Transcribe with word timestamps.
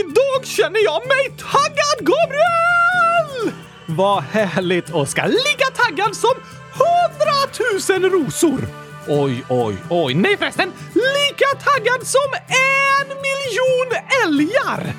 Idag 0.00 0.44
känner 0.44 0.84
jag 0.84 1.08
mig 1.08 1.24
taggad, 1.52 1.98
Gabriel! 1.98 3.52
Vad 3.86 4.22
härligt, 4.22 4.90
Oskar. 4.90 5.28
Lika 5.28 5.66
taggad 5.74 6.16
som 6.16 6.34
hundratusen 6.82 8.10
rosor! 8.10 8.60
Oj, 9.08 9.44
oj, 9.48 9.76
oj. 9.90 10.14
Nej 10.14 10.36
förresten, 10.36 10.72
lika 10.94 11.48
taggad 11.64 12.06
som 12.06 12.30
en 12.48 13.08
miljon 13.08 13.90
älgar! 14.24 14.94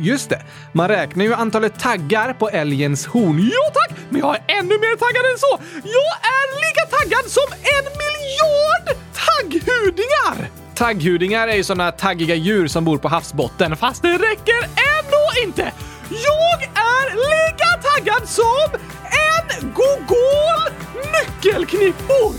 Just 0.00 0.30
det, 0.30 0.42
man 0.72 0.88
räknar 0.88 1.24
ju 1.24 1.34
antalet 1.34 1.80
taggar 1.80 2.32
på 2.32 2.48
älgens 2.50 3.06
horn. 3.06 3.50
Ja 3.52 3.70
tack, 3.74 3.98
men 4.08 4.20
jag 4.20 4.36
är 4.36 4.42
ännu 4.46 4.78
mer 4.78 4.96
taggad 4.96 5.24
än 5.32 5.38
så. 5.38 5.58
Jag 5.72 6.14
är 6.38 6.46
lika 6.66 6.96
taggad 6.96 7.30
som 7.30 7.48
en 7.52 7.84
miljard 8.02 8.96
tagghudingar! 9.14 10.61
Tagghudingar 10.82 11.48
är 11.48 11.56
ju 11.56 11.64
såna 11.64 11.92
taggiga 11.92 12.34
djur 12.34 12.66
som 12.66 12.84
bor 12.84 12.98
på 12.98 13.08
havsbotten, 13.08 13.76
fast 13.76 14.02
det 14.02 14.12
räcker 14.12 14.62
ändå 14.62 15.46
inte. 15.46 15.72
Jag 16.10 16.62
är 16.62 17.10
lika 17.14 17.88
taggad 17.88 18.28
som 18.28 18.80
en 19.02 19.72
gogol 19.72 20.72
nyckelknippor! 21.12 22.34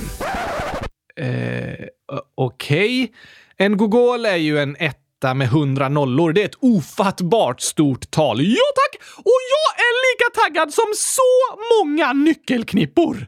Eh, 1.16 1.88
okej. 2.36 3.04
Okay. 3.04 3.16
En 3.58 3.78
gogol 3.78 4.26
är 4.26 4.36
ju 4.36 4.60
en 4.60 4.76
etta 4.80 5.34
med 5.34 5.50
hundra 5.50 5.90
nollor. 5.90 6.34
Det 6.34 6.42
är 6.42 6.46
ett 6.46 6.58
ofattbart 6.60 7.62
stort 7.62 8.12
tal. 8.12 8.42
Ja 8.42 8.66
tack! 8.76 9.02
Och 9.18 9.40
jag 9.54 9.86
är 9.86 9.94
lika 10.14 10.42
taggad 10.42 10.74
som 10.74 10.94
så 10.96 11.58
många 11.80 12.14
nyckelknippor. 12.14 13.28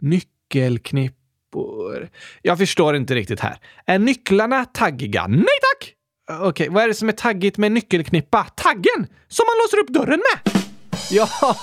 Nyckelknippor... 0.00 1.19
Jag 2.42 2.58
förstår 2.58 2.96
inte 2.96 3.14
riktigt 3.14 3.40
här. 3.40 3.56
Är 3.86 3.98
nycklarna 3.98 4.64
taggiga? 4.64 5.26
Nej 5.26 5.44
tack! 5.44 5.94
Okej, 6.30 6.48
okay, 6.48 6.68
vad 6.68 6.82
är 6.84 6.88
det 6.88 6.94
som 6.94 7.08
är 7.08 7.12
taggigt 7.12 7.58
med 7.58 7.72
nyckelknippa? 7.72 8.46
Taggen! 8.56 9.06
Som 9.28 9.44
man 9.46 9.56
låser 9.64 9.78
upp 9.78 9.88
dörren 9.88 10.22
med! 10.32 10.60
Ja, 11.10 11.28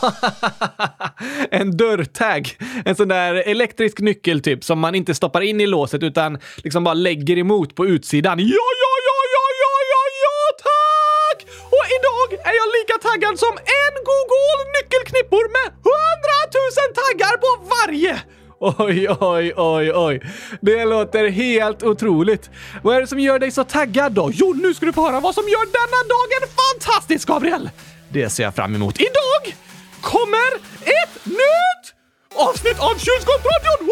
en 1.51 1.77
dörrtagg. 1.77 2.57
En 2.85 2.95
sån 2.95 3.07
där 3.07 3.35
elektrisk 3.35 3.99
nyckel 3.99 4.41
typ 4.41 4.63
som 4.63 4.79
man 4.79 4.95
inte 4.95 5.15
stoppar 5.15 5.41
in 5.41 5.61
i 5.61 5.67
låset 5.67 6.03
utan 6.03 6.39
liksom 6.63 6.83
bara 6.83 6.93
lägger 6.93 7.37
emot 7.37 7.75
på 7.75 7.87
utsidan. 7.87 8.39
Ja, 8.39 8.67
ja, 8.83 8.93
ja, 9.07 9.17
ja, 9.35 9.45
ja, 9.63 9.73
ja, 9.93 10.03
ja, 10.23 10.37
tack! 10.67 11.39
Och 11.75 11.85
idag 11.97 12.47
är 12.49 12.55
jag 12.61 12.67
lika 12.79 12.95
taggad 13.09 13.39
som 13.39 13.53
en 13.57 13.93
Google 14.09 14.63
nyckelknippor 14.77 15.45
med 15.55 15.67
hundratusen 15.87 16.89
taggar 17.01 17.37
på 17.43 17.49
varje! 17.75 18.36
Oj, 18.59 19.09
oj, 19.19 19.53
oj, 19.55 19.91
oj. 19.93 20.21
Det 20.61 20.85
låter 20.85 21.29
helt 21.29 21.83
otroligt. 21.83 22.49
Vad 22.83 22.95
är 22.95 23.01
det 23.01 23.07
som 23.07 23.19
gör 23.19 23.39
dig 23.39 23.51
så 23.51 23.63
taggad 23.63 24.11
då? 24.11 24.31
Jo, 24.33 24.53
nu 24.53 24.73
ska 24.73 24.85
du 24.85 24.93
få 24.93 25.05
höra 25.05 25.19
vad 25.19 25.35
som 25.35 25.43
gör 25.43 25.65
denna 25.65 26.03
dagen 26.09 26.49
fantastisk, 26.71 27.27
Gabriel! 27.27 27.69
Det 28.09 28.29
ser 28.29 28.43
jag 28.43 28.55
fram 28.55 28.75
emot. 28.75 28.99
Idag 28.99 29.55
kommer 30.01 30.55
ett 30.81 31.25
nytt 31.25 31.93
avsnitt 32.35 32.79
av 32.79 32.93
Kylskåpsradion! 32.93 33.89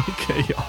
Okej, 0.08 0.34
okay, 0.38 0.44
ja. 0.48 0.64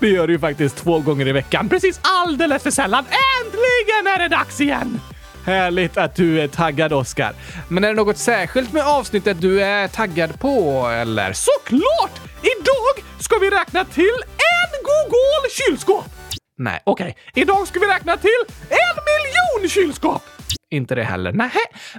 Det 0.00 0.08
gör 0.08 0.26
du 0.26 0.32
ju 0.32 0.38
faktiskt 0.38 0.76
två 0.76 0.98
gånger 1.00 1.28
i 1.28 1.32
veckan. 1.32 1.68
Precis 1.68 2.00
alldeles 2.02 2.62
för 2.62 2.70
sällan. 2.70 3.04
Äntligen 3.04 4.06
är 4.06 4.18
det 4.18 4.28
dags 4.28 4.60
igen! 4.60 5.00
Härligt 5.44 5.96
att 5.96 6.16
du 6.16 6.40
är 6.40 6.48
taggad, 6.48 6.92
Oskar. 6.92 7.32
Men 7.68 7.84
är 7.84 7.88
det 7.88 7.94
något 7.94 8.18
särskilt 8.18 8.72
med 8.72 8.86
avsnittet 8.86 9.40
du 9.40 9.62
är 9.62 9.88
taggad 9.88 10.40
på, 10.40 10.86
eller? 10.88 11.32
Såklart! 11.32 12.20
Idag 12.42 13.04
ska 13.20 13.38
vi 13.38 13.50
räkna 13.50 13.84
till 13.84 14.16
en 14.26 14.82
Google 14.84 15.50
kylskåp! 15.50 16.04
Nej, 16.58 16.80
okej. 16.84 17.16
Okay. 17.32 17.42
Idag 17.42 17.68
ska 17.68 17.80
vi 17.80 17.86
räkna 17.86 18.16
till 18.16 18.40
en 18.68 18.96
miljon 19.04 19.68
kylskåp! 19.70 20.22
Inte 20.70 20.94
det 20.94 21.04
heller. 21.04 21.32
Nej, 21.32 21.50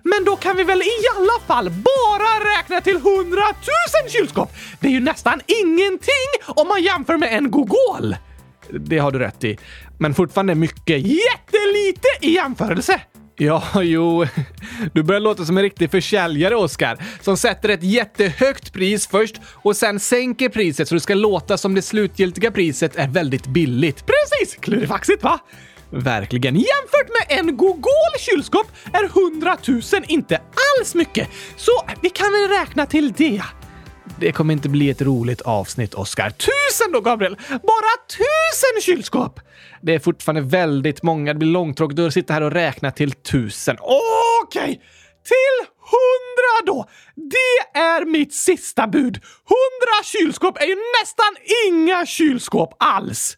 men 0.03 0.25
då 0.25 0.36
kan 0.36 0.58
vi 0.58 0.64
väl 0.64 0.81
i 0.81 1.05
alla 1.17 1.39
fall 1.47 1.69
bara 1.69 2.58
räkna 2.58 2.81
till 2.81 2.98
hundratusen 3.02 4.10
kylskåp? 4.10 4.49
Det 4.80 4.87
är 4.87 4.92
ju 4.92 4.99
nästan 4.99 5.42
ingenting 5.64 6.30
om 6.48 6.67
man 6.67 6.83
jämför 6.83 7.17
med 7.17 7.33
en 7.33 7.52
Gogol. 7.52 8.15
Det 8.70 8.98
har 8.98 9.11
du 9.11 9.20
rätt 9.20 9.43
i. 9.43 9.58
Men 9.99 10.14
fortfarande 10.14 10.55
mycket 10.55 10.99
jättelite 10.99 12.08
i 12.21 12.31
jämförelse. 12.36 13.02
Ja, 13.36 13.64
jo. 13.82 14.26
Du 14.94 15.04
börjar 15.04 15.21
låta 15.21 15.45
som 15.45 15.58
en 15.58 15.64
riktig 15.64 15.92
försäljare, 15.92 16.55
Oskar, 16.55 16.98
som 17.21 17.38
sätter 17.38 17.70
ett 17.70 17.83
jättehögt 17.83 18.73
pris 18.73 19.08
först 19.08 19.36
och 19.45 19.76
sen 19.76 19.99
sänker 19.99 20.49
priset 20.49 20.88
så 20.88 20.95
det 20.95 21.02
ska 21.02 21.14
låta 21.14 21.58
som 21.58 21.76
det 21.76 21.82
slutgiltiga 21.82 22.52
priset 22.52 22.95
är 22.95 23.08
väldigt 23.08 23.48
billigt. 23.48 24.04
Precis! 24.05 24.58
Klurifaxigt, 24.60 25.23
va? 25.23 25.39
Verkligen. 25.89 26.55
Jämfört 26.55 27.10
med 27.30 27.39
en 27.39 27.58
Gogol 27.58 28.14
kylskåp 28.20 28.67
är 28.93 29.04
100 29.33 29.58
000 29.67 29.82
inte 30.08 30.38
alls 30.80 30.95
mycket, 30.95 31.30
så 31.55 31.72
vi 32.02 32.10
kan 32.10 32.27
väl 32.32 32.60
räkna 32.60 32.86
till 32.86 33.14
det. 33.17 33.42
Det 34.23 34.32
kommer 34.32 34.54
inte 34.54 34.70
bli 34.70 34.89
ett 34.89 35.02
roligt 35.02 35.42
avsnitt, 35.42 35.94
Oskar. 35.94 36.30
Tusen 36.30 36.92
då, 36.94 37.02
Gabriel! 37.02 37.36
Bara 37.50 38.08
tusen 38.08 38.82
kylskåp! 38.82 39.39
Det 39.82 39.95
är 39.95 40.00
fortfarande 40.00 40.42
väldigt 40.42 41.04
många. 41.04 41.34
Det 41.34 41.39
blir 41.39 41.50
långtråkigt 41.50 42.00
att 42.00 42.14
sitta 42.14 42.34
här 42.34 42.42
och 42.42 42.52
räkna 42.52 42.92
till 42.92 43.11
tusen. 43.11 43.78
Okej! 43.80 44.61
Okay. 44.61 44.73
Till 45.23 45.67
hundra 45.80 46.73
då! 46.73 46.89
Det 47.16 47.80
är 47.80 48.06
mitt 48.06 48.34
sista 48.34 48.88
bud. 48.88 49.20
Hundra 49.45 50.04
kylskåp 50.04 50.58
är 50.58 50.66
ju 50.66 50.76
nästan 51.02 51.36
inga 51.67 52.05
kylskåp 52.05 52.76
alls. 52.80 53.38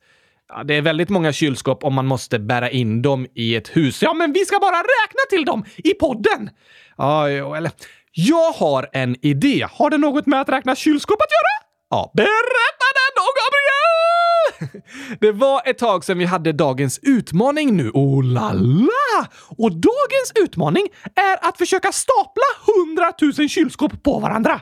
Ja, 0.49 0.63
det 0.63 0.73
är 0.75 0.81
väldigt 0.81 1.09
många 1.09 1.33
kylskåp 1.33 1.83
om 1.83 1.93
man 1.93 2.05
måste 2.05 2.39
bära 2.39 2.69
in 2.69 3.01
dem 3.01 3.27
i 3.35 3.55
ett 3.55 3.77
hus. 3.77 4.01
Ja, 4.01 4.13
men 4.13 4.33
vi 4.33 4.45
ska 4.45 4.59
bara 4.59 4.79
räkna 4.79 5.21
till 5.29 5.45
dem 5.45 5.65
i 5.77 5.93
podden! 5.93 6.49
Ja, 6.97 7.29
eller 7.29 7.71
jag 8.15 8.51
har 8.51 8.89
en 8.93 9.15
idé. 9.21 9.67
Har 9.71 9.89
det 9.89 9.97
något 9.97 10.25
med 10.25 10.41
att 10.41 10.49
räkna 10.49 10.75
kylskåp 10.75 11.21
att 11.21 11.31
göra? 11.31 11.65
Ja, 11.89 12.11
berätta 12.13 12.87
den 12.99 13.11
då, 13.15 13.25
Gabriel! 13.39 14.81
Det 15.19 15.31
var 15.31 15.61
ett 15.65 15.77
tag 15.77 16.05
sedan 16.05 16.17
vi 16.17 16.25
hade 16.25 16.51
dagens 16.51 16.99
utmaning 17.03 17.77
nu. 17.77 17.91
Oh 17.93 18.23
la 18.23 18.53
la! 18.53 19.27
Och 19.57 19.71
dagens 19.71 20.31
utmaning 20.35 20.87
är 21.15 21.49
att 21.49 21.57
försöka 21.57 21.91
stapla 21.91 22.43
100 22.87 23.13
000 23.37 23.49
kylskåp 23.49 24.03
på 24.03 24.19
varandra. 24.19 24.61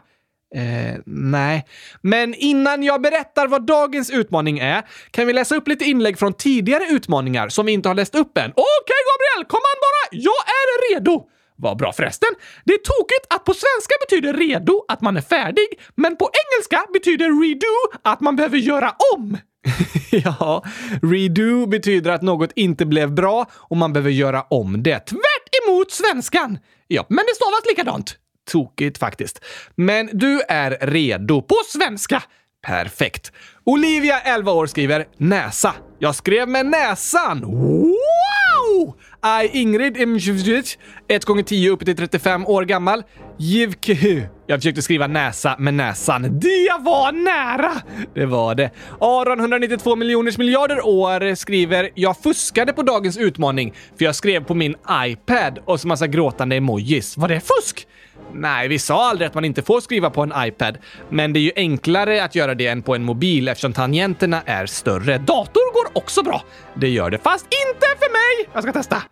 Eh, 0.55 0.99
nej. 1.05 1.65
Men 2.01 2.33
innan 2.33 2.83
jag 2.83 3.01
berättar 3.01 3.47
vad 3.47 3.65
dagens 3.65 4.09
utmaning 4.09 4.59
är 4.59 4.83
kan 5.11 5.27
vi 5.27 5.33
läsa 5.33 5.55
upp 5.55 5.67
lite 5.67 5.85
inlägg 5.85 6.19
från 6.19 6.33
tidigare 6.33 6.83
utmaningar 6.89 7.49
som 7.49 7.65
vi 7.65 7.71
inte 7.71 7.89
har 7.89 7.95
läst 7.95 8.15
upp 8.15 8.37
än. 8.37 8.51
Okej, 8.51 8.63
okay, 8.83 9.01
Gabriel! 9.09 9.47
Kom 9.49 9.57
an 9.57 9.79
bara! 9.81 10.21
Jag 10.21 10.33
är 10.33 10.93
redo! 10.93 11.27
Vad 11.63 11.77
bra 11.77 11.93
förresten. 11.93 12.29
Det 12.65 12.73
är 12.73 12.77
tokigt 12.77 13.25
att 13.29 13.45
på 13.45 13.53
svenska 13.53 13.93
betyder 14.07 14.33
redo 14.33 14.85
att 14.87 15.01
man 15.01 15.17
är 15.17 15.21
färdig, 15.21 15.67
men 15.95 16.17
på 16.17 16.29
engelska 16.43 16.85
betyder 16.93 17.41
redo 17.41 17.99
att 18.01 18.19
man 18.19 18.35
behöver 18.35 18.57
göra 18.57 18.95
om. 19.15 19.37
ja, 20.11 20.63
redo 21.01 21.65
betyder 21.65 22.11
att 22.11 22.21
något 22.21 22.51
inte 22.55 22.85
blev 22.85 23.13
bra 23.13 23.45
och 23.53 23.77
man 23.77 23.93
behöver 23.93 24.11
göra 24.11 24.41
om 24.41 24.83
det. 24.83 24.99
Tvärt 24.99 25.49
emot 25.63 25.91
svenskan! 25.91 26.57
Ja, 26.87 27.05
men 27.09 27.25
det 27.27 27.35
stavas 27.35 27.65
likadant. 27.69 28.15
Tokigt 28.51 28.97
faktiskt. 28.97 29.43
Men 29.75 30.09
du 30.13 30.41
är 30.41 30.77
redo 30.81 31.41
på 31.41 31.55
svenska. 31.67 32.23
Perfekt. 32.65 33.31
Olivia, 33.63 34.19
11 34.19 34.51
år, 34.51 34.67
skriver 34.67 35.07
näsa. 35.17 35.73
Jag 35.99 36.15
skrev 36.15 36.49
med 36.49 36.65
näsan. 36.65 37.41
Wow! 37.41 38.95
I 39.25 39.49
Ingrid 39.53 39.97
Imjvjic, 39.97 40.77
1 41.07 41.25
gånger 41.25 41.43
10 41.43 41.69
upp 41.69 41.85
till 41.85 41.95
35 41.95 42.45
år 42.47 42.63
gammal. 42.63 43.03
Jivkehu. 43.37 44.21
Jag 44.47 44.59
försökte 44.59 44.81
skriva 44.81 45.07
näsa 45.07 45.55
med 45.59 45.73
näsan. 45.73 46.39
Det 46.39 46.71
var 46.79 47.11
nära! 47.11 47.71
Det 48.13 48.25
var 48.25 48.55
det. 48.55 48.71
Aron, 48.99 49.39
192 49.39 49.95
miljoners 49.95 50.37
miljarder 50.37 50.85
år, 50.87 51.35
skriver 51.35 51.89
“Jag 51.95 52.17
fuskade 52.17 52.73
på 52.73 52.83
dagens 52.83 53.17
utmaning 53.17 53.73
för 53.97 54.05
jag 54.05 54.15
skrev 54.15 54.43
på 54.43 54.53
min 54.55 54.75
iPad” 55.05 55.59
och 55.65 55.79
så 55.79 55.87
massa 55.87 56.07
gråtande 56.07 56.55
emojis. 56.55 57.17
Var 57.17 57.27
det 57.27 57.39
fusk? 57.39 57.87
Nej, 58.33 58.67
vi 58.67 58.79
sa 58.79 59.09
aldrig 59.09 59.27
att 59.27 59.33
man 59.33 59.45
inte 59.45 59.61
får 59.63 59.81
skriva 59.81 60.09
på 60.09 60.21
en 60.21 60.33
iPad, 60.37 60.77
men 61.09 61.33
det 61.33 61.39
är 61.39 61.41
ju 61.41 61.51
enklare 61.55 62.23
att 62.23 62.35
göra 62.35 62.55
det 62.55 62.67
än 62.67 62.81
på 62.81 62.95
en 62.95 63.03
mobil 63.03 63.47
eftersom 63.47 63.73
tangenterna 63.73 64.41
är 64.45 64.65
större. 64.65 65.17
Dator 65.17 65.73
går 65.73 65.97
också 65.97 66.23
bra. 66.23 66.43
Det 66.75 66.89
gör 66.89 67.09
det, 67.09 67.17
fast 67.17 67.45
inte 67.45 67.87
för 67.99 68.11
mig! 68.11 68.49
Jag 68.53 68.63
ska 68.63 68.73
testa. 68.73 69.03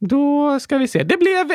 Då 0.00 0.60
ska 0.60 0.78
vi 0.78 0.88
se. 0.88 1.02
Det 1.02 1.16
blev 1.16 1.50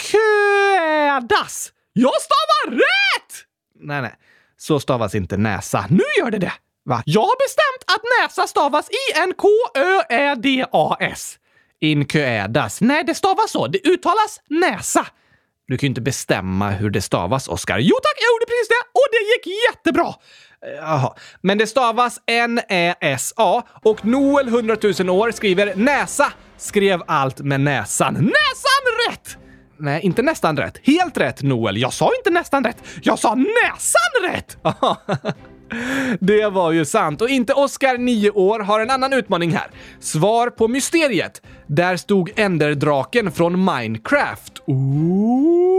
inködas. 0.00 1.72
Jag 1.92 2.12
stavar 2.20 2.76
rätt! 2.76 3.44
Nej, 3.80 4.02
nej. 4.02 4.14
Så 4.56 4.80
stavas 4.80 5.14
inte 5.14 5.36
näsa. 5.36 5.86
Nu 5.90 6.02
gör 6.18 6.30
det 6.30 6.38
det. 6.38 6.52
Va? 6.84 7.02
Jag 7.06 7.22
har 7.22 7.36
bestämt 7.36 7.84
att 7.96 8.02
näsa 8.20 8.46
stavas 8.46 8.88
I-N-K-Ö-Ä-D-A-S. 8.90 10.18
Inköädas. 11.82 12.80
Nej, 12.80 13.04
det 13.04 13.14
stavas 13.14 13.50
så. 13.50 13.66
Det 13.66 13.86
uttalas 13.88 14.40
näsa. 14.48 15.06
Du 15.68 15.78
kan 15.78 15.86
ju 15.86 15.88
inte 15.88 16.00
bestämma 16.00 16.70
hur 16.70 16.90
det 16.90 17.02
stavas, 17.02 17.48
Oskar. 17.48 17.78
Jo 17.78 17.94
tack, 18.02 18.14
jag 18.16 18.32
gjorde 18.32 18.46
precis 18.46 18.68
det 18.68 18.82
och 18.92 19.06
det 19.12 19.50
gick 19.50 19.58
jättebra! 19.68 20.14
Eh, 20.66 20.72
jaha. 20.72 21.14
Men 21.40 21.58
det 21.58 21.66
stavas 21.66 22.20
N-Ä-S-A 22.26 23.62
och 23.82 24.04
Noel 24.04 24.48
100 24.48 24.76
000 25.00 25.10
år 25.10 25.30
skriver 25.30 25.74
näsa. 25.74 26.32
Skrev 26.56 27.02
allt 27.06 27.40
med 27.40 27.60
näsan. 27.60 28.14
Näsan 28.14 29.10
rätt! 29.10 29.41
Nej, 29.82 30.00
inte 30.02 30.22
nästan 30.22 30.56
rätt. 30.56 30.78
Helt 30.82 31.16
rätt, 31.18 31.42
Noel. 31.42 31.78
Jag 31.78 31.92
sa 31.92 32.10
inte 32.18 32.30
nästan 32.30 32.64
rätt. 32.64 32.82
Jag 33.02 33.18
sa 33.18 33.34
näsan 33.34 34.32
rätt! 34.32 34.56
Det 36.20 36.46
var 36.46 36.72
ju 36.72 36.84
sant. 36.84 37.22
Och 37.22 37.28
inte 37.28 37.52
Oscar, 37.52 37.98
9 37.98 38.30
år, 38.30 38.60
har 38.60 38.80
en 38.80 38.90
annan 38.90 39.12
utmaning 39.12 39.50
här. 39.50 39.66
Svar 40.00 40.50
på 40.50 40.68
mysteriet. 40.68 41.42
Där 41.66 41.96
stod 41.96 42.32
Enderdraken 42.36 43.32
från 43.32 43.64
Minecraft. 43.64 44.52
Ooh! 44.66 45.72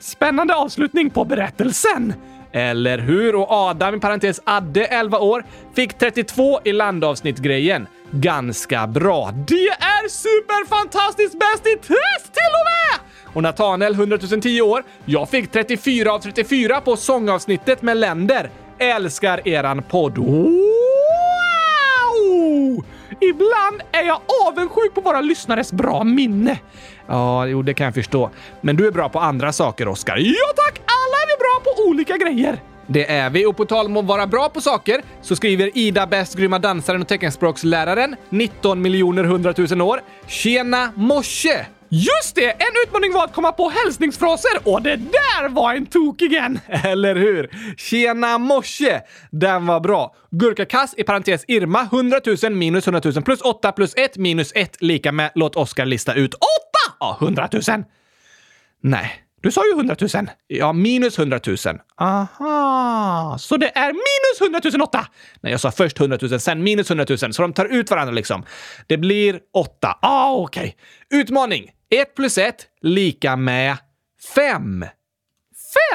Spännande 0.00 0.54
avslutning 0.54 1.10
på 1.10 1.24
berättelsen! 1.24 2.14
Eller 2.52 2.98
hur? 2.98 3.34
Och 3.34 3.46
Adam, 3.50 3.94
i 3.94 4.00
parentes 4.00 4.40
Adde, 4.44 4.84
11 4.84 5.18
år, 5.18 5.44
fick 5.74 5.98
32 5.98 6.60
i 6.64 6.72
landavsnittgrejen. 6.72 7.86
Ganska 8.10 8.86
bra. 8.86 9.30
Det 9.46 9.68
är 9.68 10.08
superfantastiskt 10.08 11.38
bäst 11.38 11.66
i 11.66 11.76
test 11.76 12.32
till 12.32 12.52
och 12.52 12.66
med! 12.66 13.00
Och 13.34 13.42
Nathanael, 13.42 13.94
100 13.94 14.18
010 14.42 14.60
år, 14.60 14.82
jag 15.04 15.28
fick 15.28 15.52
34 15.52 16.12
av 16.12 16.18
34 16.18 16.80
på 16.80 16.96
sångavsnittet 16.96 17.82
med 17.82 17.96
länder. 17.96 18.50
Älskar 18.78 19.48
eran 19.48 19.82
podd. 19.82 20.18
Wow! 20.18 20.54
Ibland 23.20 23.82
är 23.92 24.02
jag 24.02 24.20
avundsjuk 24.46 24.94
på 24.94 25.00
våra 25.00 25.20
lyssnares 25.20 25.72
bra 25.72 26.04
minne. 26.04 26.58
Ja, 27.06 27.46
jo, 27.46 27.62
det 27.62 27.74
kan 27.74 27.84
jag 27.84 27.94
förstå. 27.94 28.30
Men 28.60 28.76
du 28.76 28.86
är 28.86 28.90
bra 28.90 29.08
på 29.08 29.20
andra 29.20 29.52
saker, 29.52 29.88
Oskar. 29.88 30.16
Ja 30.16 30.52
tack! 30.56 30.80
På 31.64 31.82
olika 31.88 32.16
grejer. 32.16 32.60
Det 32.86 33.10
är 33.10 33.30
vi 33.30 33.46
och 33.46 33.56
på 33.56 33.64
tal 33.64 33.86
om 33.86 33.96
att 33.96 34.04
vara 34.04 34.26
bra 34.26 34.48
på 34.48 34.60
saker 34.60 35.02
så 35.22 35.36
skriver 35.36 35.78
Ida 35.78 36.06
Bäst, 36.06 36.36
grymma 36.36 36.58
dansaren 36.58 37.02
och 37.02 37.08
teckenspråksläraren, 37.08 38.16
19 38.30 38.82
miljoner 38.82 39.24
100 39.24 39.54
000 39.70 39.80
år. 39.80 40.00
Tjena 40.26 40.92
morse! 40.96 41.66
Just 41.88 42.34
det! 42.34 42.50
En 42.50 42.72
utmaning 42.86 43.12
var 43.12 43.24
att 43.24 43.34
komma 43.34 43.52
på 43.52 43.68
hälsningsfraser 43.68 44.50
och 44.64 44.82
det 44.82 44.96
där 44.96 45.48
var 45.48 45.74
en 45.74 45.86
tok 45.86 46.22
igen! 46.22 46.60
Eller 46.84 47.14
hur? 47.14 47.50
Tjena 47.76 48.38
morse! 48.38 49.00
Den 49.30 49.66
var 49.66 49.80
bra. 49.80 50.14
Gurkakass 50.30 50.94
i 50.96 51.04
parentes 51.04 51.44
Irma 51.48 51.82
100 51.82 52.20
000 52.42 52.52
minus 52.52 52.86
100 52.86 53.00
000 53.04 53.22
plus 53.22 53.40
8 53.40 53.72
plus 53.72 53.94
1 53.96 54.16
minus 54.16 54.52
1 54.54 54.76
lika 54.82 55.12
med 55.12 55.30
låt 55.34 55.56
Oskar 55.56 55.86
lista 55.86 56.14
ut 56.14 56.34
8 56.34 56.44
av 56.98 57.22
100 57.22 57.48
000. 57.52 57.84
Nej, 58.82 59.22
du 59.42 59.50
sa 59.50 59.62
ju 59.66 59.72
100 59.72 59.96
000. 60.14 60.26
Ja, 60.46 60.72
minus 60.72 61.18
100 61.18 61.40
000. 61.46 61.56
Aha, 62.00 63.36
så 63.38 63.56
det 63.56 63.78
är 63.78 63.92
minus 63.92 64.40
100 64.40 64.60
000 64.78 64.82
8? 64.82 65.06
Nej, 65.40 65.50
jag 65.50 65.60
sa 65.60 65.70
först 65.70 66.00
100 66.00 66.18
000, 66.22 66.40
sen 66.40 66.62
minus 66.62 66.90
100 66.90 67.06
000, 67.08 67.18
så 67.18 67.42
de 67.42 67.52
tar 67.52 67.64
ut 67.64 67.90
varandra 67.90 68.14
liksom. 68.14 68.44
Det 68.86 68.96
blir 68.96 69.40
8. 69.52 69.98
Ah, 70.02 70.32
okej. 70.32 70.76
Okay. 71.10 71.20
Utmaning. 71.20 71.70
1 71.90 72.14
plus 72.14 72.38
1 72.38 72.56
lika 72.80 73.36
med 73.36 73.76
5. 74.34 74.84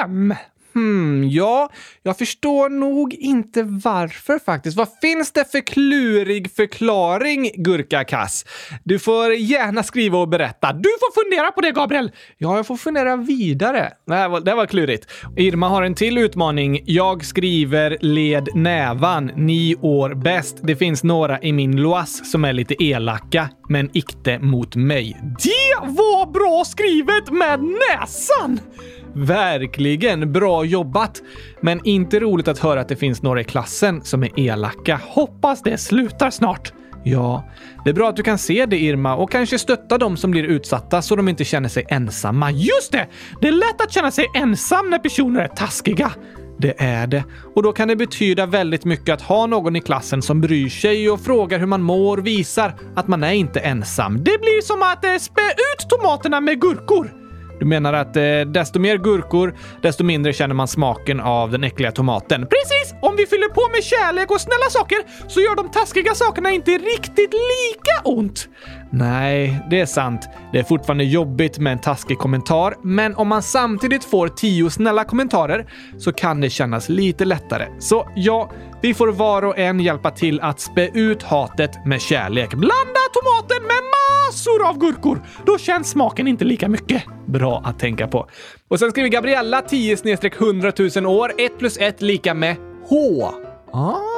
5? 0.00 0.34
Hmm, 0.74 1.28
ja, 1.28 1.70
jag 2.02 2.18
förstår 2.18 2.68
nog 2.68 3.14
inte 3.14 3.62
varför 3.62 4.38
faktiskt. 4.38 4.76
Vad 4.76 4.88
finns 5.02 5.32
det 5.32 5.52
för 5.52 5.60
klurig 5.60 6.52
förklaring, 6.56 7.50
Gurkakass? 7.54 8.44
Du 8.84 8.98
får 8.98 9.34
gärna 9.34 9.82
skriva 9.82 10.18
och 10.18 10.28
berätta. 10.28 10.72
Du 10.72 10.88
får 10.88 11.24
fundera 11.24 11.52
på 11.52 11.60
det, 11.60 11.72
Gabriel! 11.72 12.12
Ja, 12.38 12.56
jag 12.56 12.66
får 12.66 12.76
fundera 12.76 13.16
vidare. 13.16 13.92
Det 14.06 14.14
här 14.14 14.28
var, 14.28 14.40
det 14.40 14.54
var 14.54 14.66
klurigt. 14.66 15.06
Irma 15.36 15.68
har 15.68 15.82
en 15.82 15.94
till 15.94 16.18
utmaning. 16.18 16.80
Jag 16.84 17.24
skriver 17.24 17.96
led 18.00 18.48
nävan, 18.54 19.30
ni 19.36 19.76
år 19.80 20.14
bäst. 20.14 20.58
Det 20.62 20.76
finns 20.76 21.04
några 21.04 21.40
i 21.40 21.52
min 21.52 21.76
loas 21.76 22.30
som 22.30 22.44
är 22.44 22.52
lite 22.52 22.84
elaka, 22.84 23.48
men 23.68 23.90
ikte 23.92 24.38
mot 24.38 24.76
mig. 24.76 25.16
Det 25.42 25.86
var 25.86 26.32
bra 26.32 26.64
skrivet 26.64 27.30
med 27.30 27.60
näsan! 27.62 28.60
Verkligen 29.18 30.32
bra 30.32 30.64
jobbat! 30.64 31.22
Men 31.60 31.80
inte 31.84 32.20
roligt 32.20 32.48
att 32.48 32.58
höra 32.58 32.80
att 32.80 32.88
det 32.88 32.96
finns 32.96 33.22
några 33.22 33.40
i 33.40 33.44
klassen 33.44 34.00
som 34.02 34.22
är 34.22 34.40
elaka. 34.40 35.00
Hoppas 35.04 35.62
det 35.62 35.78
slutar 35.78 36.30
snart. 36.30 36.72
Ja, 37.04 37.44
det 37.84 37.90
är 37.90 37.94
bra 37.94 38.08
att 38.08 38.16
du 38.16 38.22
kan 38.22 38.38
se 38.38 38.66
det 38.66 38.78
Irma 38.78 39.16
och 39.16 39.30
kanske 39.30 39.58
stötta 39.58 39.98
de 39.98 40.16
som 40.16 40.30
blir 40.30 40.44
utsatta 40.44 41.02
så 41.02 41.16
de 41.16 41.28
inte 41.28 41.44
känner 41.44 41.68
sig 41.68 41.84
ensamma. 41.88 42.50
Just 42.50 42.92
det! 42.92 43.06
Det 43.40 43.48
är 43.48 43.52
lätt 43.52 43.80
att 43.80 43.92
känna 43.92 44.10
sig 44.10 44.26
ensam 44.34 44.90
när 44.90 44.98
personer 44.98 45.40
är 45.40 45.48
taskiga. 45.48 46.12
Det 46.58 46.74
är 46.78 47.06
det. 47.06 47.24
Och 47.54 47.62
då 47.62 47.72
kan 47.72 47.88
det 47.88 47.96
betyda 47.96 48.46
väldigt 48.46 48.84
mycket 48.84 49.14
att 49.14 49.22
ha 49.22 49.46
någon 49.46 49.76
i 49.76 49.80
klassen 49.80 50.22
som 50.22 50.40
bryr 50.40 50.68
sig 50.68 51.10
och 51.10 51.20
frågar 51.20 51.58
hur 51.58 51.66
man 51.66 51.82
mår 51.82 52.16
och 52.16 52.26
visar 52.26 52.74
att 52.96 53.08
man 53.08 53.24
är 53.24 53.32
inte 53.32 53.60
ensam. 53.60 54.16
Det 54.16 54.40
blir 54.40 54.62
som 54.62 54.82
att 54.82 55.04
eh, 55.04 55.16
spä 55.16 55.42
ut 55.42 55.88
tomaterna 55.88 56.40
med 56.40 56.60
gurkor. 56.60 57.17
Du 57.58 57.66
menar 57.66 57.92
att 57.92 58.16
eh, 58.16 58.40
desto 58.46 58.78
mer 58.78 58.96
gurkor, 58.98 59.54
desto 59.82 60.04
mindre 60.04 60.32
känner 60.32 60.54
man 60.54 60.68
smaken 60.68 61.20
av 61.20 61.50
den 61.50 61.64
äckliga 61.64 61.92
tomaten. 61.92 62.40
Precis! 62.40 62.94
Om 63.02 63.16
vi 63.16 63.26
fyller 63.26 63.48
på 63.48 63.68
med 63.72 63.84
kärlek 63.84 64.30
och 64.30 64.40
snälla 64.40 64.70
saker 64.70 64.98
så 65.28 65.40
gör 65.40 65.56
de 65.56 65.70
taskiga 65.70 66.14
sakerna 66.14 66.50
inte 66.50 66.70
riktigt 66.70 67.32
lika 67.32 68.08
ont. 68.08 68.48
Nej, 68.90 69.60
det 69.70 69.80
är 69.80 69.86
sant. 69.86 70.28
Det 70.52 70.58
är 70.58 70.62
fortfarande 70.62 71.04
jobbigt 71.04 71.58
med 71.58 71.72
en 71.72 71.78
taskig 71.78 72.18
kommentar, 72.18 72.74
men 72.82 73.16
om 73.16 73.28
man 73.28 73.42
samtidigt 73.42 74.04
får 74.04 74.28
tio 74.28 74.70
snälla 74.70 75.04
kommentarer 75.04 75.66
så 75.98 76.12
kan 76.12 76.40
det 76.40 76.50
kännas 76.50 76.88
lite 76.88 77.24
lättare. 77.24 77.68
Så 77.78 78.08
ja, 78.16 78.50
vi 78.82 78.94
får 78.94 79.08
var 79.08 79.44
och 79.44 79.58
en 79.58 79.80
hjälpa 79.80 80.10
till 80.10 80.40
att 80.40 80.60
spä 80.60 80.88
ut 80.94 81.22
hatet 81.22 81.86
med 81.86 82.00
kärlek. 82.00 82.54
Blanda 82.54 83.00
tomaten 83.12 83.62
med 83.62 83.82
massor 84.28 84.68
av 84.68 84.78
gurkor. 84.78 85.22
Då 85.46 85.58
känns 85.58 85.90
smaken 85.90 86.28
inte 86.28 86.44
lika 86.44 86.68
mycket. 86.68 87.02
Bra 87.26 87.62
att 87.64 87.78
tänka 87.78 88.08
på. 88.08 88.28
Och 88.68 88.78
sen 88.78 88.90
skriver 88.90 89.08
Gabriella 89.08 89.62
10 89.62 89.96
100 90.40 90.72
000 90.96 91.06
år. 91.06 91.32
1 91.38 91.58
plus 91.58 91.78
1 91.78 92.02
lika 92.02 92.34
med 92.34 92.56
H. 92.88 93.30
Ah, 93.72 94.17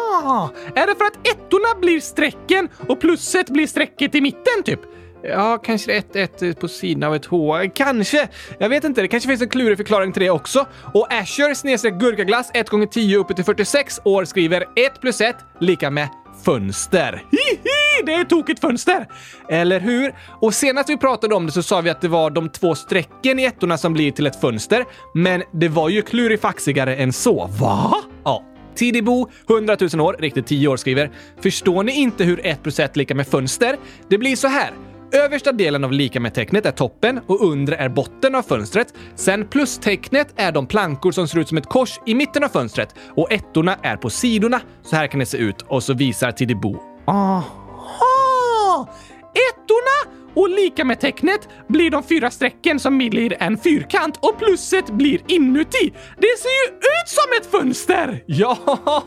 är 0.74 0.86
det 0.86 0.94
för 0.94 1.04
att 1.04 1.28
ettorna 1.28 1.80
blir 1.80 2.00
strecken 2.00 2.68
och 2.88 3.00
plusset 3.00 3.50
blir 3.50 3.66
strecket 3.66 4.14
i 4.14 4.20
mitten 4.20 4.62
typ? 4.64 4.80
Ja, 5.22 5.58
kanske 5.58 5.92
ett 5.92 6.16
ett 6.16 6.60
på 6.60 6.68
sidan 6.68 7.02
av 7.02 7.14
ett 7.14 7.26
H. 7.26 7.58
Kanske. 7.74 8.28
Jag 8.58 8.68
vet 8.68 8.84
inte. 8.84 9.02
Det 9.02 9.08
kanske 9.08 9.28
finns 9.28 9.42
en 9.42 9.48
klurig 9.48 9.76
förklaring 9.76 10.12
till 10.12 10.22
det 10.22 10.30
också. 10.30 10.66
Och 10.94 11.12
Asher 11.12 11.54
snedstreck 11.54 11.94
gurkaglass 11.94 12.50
1 12.54 12.68
gånger 12.68 12.86
10 12.86 13.18
uppe 13.18 13.34
till 13.34 13.44
46 13.44 14.00
år 14.04 14.24
skriver 14.24 14.64
1 14.76 15.00
plus 15.00 15.20
1 15.20 15.36
lika 15.60 15.90
med 15.90 16.08
fönster. 16.44 17.24
Hihi, 17.30 18.06
det 18.06 18.12
är 18.12 18.20
ett 18.20 18.28
tokigt 18.28 18.60
fönster! 18.60 19.06
Eller 19.48 19.80
hur? 19.80 20.14
Och 20.40 20.54
senast 20.54 20.88
vi 20.88 20.96
pratade 20.96 21.34
om 21.34 21.46
det 21.46 21.52
så 21.52 21.62
sa 21.62 21.80
vi 21.80 21.90
att 21.90 22.00
det 22.00 22.08
var 22.08 22.30
de 22.30 22.48
två 22.48 22.74
strecken 22.74 23.38
i 23.38 23.44
ettorna 23.44 23.78
som 23.78 23.92
blir 23.92 24.12
till 24.12 24.26
ett 24.26 24.40
fönster. 24.40 24.84
Men 25.14 25.42
det 25.52 25.68
var 25.68 25.88
ju 25.88 26.02
klurifaxigare 26.02 26.96
än 26.96 27.12
så. 27.12 27.46
Va? 27.46 27.94
Ja. 28.24 28.49
Tidibo, 28.74 29.30
100 29.48 29.76
000 29.94 30.00
år, 30.00 30.16
riktigt 30.18 30.46
10 30.46 30.68
år, 30.68 30.76
skriver 30.76 31.10
“Förstår 31.40 31.82
ni 31.82 31.92
inte 31.92 32.24
hur 32.24 32.46
1 32.46 32.62
plus 32.62 32.80
1 32.80 32.96
lika 32.96 33.14
med 33.14 33.26
fönster? 33.26 33.76
Det 34.08 34.18
blir 34.18 34.36
så 34.36 34.48
här. 34.48 34.70
Översta 35.12 35.52
delen 35.52 35.84
av 35.84 35.92
lika 35.92 36.20
med-tecknet 36.20 36.66
är 36.66 36.70
toppen 36.70 37.20
och 37.26 37.44
undre 37.44 37.76
är 37.76 37.88
botten 37.88 38.34
av 38.34 38.42
fönstret. 38.42 38.94
Sen 39.14 39.46
plustecknet 39.46 40.28
är 40.36 40.52
de 40.52 40.66
plankor 40.66 41.12
som 41.12 41.28
ser 41.28 41.38
ut 41.38 41.48
som 41.48 41.58
ett 41.58 41.66
kors 41.66 42.00
i 42.06 42.14
mitten 42.14 42.44
av 42.44 42.48
fönstret 42.48 42.94
och 43.16 43.32
ettorna 43.32 43.76
är 43.82 43.96
på 43.96 44.10
sidorna. 44.10 44.60
Så 44.82 44.96
här 44.96 45.06
kan 45.06 45.20
det 45.20 45.26
se 45.26 45.38
ut 45.38 45.62
och 45.62 45.82
så 45.82 45.94
visar 45.94 46.32
Tidibo. 46.32 46.76
Aha! 47.06 48.88
Ettorna 49.34 50.19
och 50.34 50.50
lika 50.50 50.84
med 50.84 51.00
tecknet 51.00 51.48
blir 51.68 51.90
de 51.90 52.02
fyra 52.02 52.30
strecken 52.30 52.80
som 52.80 52.98
blir 52.98 53.42
en 53.42 53.58
fyrkant 53.58 54.18
och 54.22 54.38
plusset 54.38 54.90
blir 54.90 55.20
inuti. 55.26 55.92
Det 56.18 56.38
ser 56.38 56.68
ju 56.68 56.76
ut 56.76 57.08
som 57.08 57.24
ett 57.40 57.50
fönster! 57.50 58.22
Ja, 58.26 59.04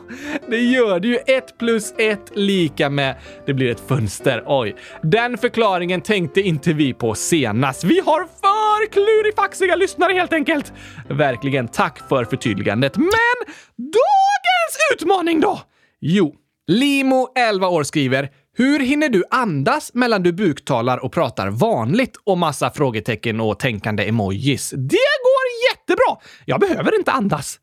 det 0.50 0.58
gör 0.58 1.00
det 1.00 1.08
ju. 1.08 1.16
Ett 1.16 1.58
plus 1.58 1.94
ett 1.98 2.32
lika 2.34 2.90
med... 2.90 3.16
Det 3.46 3.54
blir 3.54 3.72
ett 3.72 3.88
fönster. 3.88 4.44
Oj, 4.46 4.76
den 5.04 5.38
förklaringen 5.38 6.02
tänkte 6.02 6.42
inte 6.42 6.74
vi 6.74 6.94
på 6.94 7.16
senast. 7.16 7.84
Vi 7.84 8.00
har 8.00 8.20
för 8.20 8.92
klurifaxiga 8.92 9.76
lyssnare 9.76 10.14
helt 10.14 10.34
enkelt. 10.34 10.74
Verkligen 11.10 11.68
tack 11.68 12.10
för 12.10 12.26
förtydligandet. 12.26 12.98
Men 12.98 13.54
dagens 13.78 14.78
utmaning 14.94 15.40
då? 15.40 15.60
Jo, 16.02 16.36
Limo, 16.68 17.28
11 17.36 17.68
år, 17.68 17.84
skriver 17.84 18.30
hur 18.58 18.80
hinner 18.80 19.10
du 19.10 19.24
andas 19.30 19.94
mellan 19.94 20.24
du 20.24 20.32
buktalar 20.32 20.98
och 20.98 21.12
pratar 21.12 21.50
vanligt? 21.50 22.18
Och 22.24 22.38
massa 22.38 22.72
frågetecken 22.72 23.40
och 23.40 23.60
tänkande 23.60 24.08
emojis. 24.08 24.70
Det 24.70 25.08
går 25.24 25.72
jättebra! 25.72 26.18
Jag 26.46 26.60
behöver 26.60 26.98
inte 26.98 27.12
andas. 27.12 27.60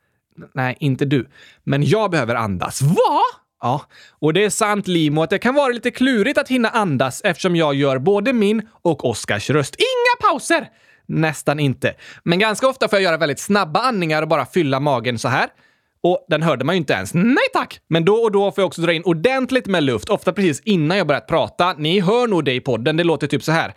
Nej, 0.54 0.76
inte 0.80 1.04
du. 1.04 1.28
Men 1.64 1.84
jag 1.84 2.10
behöver 2.10 2.34
andas. 2.34 2.82
Va? 2.82 3.20
Ja, 3.60 3.82
och 4.18 4.32
det 4.32 4.44
är 4.44 4.50
sant 4.50 4.88
Limo 4.88 5.22
att 5.22 5.30
det 5.30 5.38
kan 5.38 5.54
vara 5.54 5.68
lite 5.68 5.90
klurigt 5.90 6.38
att 6.38 6.48
hinna 6.48 6.68
andas 6.68 7.20
eftersom 7.24 7.56
jag 7.56 7.74
gör 7.74 7.98
både 7.98 8.32
min 8.32 8.68
och 8.82 9.04
Oskars 9.04 9.50
röst. 9.50 9.76
Inga 9.78 10.30
pauser! 10.30 10.68
Nästan 11.06 11.60
inte. 11.60 11.94
Men 12.24 12.38
ganska 12.38 12.68
ofta 12.68 12.88
får 12.88 12.96
jag 12.96 13.04
göra 13.04 13.16
väldigt 13.16 13.40
snabba 13.40 13.80
andningar 13.80 14.22
och 14.22 14.28
bara 14.28 14.46
fylla 14.46 14.80
magen 14.80 15.18
så 15.18 15.28
här. 15.28 15.48
Och 16.02 16.26
den 16.28 16.42
hörde 16.42 16.64
man 16.64 16.74
ju 16.74 16.78
inte 16.78 16.92
ens. 16.92 17.14
Nej 17.14 17.48
tack! 17.52 17.80
Men 17.88 18.04
då 18.04 18.14
och 18.14 18.32
då 18.32 18.52
får 18.52 18.62
jag 18.62 18.66
också 18.66 18.82
dra 18.82 18.92
in 18.92 19.02
ordentligt 19.04 19.66
med 19.66 19.82
luft, 19.82 20.08
ofta 20.08 20.32
precis 20.32 20.60
innan 20.64 20.98
jag 20.98 21.06
börjat 21.06 21.26
prata. 21.26 21.74
Ni 21.78 22.00
hör 22.00 22.26
nog 22.26 22.44
det 22.44 22.52
i 22.52 22.60
podden, 22.60 22.96
det 22.96 23.04
låter 23.04 23.26
typ 23.26 23.42
så 23.42 23.52
här. 23.52 23.74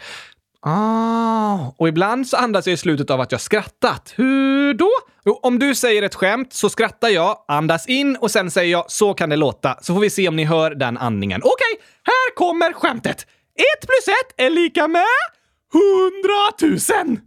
Ah, 0.65 1.74
och 1.77 1.88
ibland 1.88 2.27
så 2.27 2.38
andas 2.38 2.68
jag 2.68 2.74
i 2.74 2.77
slutet 2.77 3.10
av 3.10 3.22
att 3.22 3.32
jag 3.32 3.42
skrattat. 3.42 4.13
Hur 4.15 4.74
då? 4.74 4.89
Jo, 5.25 5.39
om 5.44 5.60
du 5.60 5.75
säger 5.75 6.03
ett 6.03 6.15
skämt 6.15 6.53
så 6.53 6.70
skrattar 6.70 7.10
jag, 7.10 7.38
andas 7.48 7.88
in 7.88 8.15
och 8.15 8.32
sen 8.32 8.51
säger 8.51 8.72
jag 8.72 8.92
så 8.92 9.13
kan 9.13 9.30
det 9.30 9.36
låta. 9.36 9.77
Så 9.82 9.94
får 9.94 10.01
vi 10.01 10.10
se 10.10 10.27
om 10.27 10.36
ni 10.36 10.44
hör 10.44 10.75
den 10.75 10.98
andningen. 10.98 11.42
Okej, 11.44 11.51
okay, 11.51 11.86
här 12.03 12.36
kommer 12.36 12.74
skämtet. 12.74 13.22
Ett 13.56 13.88
plus 13.88 14.08
ett 14.08 14.46
är 14.46 14.50
lika 14.50 14.88
med 14.88 15.03
hundratusen! 15.74 17.22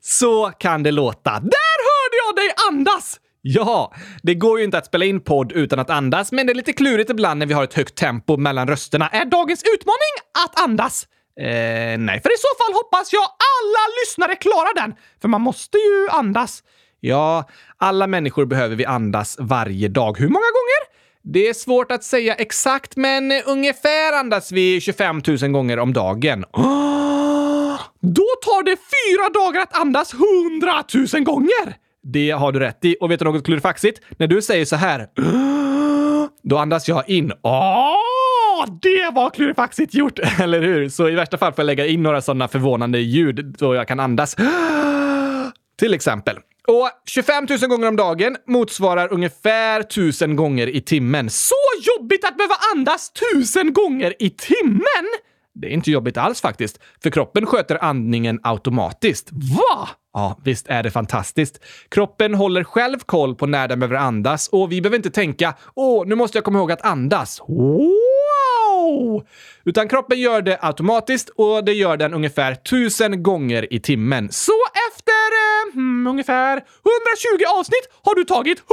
så 0.00 0.50
kan 0.58 0.82
det 0.82 0.90
låta. 0.90 1.30
Där 1.30 1.80
hörde 2.10 2.16
jag 2.26 2.36
dig 2.36 2.54
andas! 2.68 3.20
Ja, 3.42 3.94
det 4.22 4.34
går 4.34 4.58
ju 4.58 4.64
inte 4.64 4.78
att 4.78 4.86
spela 4.86 5.04
in 5.04 5.20
podd 5.20 5.52
utan 5.52 5.78
att 5.78 5.90
andas, 5.90 6.32
men 6.32 6.46
det 6.46 6.52
är 6.52 6.54
lite 6.54 6.72
klurigt 6.72 7.10
ibland 7.10 7.38
när 7.38 7.46
vi 7.46 7.54
har 7.54 7.64
ett 7.64 7.74
högt 7.74 7.94
tempo 7.94 8.36
mellan 8.36 8.68
rösterna. 8.68 9.08
Är 9.08 9.24
dagens 9.24 9.62
utmaning 9.74 10.14
att 10.44 10.62
andas? 10.62 11.06
Eh, 11.40 11.98
nej, 11.98 12.20
för 12.22 12.30
i 12.30 12.38
så 12.38 12.64
fall 12.64 12.74
hoppas 12.74 13.12
jag 13.12 13.22
alla 13.22 13.84
lyssnare 14.02 14.36
klarar 14.36 14.74
den. 14.74 14.94
För 15.20 15.28
man 15.28 15.40
måste 15.40 15.78
ju 15.78 16.08
andas. 16.10 16.62
Ja, 17.00 17.48
alla 17.78 18.06
människor 18.06 18.46
behöver 18.46 18.76
vi 18.76 18.84
andas 18.84 19.36
varje 19.40 19.88
dag. 19.88 20.18
Hur 20.18 20.28
många 20.28 20.40
gånger? 20.40 21.00
Det 21.22 21.48
är 21.48 21.54
svårt 21.54 21.92
att 21.92 22.04
säga 22.04 22.34
exakt, 22.34 22.96
men 22.96 23.32
ungefär 23.46 24.12
andas 24.12 24.52
vi 24.52 24.80
25 24.80 25.22
000 25.26 25.50
gånger 25.50 25.78
om 25.78 25.92
dagen. 25.92 26.44
Oh, 26.52 27.80
då 28.00 28.26
tar 28.42 28.62
det 28.62 28.76
fyra 28.76 29.44
dagar 29.44 29.60
att 29.60 29.76
andas 29.80 30.14
100 30.14 30.84
000 31.12 31.24
gånger! 31.24 31.89
Det 32.02 32.30
har 32.30 32.52
du 32.52 32.58
rätt 32.58 32.84
i. 32.84 32.96
Och 33.00 33.10
vet 33.10 33.18
du 33.18 33.24
något 33.24 33.44
klurifaxigt? 33.44 34.00
När 34.18 34.26
du 34.26 34.42
säger 34.42 34.64
så 34.64 34.76
här, 34.76 35.06
då 36.42 36.58
andas 36.58 36.88
jag 36.88 37.08
in. 37.08 37.32
Åh, 37.42 38.66
det 38.82 39.10
var 39.14 39.30
klurifaxigt 39.30 39.94
gjort, 39.94 40.18
eller 40.40 40.60
hur? 40.60 40.88
Så 40.88 41.08
i 41.08 41.14
värsta 41.14 41.38
fall 41.38 41.52
får 41.52 41.62
jag 41.62 41.66
lägga 41.66 41.86
in 41.86 42.02
några 42.02 42.20
sådana 42.20 42.48
förvånande 42.48 42.98
ljud 42.98 43.54
då 43.58 43.74
jag 43.74 43.88
kan 43.88 44.00
andas. 44.00 44.36
Till 45.78 45.94
exempel. 45.94 46.36
Och 46.66 46.90
25 47.06 47.46
000 47.50 47.58
gånger 47.58 47.88
om 47.88 47.96
dagen 47.96 48.36
motsvarar 48.46 49.12
ungefär 49.12 49.80
1000 49.80 50.36
gånger 50.36 50.66
i 50.66 50.80
timmen. 50.80 51.30
Så 51.30 51.54
jobbigt 51.82 52.24
att 52.24 52.36
behöva 52.36 52.54
andas 52.74 53.12
1000 53.32 53.72
gånger 53.72 54.14
i 54.18 54.30
timmen! 54.30 55.06
Det 55.54 55.66
är 55.66 55.70
inte 55.70 55.90
jobbigt 55.90 56.16
alls 56.16 56.40
faktiskt, 56.40 56.80
för 57.02 57.10
kroppen 57.10 57.46
sköter 57.46 57.84
andningen 57.84 58.40
automatiskt. 58.42 59.28
Va? 59.32 59.88
Ja, 60.12 60.40
visst 60.44 60.68
är 60.68 60.82
det 60.82 60.90
fantastiskt. 60.90 61.64
Kroppen 61.88 62.34
håller 62.34 62.64
själv 62.64 62.98
koll 62.98 63.34
på 63.34 63.46
när 63.46 63.68
den 63.68 63.80
behöver 63.80 63.96
andas 63.96 64.48
och 64.48 64.72
vi 64.72 64.80
behöver 64.80 64.96
inte 64.96 65.10
tänka 65.10 65.54
“Åh, 65.74 66.06
nu 66.06 66.14
måste 66.14 66.38
jag 66.38 66.44
komma 66.44 66.58
ihåg 66.58 66.72
att 66.72 66.82
andas”. 66.82 67.40
Wow! 67.48 69.26
Utan 69.64 69.88
kroppen 69.88 70.20
gör 70.20 70.42
det 70.42 70.58
automatiskt 70.60 71.28
och 71.28 71.64
det 71.64 71.72
gör 71.72 71.96
den 71.96 72.14
ungefär 72.14 72.54
tusen 72.54 73.22
gånger 73.22 73.72
i 73.74 73.80
timmen. 73.80 74.28
Så 74.32 74.52
efter 74.90 75.12
eh, 75.12 75.74
hmm, 75.74 76.06
ungefär 76.06 76.52
120 76.56 77.58
avsnitt 77.58 77.88
har 78.02 78.14
du 78.14 78.24
tagit 78.24 78.58
100 78.58 78.66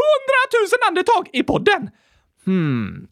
000 0.71 0.87
andetag 0.87 1.29
i 1.33 1.43
podden! 1.43 1.89
Hmm, 2.45 3.07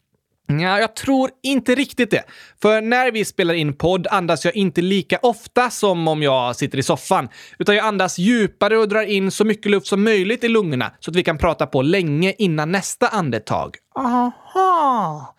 Ja, 0.48 0.80
jag 0.80 0.96
tror 0.96 1.30
inte 1.44 1.76
riktigt 1.76 2.12
det. 2.12 2.24
För 2.62 2.82
när 2.82 3.12
vi 3.12 3.26
spelar 3.26 3.54
in 3.54 3.78
podd 3.78 4.08
andas 4.12 4.46
jag 4.46 4.56
inte 4.56 4.82
lika 4.82 5.20
ofta 5.22 5.70
som 5.70 6.08
om 6.08 6.24
jag 6.24 6.56
sitter 6.56 6.78
i 6.78 6.84
soffan. 6.84 7.30
Utan 7.60 7.76
jag 7.76 7.86
andas 7.86 8.18
djupare 8.18 8.78
och 8.78 8.90
drar 8.90 9.04
in 9.04 9.32
så 9.32 9.46
mycket 9.46 9.72
luft 9.72 9.88
som 9.88 10.04
möjligt 10.04 10.44
i 10.44 10.48
lungorna 10.48 10.92
så 11.00 11.12
att 11.12 11.16
vi 11.16 11.24
kan 11.24 11.38
prata 11.38 11.68
på 11.68 11.82
länge 11.82 12.34
innan 12.38 12.72
nästa 12.72 13.08
andetag. 13.08 13.76
Aha! 13.96 15.36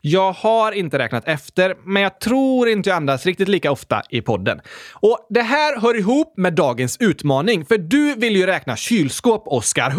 Jag 0.00 0.32
har 0.32 0.72
inte 0.72 0.98
räknat 0.98 1.28
efter, 1.28 1.76
men 1.84 2.02
jag 2.02 2.20
tror 2.20 2.68
inte 2.68 2.90
jag 2.90 2.96
andas 2.96 3.26
riktigt 3.26 3.48
lika 3.48 3.72
ofta 3.72 4.02
i 4.10 4.20
podden. 4.22 4.60
Och 4.92 5.26
det 5.30 5.42
här 5.42 5.80
hör 5.80 5.98
ihop 5.98 6.34
med 6.36 6.54
dagens 6.54 6.96
utmaning, 7.00 7.64
för 7.64 7.78
du 7.78 8.14
vill 8.14 8.36
ju 8.36 8.46
räkna 8.46 8.76
kylskåp, 8.76 9.42
Oskar. 9.46 9.94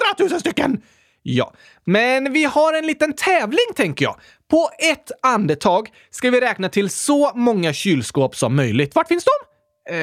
Hundratusen 0.00 0.40
stycken! 0.40 0.82
Ja, 1.30 1.52
men 1.84 2.32
vi 2.32 2.44
har 2.44 2.72
en 2.72 2.86
liten 2.86 3.12
tävling 3.12 3.66
tänker 3.76 4.04
jag. 4.04 4.16
På 4.50 4.70
ett 4.92 5.10
andetag 5.22 5.88
ska 6.10 6.30
vi 6.30 6.40
räkna 6.40 6.68
till 6.68 6.90
så 6.90 7.32
många 7.34 7.72
kylskåp 7.72 8.36
som 8.36 8.56
möjligt. 8.56 8.94
Vart 8.94 9.08
finns 9.08 9.24
de? 9.24 9.30
Eh, 9.94 9.98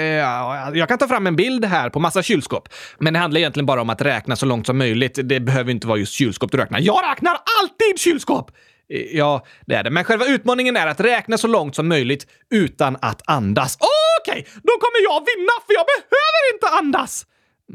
jag 0.74 0.88
kan 0.88 0.98
ta 0.98 1.08
fram 1.08 1.28
en 1.28 1.36
bild 1.36 1.66
här 1.66 1.90
på 1.90 2.00
massa 2.00 2.24
kylskåp. 2.24 2.70
Men 3.00 3.14
det 3.14 3.20
handlar 3.20 3.40
egentligen 3.40 3.66
bara 3.66 3.82
om 3.82 3.90
att 3.90 4.02
räkna 4.02 4.36
så 4.36 4.46
långt 4.46 4.66
som 4.66 4.78
möjligt. 4.78 5.20
Det 5.24 5.40
behöver 5.40 5.72
inte 5.72 5.88
vara 5.88 5.98
just 5.98 6.14
kylskåp 6.14 6.52
du 6.52 6.58
räknar. 6.58 6.80
Jag 6.80 7.10
räknar 7.12 7.38
alltid 7.62 8.00
kylskåp! 8.00 8.52
Eh, 8.94 9.18
ja, 9.18 9.46
det 9.66 9.76
är 9.76 9.84
det. 9.84 9.92
Men 9.92 10.04
själva 10.04 10.26
utmaningen 10.26 10.78
är 10.78 10.88
att 10.88 11.00
räkna 11.00 11.38
så 11.38 11.48
långt 11.48 11.76
som 11.76 11.88
möjligt 11.88 12.28
utan 12.54 12.98
att 13.02 13.22
andas. 13.26 13.78
Okej, 13.78 14.42
okay, 14.42 14.62
då 14.64 14.72
kommer 14.72 15.04
jag 15.04 15.20
vinna 15.20 15.54
för 15.68 15.74
jag 15.74 15.86
behöver 15.86 16.54
inte 16.54 16.68
andas! 16.68 17.26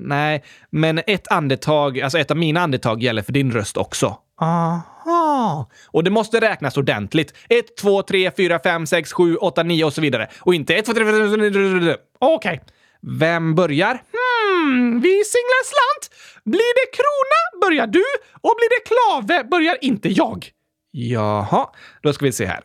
Nej, 0.03 0.45
men 0.71 1.01
ett 1.07 1.29
andetag, 1.29 2.01
alltså 2.01 2.19
ett 2.19 2.31
av 2.31 2.37
mina 2.37 2.61
andetag 2.61 3.03
gäller 3.03 3.23
för 3.23 3.33
din 3.33 3.53
röst 3.53 3.77
också. 3.77 4.19
Aha. 4.41 5.71
Och 5.87 6.05
det 6.05 6.11
måste 6.11 6.41
räknas 6.41 6.77
ordentligt. 6.77 7.35
1, 7.49 7.77
2, 7.77 8.03
3, 8.03 8.31
4, 8.37 8.59
5, 8.59 8.87
6, 8.87 9.13
7, 9.13 9.37
8, 9.37 9.63
9 9.63 9.85
och 9.85 9.93
så 9.93 10.01
vidare. 10.01 10.29
Och 10.41 10.55
inte 10.55 10.75
1, 10.75 10.85
2, 10.85 10.93
3, 10.93 11.05
4, 11.05 11.13
5, 11.13 11.53
6, 11.53 11.55
7, 11.85 11.97
Okej. 12.19 12.61
Vem 13.03 13.55
börjar? 13.55 13.91
Hmm, 13.93 15.01
vi 15.01 15.23
singlar 15.25 15.65
slant. 15.65 16.21
Blir 16.45 16.75
det 16.75 16.97
krona 16.97 17.67
börjar 17.67 17.87
du 17.87 18.05
och 18.41 18.55
blir 18.57 18.69
det 18.71 18.89
klave 18.89 19.45
börjar 19.45 19.77
inte 19.81 20.09
jag. 20.09 20.51
Jaha, 20.91 21.67
då 22.03 22.13
ska 22.13 22.25
vi 22.25 22.33
se 22.33 22.47
här. 22.47 22.61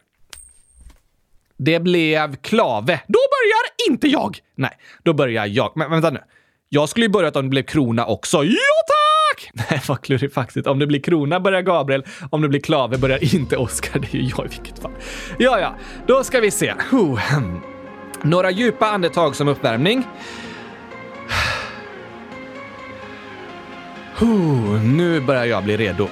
Det 1.57 1.79
blev 1.79 2.35
klave. 2.35 3.01
Då 3.07 3.19
börjar 3.19 3.89
inte 3.89 4.07
jag. 4.07 4.39
Nej, 4.55 4.77
då 5.03 5.13
börjar 5.13 5.45
jag. 5.45 5.71
Men 5.75 5.91
vänta 5.91 6.09
nu. 6.09 6.19
Jag 6.75 6.89
skulle 6.89 7.05
ju 7.05 7.09
börjat 7.09 7.35
om 7.35 7.43
det 7.43 7.49
blev 7.49 7.63
krona 7.63 8.05
också. 8.05 8.43
Ja 8.43 8.55
tack! 8.87 9.51
Nej, 9.69 9.81
vad 9.87 10.01
klurifaxigt. 10.01 10.67
Om 10.67 10.79
det 10.79 10.87
blir 10.87 10.99
krona 10.99 11.39
börjar 11.39 11.61
Gabriel, 11.61 12.05
om 12.29 12.41
det 12.41 12.47
blir 12.47 12.59
klave 12.59 12.97
börjar 12.97 13.35
inte 13.35 13.57
Oskar. 13.57 13.99
Det 14.11 14.13
är 14.13 14.21
ju 14.21 14.29
jag 14.37 14.45
i 14.45 14.49
vilket 14.49 14.79
fall. 14.79 14.91
Ja, 15.37 15.59
ja, 15.59 15.75
då 16.07 16.23
ska 16.23 16.39
vi 16.39 16.51
se. 16.51 16.73
Några 18.21 18.51
djupa 18.51 18.85
andetag 18.85 19.35
som 19.35 19.47
uppvärmning. 19.47 20.03
Nu 24.83 25.21
börjar 25.21 25.45
jag 25.45 25.63
bli 25.63 25.77
redo. 25.77 26.07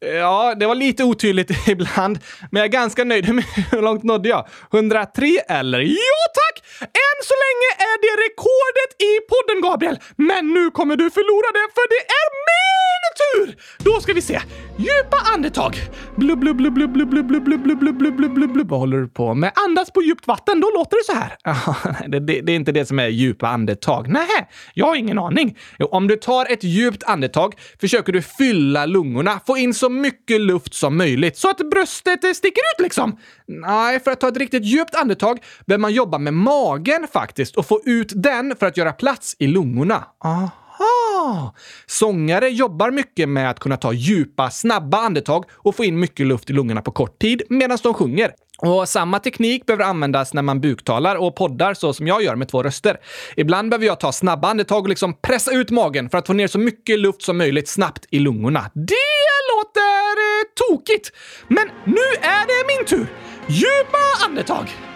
Ja, 0.00 0.54
det 0.54 0.66
var 0.66 0.74
lite 0.74 1.04
otydligt 1.04 1.50
ibland, 1.68 2.18
men 2.50 2.60
jag 2.60 2.66
är 2.68 2.72
ganska 2.80 3.04
nöjd. 3.04 3.24
Hur 3.70 3.82
långt 3.82 4.02
nådde 4.02 4.28
jag? 4.28 4.48
103 4.72 5.26
eller? 5.48 5.80
Ja 5.80 6.20
tack! 6.40 6.56
Än 6.80 7.16
så 7.28 7.34
länge 7.44 7.68
är 7.90 7.96
det 8.04 8.12
rekordet 8.24 8.90
i 9.10 9.12
podden, 9.32 9.58
Gabriel. 9.66 9.98
Men 10.28 10.42
nu 10.54 10.70
kommer 10.70 10.96
du 10.96 11.10
förlora 11.10 11.48
det, 11.58 11.66
för 11.76 11.86
det 11.94 12.02
är 12.20 12.25
tur! 13.16 13.56
Då 13.78 14.00
ska 14.00 14.12
vi 14.12 14.22
se. 14.22 14.40
Djupa 14.76 15.16
andetag. 15.34 15.76
Blub, 16.16 16.38
blub, 16.38 16.56
blub, 16.56 16.74
blub, 16.74 16.92
blub, 16.92 17.08
blub, 17.08 17.26
blub, 17.26 17.44
blub, 17.44 17.62
blub, 17.62 17.78
blub, 17.78 17.98
blub, 17.98 18.16
blub, 18.16 18.34
blub, 18.34 18.52
blub. 18.52 18.68
Vad 18.68 18.80
håller 18.80 18.96
du 18.96 19.08
på 19.08 19.34
med? 19.34 19.52
Andas 19.54 19.90
på 19.90 20.02
djupt 20.02 20.26
vatten, 20.26 20.60
då 20.60 20.70
låter 20.74 20.96
det 20.96 21.12
så 21.12 21.18
här. 21.18 22.08
det, 22.08 22.20
det, 22.20 22.40
det 22.40 22.52
är 22.52 22.56
inte 22.56 22.72
det 22.72 22.86
som 22.86 22.98
är 22.98 23.08
djupa 23.08 23.48
andetag. 23.48 24.08
Nej, 24.08 24.48
jag 24.74 24.86
har 24.86 24.96
ingen 24.96 25.18
aning. 25.18 25.58
Jo, 25.78 25.86
om 25.86 26.08
du 26.08 26.16
tar 26.16 26.52
ett 26.52 26.64
djupt 26.64 27.02
andetag 27.04 27.54
försöker 27.80 28.12
du 28.12 28.22
fylla 28.22 28.86
lungorna, 28.86 29.40
få 29.46 29.56
in 29.56 29.74
så 29.74 29.88
mycket 29.88 30.40
luft 30.40 30.74
som 30.74 30.96
möjligt 30.96 31.36
så 31.36 31.50
att 31.50 31.70
bröstet 31.70 32.36
sticker 32.36 32.62
ut 32.74 32.82
liksom. 32.82 33.18
Nej, 33.46 34.00
för 34.00 34.10
att 34.10 34.20
ta 34.20 34.28
ett 34.28 34.36
riktigt 34.36 34.64
djupt 34.64 34.94
andetag 34.94 35.38
behöver 35.66 35.80
man 35.80 35.92
jobba 35.92 36.18
med 36.18 36.34
magen 36.34 37.06
faktiskt 37.12 37.56
och 37.56 37.66
få 37.66 37.80
ut 37.84 38.12
den 38.14 38.56
för 38.56 38.66
att 38.66 38.76
göra 38.76 38.92
plats 38.92 39.36
i 39.38 39.46
lungorna. 39.46 40.04
Aha. 40.24 40.50
Sångare 41.86 42.48
jobbar 42.48 42.90
mycket 42.90 43.28
med 43.28 43.50
att 43.50 43.60
kunna 43.60 43.76
ta 43.76 43.92
djupa, 43.92 44.50
snabba 44.50 44.98
andetag 44.98 45.44
och 45.52 45.76
få 45.76 45.84
in 45.84 46.00
mycket 46.00 46.26
luft 46.26 46.50
i 46.50 46.52
lungorna 46.52 46.82
på 46.82 46.90
kort 46.90 47.18
tid 47.18 47.42
medan 47.48 47.78
de 47.82 47.94
sjunger. 47.94 48.32
Och 48.58 48.88
samma 48.88 49.18
teknik 49.18 49.66
behöver 49.66 49.84
användas 49.84 50.34
när 50.34 50.42
man 50.42 50.60
buktalar 50.60 51.16
och 51.16 51.36
poddar 51.36 51.74
så 51.74 51.92
som 51.92 52.06
jag 52.06 52.22
gör 52.22 52.36
med 52.36 52.48
två 52.48 52.62
röster. 52.62 52.96
Ibland 53.36 53.70
behöver 53.70 53.86
jag 53.86 54.00
ta 54.00 54.12
snabba 54.12 54.50
andetag 54.50 54.82
och 54.82 54.88
liksom 54.88 55.14
pressa 55.22 55.50
ut 55.50 55.70
magen 55.70 56.10
för 56.10 56.18
att 56.18 56.26
få 56.26 56.32
ner 56.32 56.46
så 56.46 56.58
mycket 56.58 56.98
luft 56.98 57.22
som 57.22 57.38
möjligt 57.38 57.68
snabbt 57.68 58.06
i 58.10 58.18
lungorna. 58.18 58.70
Det 58.74 59.16
låter 59.52 60.16
eh, 60.16 60.68
tokigt! 60.68 61.12
Men 61.48 61.68
nu 61.84 62.06
är 62.22 62.46
det 62.46 62.76
min 62.76 62.86
tur! 62.86 63.06
Djupa 63.46 64.26
andetag! 64.26 64.95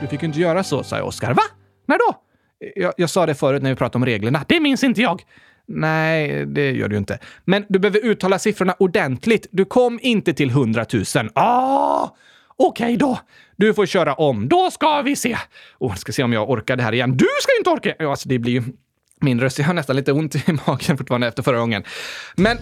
Du 0.00 0.08
fick 0.08 0.22
inte 0.22 0.40
göra 0.40 0.64
så, 0.64 0.82
sa 0.84 0.96
jag 0.96 1.06
Oskar. 1.06 1.34
Va? 1.34 1.42
När 1.86 1.98
då? 1.98 2.14
Jag, 2.74 2.92
jag 2.96 3.10
sa 3.10 3.26
det 3.26 3.34
förut 3.34 3.62
när 3.62 3.70
vi 3.70 3.76
pratade 3.76 3.96
om 4.02 4.06
reglerna. 4.06 4.44
Det 4.48 4.60
minns 4.60 4.84
inte 4.84 5.02
jag. 5.02 5.22
Nej, 5.66 6.46
det 6.46 6.72
gör 6.72 6.88
du 6.88 6.96
inte. 6.96 7.18
Men 7.44 7.64
du 7.68 7.78
behöver 7.78 8.04
uttala 8.04 8.38
siffrorna 8.38 8.74
ordentligt. 8.78 9.46
Du 9.50 9.64
kom 9.64 9.98
inte 10.02 10.34
till 10.34 10.50
100 10.50 10.86
000. 10.92 11.04
Ah! 11.34 12.08
Okej 12.56 12.84
okay 12.84 12.96
då. 12.96 13.18
Du 13.56 13.74
får 13.74 13.86
köra 13.86 14.14
om. 14.14 14.48
Då 14.48 14.70
ska 14.70 15.02
vi 15.02 15.16
se. 15.16 15.36
Oh, 15.78 15.94
ska 15.94 16.12
se 16.12 16.22
om 16.22 16.32
jag 16.32 16.50
orkar 16.50 16.76
det 16.76 16.82
här 16.82 16.92
igen. 16.92 17.16
Du 17.16 17.28
ska 17.40 17.58
inte 17.58 17.70
orka! 17.70 17.94
Ja, 17.98 18.10
alltså, 18.10 18.28
det 18.28 18.38
blir 18.38 18.52
ju 18.52 18.62
min 19.20 19.40
röst. 19.40 19.58
Jag 19.58 19.66
har 19.66 19.74
nästan 19.74 19.96
lite 19.96 20.12
ont 20.12 20.34
i 20.34 20.42
magen 20.66 20.98
fortfarande 20.98 21.26
efter 21.26 21.42
förra 21.42 21.58
gången. 21.58 21.84
Men... 22.36 22.58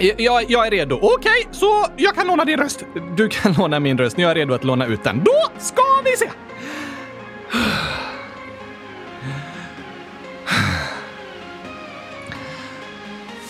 Jag, 0.00 0.50
jag 0.50 0.66
är 0.66 0.70
redo. 0.70 0.96
Okej, 0.96 1.16
okay, 1.16 1.52
så 1.52 1.86
jag 1.96 2.14
kan 2.14 2.26
låna 2.26 2.44
din 2.44 2.58
röst. 2.58 2.84
Du 3.16 3.28
kan 3.28 3.52
låna 3.58 3.80
min 3.80 3.98
röst. 3.98 4.18
Jag 4.18 4.30
är 4.30 4.34
redo 4.34 4.54
att 4.54 4.64
låna 4.64 4.86
ut 4.86 5.04
den. 5.04 5.24
Då 5.24 5.44
ska 5.58 5.82
vi 6.04 6.16
se! 6.16 6.30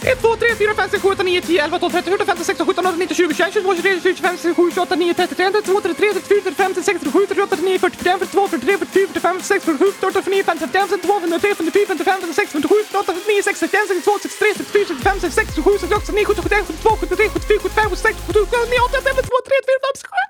1, 0.09 0.17
2, 0.17 0.37
3, 0.39 0.57
4, 0.57 0.75
5, 0.75 0.91
6, 0.91 1.03
7, 1.03 1.13
8, 1.13 1.23
9, 1.23 1.43
10, 1.43 1.59
11, 1.59 1.79
12, 1.79 1.93
13, 1.93 2.11
14, 2.11 2.25
15, 2.25 2.45
16, 2.45 2.57
17, 2.57 2.81
18, 2.81 2.97
19, 2.97 3.15
20, 3.15 3.35
21, 3.35 3.61
22, 3.61 4.01
23, 4.01 4.15
24, 4.15 4.15
25, 4.15 4.15
26, 4.15 4.55
27, 4.55 4.55
28, 4.55 4.97
9, 4.97 5.15
30, 5.15 5.35
31, 5.37 5.53
32, 5.53 5.81
33, 5.83 6.13
34, 6.15 6.43
35, 6.49 6.75
36, 6.75 6.99
37, 6.99 7.29
38, 7.29 7.49
39, 7.49 7.79
40, 7.79 7.97
41, 7.99 8.19
42, 8.19 8.49
43, 8.49 8.79
44, 8.79 9.09
45, 9.09 9.45
46, 9.45 9.65
47, 9.69 10.01
48, 10.01 10.01
49, 10.01 10.65
50, 10.65 10.89
51, 10.89 11.21
52, 11.29 11.55
53, 11.55 11.85
54, 11.85 12.09
55, 12.09 12.25
56, 12.25 12.53
57, 12.57 12.89
58, 12.89 13.19
59, 13.19 13.45
60, 13.45 13.69
61, 13.69 13.89
62, 13.89 14.19
63, 14.19 14.55
64, 14.57 14.89
65, 14.89 15.21
66, 15.21 15.37
67, 15.37 15.53
68, 15.53 15.79
69, 15.79 16.09
70, 16.09 16.25
71, 16.25 16.35
72, 16.35 16.57
73, 16.57 16.65
74, 16.65 16.97
75, 16.97 17.33
76, 17.37 18.17
77, 18.17 18.49
79, 18.49 18.81
80, 18.81 19.05
81, 19.05 19.19
82, 19.19 19.45
83, 19.45 19.61
84, 19.61 19.85
5, 19.85 19.99
6, 19.99 20.09
7. 20.09 20.29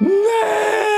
Nej! 0.00 0.97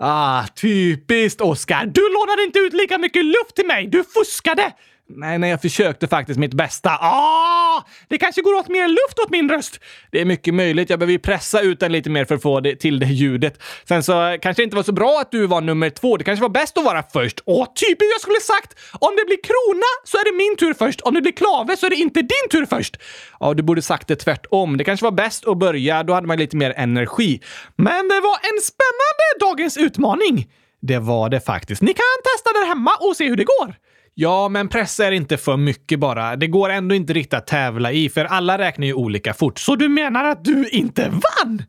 Ah, 0.00 0.46
typiskt 0.46 1.40
Oskar. 1.40 1.86
Du 1.86 2.00
lånade 2.12 2.42
inte 2.42 2.58
ut 2.58 2.72
lika 2.72 2.98
mycket 2.98 3.24
luft 3.24 3.54
till 3.56 3.66
mig. 3.66 3.86
Du 3.86 4.04
fuskade! 4.04 4.72
Nej, 5.10 5.38
nej, 5.38 5.50
jag 5.50 5.62
försökte 5.62 6.08
faktiskt 6.08 6.38
mitt 6.38 6.54
bästa. 6.54 6.90
Ah! 6.90 7.84
Det 8.08 8.18
kanske 8.18 8.42
går 8.42 8.54
åt 8.54 8.68
mer 8.68 8.88
luft 8.88 9.18
åt 9.24 9.30
min 9.30 9.50
röst. 9.50 9.80
Det 10.10 10.20
är 10.20 10.24
mycket 10.24 10.54
möjligt. 10.54 10.90
Jag 10.90 10.98
behöver 10.98 11.12
ju 11.12 11.18
pressa 11.18 11.60
ut 11.60 11.80
den 11.80 11.92
lite 11.92 12.10
mer 12.10 12.24
för 12.24 12.34
att 12.34 12.42
få 12.42 12.60
det, 12.60 12.76
till 12.76 12.98
det 12.98 13.06
ljudet. 13.06 13.62
Sen 13.88 14.02
så 14.02 14.28
eh, 14.28 14.38
kanske 14.38 14.62
det 14.62 14.64
inte 14.64 14.76
var 14.76 14.82
så 14.82 14.92
bra 14.92 15.20
att 15.20 15.30
du 15.30 15.46
var 15.46 15.60
nummer 15.60 15.90
två. 15.90 16.16
Det 16.16 16.24
kanske 16.24 16.42
var 16.42 16.48
bäst 16.48 16.78
att 16.78 16.84
vara 16.84 17.02
först. 17.12 17.40
Åh, 17.46 17.66
typiskt 17.66 18.12
jag 18.14 18.20
skulle 18.20 18.40
sagt! 18.40 18.78
Om 18.92 19.16
det 19.16 19.24
blir 19.26 19.42
krona 19.42 19.90
så 20.04 20.18
är 20.18 20.24
det 20.24 20.36
min 20.36 20.56
tur 20.56 20.74
först. 20.74 21.00
Om 21.00 21.14
det 21.14 21.22
blir 21.22 21.32
klave 21.32 21.76
så 21.76 21.86
är 21.86 21.90
det 21.90 21.96
inte 21.96 22.20
din 22.20 22.48
tur 22.50 22.66
först. 22.66 22.96
Ja, 23.40 23.54
du 23.54 23.62
borde 23.62 23.82
sagt 23.82 24.08
det 24.08 24.16
tvärtom. 24.16 24.76
Det 24.76 24.84
kanske 24.84 25.04
var 25.04 25.12
bäst 25.12 25.46
att 25.46 25.58
börja. 25.58 26.02
Då 26.02 26.14
hade 26.14 26.26
man 26.26 26.38
lite 26.38 26.56
mer 26.56 26.74
energi. 26.76 27.40
Men 27.76 28.08
det 28.08 28.20
var 28.20 28.38
en 28.50 28.60
spännande 28.62 29.26
dagens 29.40 29.76
utmaning. 29.76 30.46
Det 30.80 30.98
var 30.98 31.28
det 31.28 31.40
faktiskt. 31.40 31.82
Ni 31.82 31.94
kan 31.94 32.04
testa 32.24 32.60
där 32.60 32.66
hemma 32.66 32.90
och 33.00 33.16
se 33.16 33.28
hur 33.28 33.36
det 33.36 33.44
går. 33.44 33.74
Ja, 34.20 34.48
men 34.48 34.68
press 34.68 35.00
är 35.00 35.12
inte 35.12 35.36
för 35.36 35.56
mycket 35.56 35.98
bara. 35.98 36.36
Det 36.36 36.46
går 36.46 36.70
ändå 36.70 36.94
inte 36.94 37.12
riktigt 37.12 37.34
att 37.34 37.46
tävla 37.46 37.92
i, 37.92 38.08
för 38.08 38.24
alla 38.24 38.58
räknar 38.58 38.86
ju 38.86 38.94
olika 38.94 39.34
fort. 39.34 39.58
Så 39.58 39.76
du 39.76 39.88
menar 39.88 40.24
att 40.24 40.44
du 40.44 40.68
inte 40.68 41.08
vann? 41.08 41.62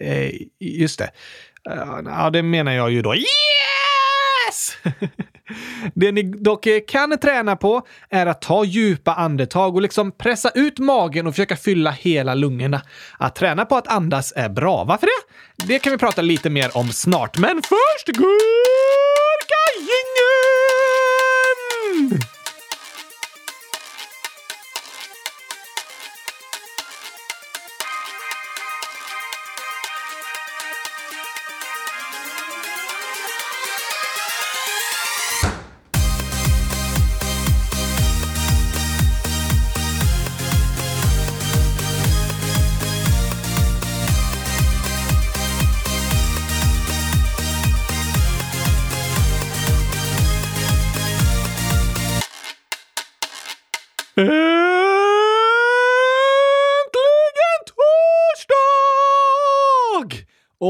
Eh, 0.00 0.30
just 0.60 0.98
det. 0.98 1.10
Eh, 1.70 2.00
ja, 2.04 2.30
det 2.30 2.42
menar 2.42 2.72
jag 2.72 2.90
ju 2.90 3.02
då. 3.02 3.14
Yes! 3.14 4.76
Det 5.94 6.12
ni 6.12 6.22
dock 6.22 6.66
eh, 6.66 6.80
kan 6.88 7.18
träna 7.18 7.56
på 7.56 7.86
är 8.10 8.26
att 8.26 8.42
ta 8.42 8.64
djupa 8.64 9.14
andetag 9.14 9.74
och 9.74 9.82
liksom 9.82 10.12
pressa 10.12 10.50
ut 10.54 10.78
magen 10.78 11.26
och 11.26 11.32
försöka 11.32 11.56
fylla 11.56 11.90
hela 11.90 12.34
lungorna. 12.34 12.82
Att 13.18 13.34
träna 13.34 13.64
på 13.64 13.76
att 13.76 13.88
andas 13.88 14.32
är 14.36 14.48
bra. 14.48 14.84
Varför 14.84 15.06
det? 15.06 15.12
Det 15.66 15.78
kan 15.78 15.92
vi 15.92 15.98
prata 15.98 16.22
lite 16.22 16.50
mer 16.50 16.76
om 16.76 16.88
snart. 16.88 17.38
Men 17.38 17.62
först 17.62 18.06
Gurkagänget! 18.06 18.36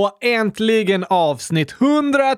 Och 0.07 0.25
äntligen 0.25 1.05
avsnitt 1.11 1.75
100 1.81 2.37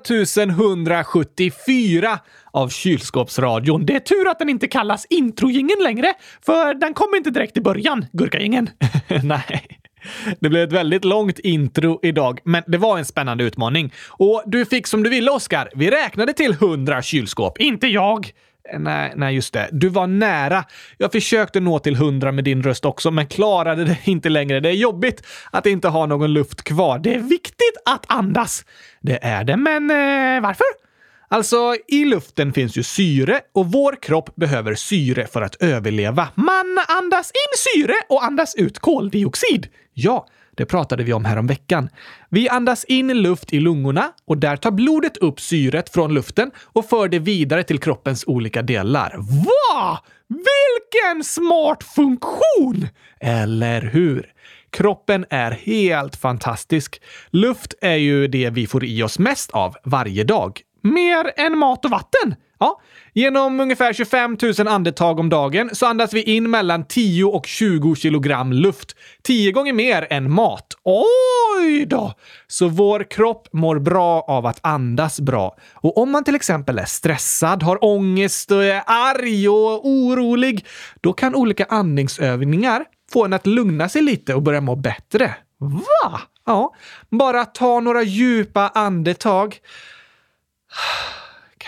174 0.49 2.19
av 2.51 2.69
Kylskåpsradion. 2.69 3.85
Det 3.85 3.95
är 3.95 3.99
tur 3.99 4.29
att 4.29 4.39
den 4.39 4.49
inte 4.49 4.67
kallas 4.67 5.05
introjingen 5.09 5.77
längre, 5.83 6.13
för 6.45 6.73
den 6.73 6.93
kommer 6.93 7.17
inte 7.17 7.29
direkt 7.29 7.57
i 7.57 7.61
början, 7.61 8.05
Gurkagängen. 8.11 8.69
Nej. 9.23 9.67
Det 10.39 10.49
blev 10.49 10.63
ett 10.63 10.73
väldigt 10.73 11.05
långt 11.05 11.39
intro 11.39 11.99
idag, 12.03 12.39
men 12.43 12.63
det 12.67 12.77
var 12.77 12.97
en 12.97 13.05
spännande 13.05 13.43
utmaning. 13.43 13.93
Och 14.07 14.43
du 14.45 14.65
fick 14.65 14.87
som 14.87 15.03
du 15.03 15.09
ville, 15.09 15.31
Oskar. 15.31 15.69
Vi 15.75 15.91
räknade 15.91 16.33
till 16.33 16.51
100 16.51 17.01
kylskåp. 17.01 17.59
Inte 17.59 17.87
jag! 17.87 18.31
Nej, 18.77 19.13
nej, 19.15 19.35
just 19.35 19.53
det. 19.53 19.69
Du 19.71 19.89
var 19.89 20.07
nära. 20.07 20.65
Jag 20.97 21.11
försökte 21.11 21.59
nå 21.59 21.79
till 21.79 21.95
100 21.95 22.31
med 22.31 22.43
din 22.43 22.63
röst 22.63 22.85
också, 22.85 23.11
men 23.11 23.27
klarade 23.27 23.85
det 23.85 23.97
inte 24.03 24.29
längre. 24.29 24.59
Det 24.59 24.69
är 24.69 24.73
jobbigt 24.73 25.23
att 25.51 25.65
inte 25.65 25.87
ha 25.87 26.05
någon 26.05 26.33
luft 26.33 26.61
kvar. 26.61 26.99
Det 26.99 27.15
är 27.15 27.19
viktigt 27.19 27.77
att 27.85 28.05
andas. 28.07 28.65
Det 29.01 29.19
är 29.21 29.43
det, 29.43 29.57
men 29.57 29.91
eh, 29.91 30.41
varför? 30.41 30.65
Alltså, 31.31 31.75
i 31.87 32.05
luften 32.05 32.53
finns 32.53 32.77
ju 32.77 32.83
syre 32.83 33.41
och 33.53 33.71
vår 33.71 34.01
kropp 34.01 34.35
behöver 34.35 34.75
syre 34.75 35.27
för 35.27 35.41
att 35.41 35.55
överleva. 35.55 36.27
Man 36.35 36.77
andas 36.87 37.31
in 37.31 37.81
syre 37.83 37.93
och 38.09 38.23
andas 38.23 38.55
ut 38.55 38.79
koldioxid. 38.79 39.67
Ja, 39.93 40.27
det 40.59 40.65
pratade 40.65 41.03
vi 41.03 41.13
om 41.13 41.25
här 41.25 41.37
om 41.37 41.47
veckan. 41.47 41.89
Vi 42.29 42.49
andas 42.49 42.83
in 42.83 43.07
luft 43.21 43.53
i 43.53 43.59
lungorna 43.59 44.11
och 44.25 44.37
där 44.37 44.55
tar 44.55 44.71
blodet 44.71 45.17
upp 45.17 45.39
syret 45.39 45.89
från 45.89 46.13
luften 46.13 46.51
och 46.63 46.85
för 46.85 47.07
det 47.07 47.19
vidare 47.19 47.63
till 47.63 47.79
kroppens 47.79 48.23
olika 48.27 48.61
delar. 48.61 49.15
Va? 49.17 49.99
Vilken 50.27 51.23
smart 51.23 51.83
funktion! 51.83 52.87
Eller 53.19 53.81
hur? 53.81 54.33
Kroppen 54.69 55.25
är 55.29 55.51
helt 55.51 56.15
fantastisk. 56.15 57.01
Luft 57.29 57.73
är 57.81 57.95
ju 57.95 58.27
det 58.27 58.49
vi 58.49 58.67
får 58.67 58.83
i 58.85 59.03
oss 59.03 59.19
mest 59.19 59.51
av 59.51 59.75
varje 59.83 60.23
dag. 60.23 60.61
Mer 60.81 61.31
än 61.37 61.57
mat 61.57 61.85
och 61.85 61.91
vatten. 61.91 62.35
Ja, 62.59 62.81
genom 63.13 63.59
ungefär 63.59 63.93
25 63.93 64.37
000 64.57 64.67
andetag 64.67 65.19
om 65.19 65.29
dagen 65.29 65.69
så 65.73 65.85
andas 65.85 66.13
vi 66.13 66.23
in 66.23 66.49
mellan 66.49 66.85
10 66.85 67.23
och 67.23 67.45
20 67.45 67.95
kilogram 67.95 68.53
luft. 68.53 68.95
10 69.23 69.51
gånger 69.51 69.73
mer 69.73 70.07
än 70.09 70.31
mat. 70.31 70.67
Oj 70.83 71.85
då! 71.85 72.13
Så 72.47 72.67
vår 72.67 73.11
kropp 73.11 73.47
mår 73.53 73.79
bra 73.79 74.21
av 74.21 74.45
att 74.45 74.59
andas 74.61 75.19
bra. 75.19 75.55
Och 75.73 75.97
om 75.97 76.11
man 76.11 76.23
till 76.23 76.35
exempel 76.35 76.79
är 76.79 76.85
stressad, 76.85 77.63
har 77.63 77.83
ångest, 77.83 78.51
är 78.51 78.83
arg 78.85 79.49
och 79.49 79.87
orolig, 79.87 80.65
då 81.01 81.13
kan 81.13 81.35
olika 81.35 81.65
andningsövningar 81.69 82.85
få 83.13 83.25
en 83.25 83.33
att 83.33 83.47
lugna 83.47 83.89
sig 83.89 84.01
lite 84.01 84.35
och 84.35 84.41
börja 84.41 84.61
må 84.61 84.75
bättre. 84.75 85.35
Va? 85.57 86.21
Ja, 86.45 86.73
bara 87.09 87.45
ta 87.45 87.79
några 87.79 88.03
djupa 88.03 88.67
andetag 88.67 89.59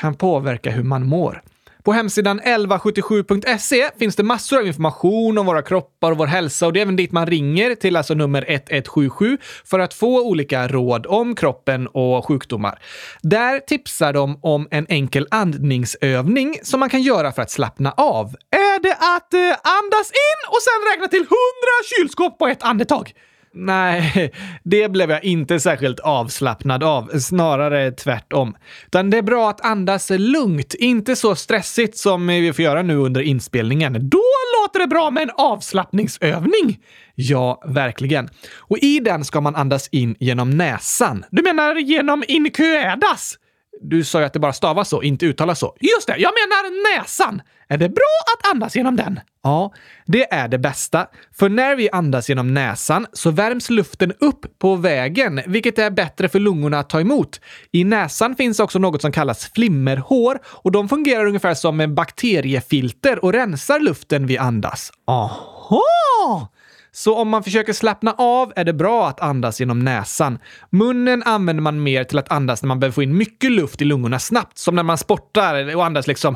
kan 0.02 0.16
påverka 0.16 0.72
hur 0.72 0.84
man 0.84 1.06
mår. 1.06 1.42
På 1.84 1.94
hemsidan 1.94 2.42
1177.se 2.42 3.90
finns 4.00 4.16
det 4.16 4.24
massor 4.24 4.60
av 4.60 4.68
information 4.68 5.38
om 5.38 5.46
våra 5.46 5.62
kroppar 5.62 6.12
och 6.12 6.18
vår 6.18 6.28
hälsa 6.28 6.66
och 6.66 6.74
det 6.74 6.80
är 6.80 6.82
även 6.82 6.96
dit 6.96 7.12
man 7.12 7.28
ringer 7.28 7.76
till 7.76 7.96
alltså 7.96 8.14
nummer 8.14 8.42
1177 8.42 9.38
för 9.66 9.80
att 9.80 9.94
få 9.94 10.22
olika 10.22 10.68
råd 10.68 11.06
om 11.06 11.36
kroppen 11.36 11.88
och 11.88 12.26
sjukdomar. 12.28 12.80
Där 13.22 13.60
tipsar 13.60 14.14
de 14.14 14.40
om 14.42 14.68
en 14.72 14.86
enkel 14.90 15.28
andningsövning 15.32 16.56
som 16.64 16.80
man 16.80 16.90
kan 16.90 17.02
göra 17.02 17.32
för 17.32 17.42
att 17.42 17.52
slappna 17.52 17.92
av. 17.92 18.28
Är 18.52 18.82
det 18.82 18.94
att 18.94 19.34
eh, 19.34 19.72
andas 19.78 20.12
in 20.12 20.40
och 20.48 20.62
sen 20.62 20.92
räkna 20.92 21.08
till 21.08 21.22
100 21.22 21.32
kylskåp 21.98 22.40
på 22.40 22.48
ett 22.48 22.64
andetag? 22.64 23.14
Nej, 23.54 24.32
det 24.64 24.92
blev 24.92 25.12
jag 25.12 25.24
inte 25.24 25.60
särskilt 25.60 26.00
avslappnad 26.00 26.84
av. 26.84 27.20
Snarare 27.20 27.92
tvärtom. 27.92 28.56
Utan 28.86 29.10
det 29.10 29.18
är 29.18 29.22
bra 29.22 29.50
att 29.50 29.66
andas 29.66 30.10
lugnt, 30.10 30.74
inte 30.74 31.16
så 31.16 31.36
stressigt 31.36 31.98
som 31.98 32.28
vi 32.28 32.54
får 32.54 32.66
göra 32.66 32.82
nu 32.82 32.96
under 32.96 33.22
inspelningen. 33.22 34.10
Då 34.10 34.24
låter 34.62 34.80
det 34.80 34.88
bra 34.88 35.12
med 35.12 35.24
en 35.24 35.32
avslappningsövning! 35.38 36.80
Ja, 37.16 37.62
verkligen. 37.66 38.30
Och 38.58 38.78
i 38.78 39.00
den 39.00 39.26
ska 39.26 39.42
man 39.42 39.56
andas 39.56 39.88
in 39.88 40.16
genom 40.20 40.50
näsan. 40.50 41.26
Du 41.32 41.44
menar 41.44 41.76
genom 41.76 42.24
inkuädas? 42.28 43.38
Du 43.82 44.04
sa 44.04 44.20
ju 44.20 44.26
att 44.26 44.34
det 44.34 44.40
bara 44.40 44.54
stavas 44.54 44.90
så, 44.90 45.04
inte 45.04 45.26
uttalas 45.26 45.60
så. 45.60 45.76
Just 45.80 46.08
det, 46.08 46.18
jag 46.18 46.32
menar 46.34 46.98
näsan! 46.98 47.42
Är 47.72 47.78
det 47.78 47.90
bra 47.90 48.38
att 48.38 48.52
andas 48.52 48.76
genom 48.76 48.96
den? 48.96 49.20
Ja, 49.44 49.74
det 50.06 50.34
är 50.34 50.48
det 50.48 50.58
bästa. 50.58 51.08
För 51.36 51.50
när 51.50 51.76
vi 51.76 51.90
andas 51.90 52.30
genom 52.30 52.54
näsan 52.54 53.08
så 53.14 53.32
värms 53.32 53.70
luften 53.70 54.14
upp 54.20 54.60
på 54.60 54.76
vägen, 54.76 55.42
vilket 55.48 55.80
är 55.80 55.90
bättre 55.90 56.30
för 56.30 56.40
lungorna 56.40 56.80
att 56.80 56.90
ta 56.90 57.02
emot. 57.02 57.42
I 57.72 57.84
näsan 57.84 58.36
finns 58.36 58.60
också 58.60 58.80
något 58.80 59.02
som 59.02 59.12
kallas 59.12 59.52
flimmerhår 59.56 60.40
och 60.46 60.72
de 60.72 60.90
fungerar 60.90 61.26
ungefär 61.26 61.54
som 61.54 61.96
bakteriefilter 61.96 63.26
och 63.26 63.34
rensar 63.34 63.80
luften 63.80 64.28
vi 64.28 64.38
andas. 64.38 64.92
Aha! 65.08 66.48
Så 66.94 67.18
om 67.18 67.30
man 67.30 67.44
försöker 67.44 67.74
slappna 67.74 68.12
av 68.18 68.54
är 68.56 68.66
det 68.66 68.74
bra 68.74 69.08
att 69.08 69.20
andas 69.20 69.60
genom 69.60 69.80
näsan. 69.80 70.40
Munnen 70.70 71.24
använder 71.24 71.62
man 71.62 71.84
mer 71.84 72.04
till 72.04 72.18
att 72.18 72.32
andas 72.32 72.64
när 72.64 72.68
man 72.68 72.80
behöver 72.80 72.94
få 72.94 73.04
in 73.04 73.18
mycket 73.18 73.52
luft 73.52 73.82
i 73.82 73.86
lungorna 73.86 74.20
snabbt, 74.20 74.58
som 74.58 74.76
när 74.76 74.84
man 74.84 74.98
sportar 74.98 75.76
och 75.76 75.86
andas 75.86 76.08
liksom 76.08 76.36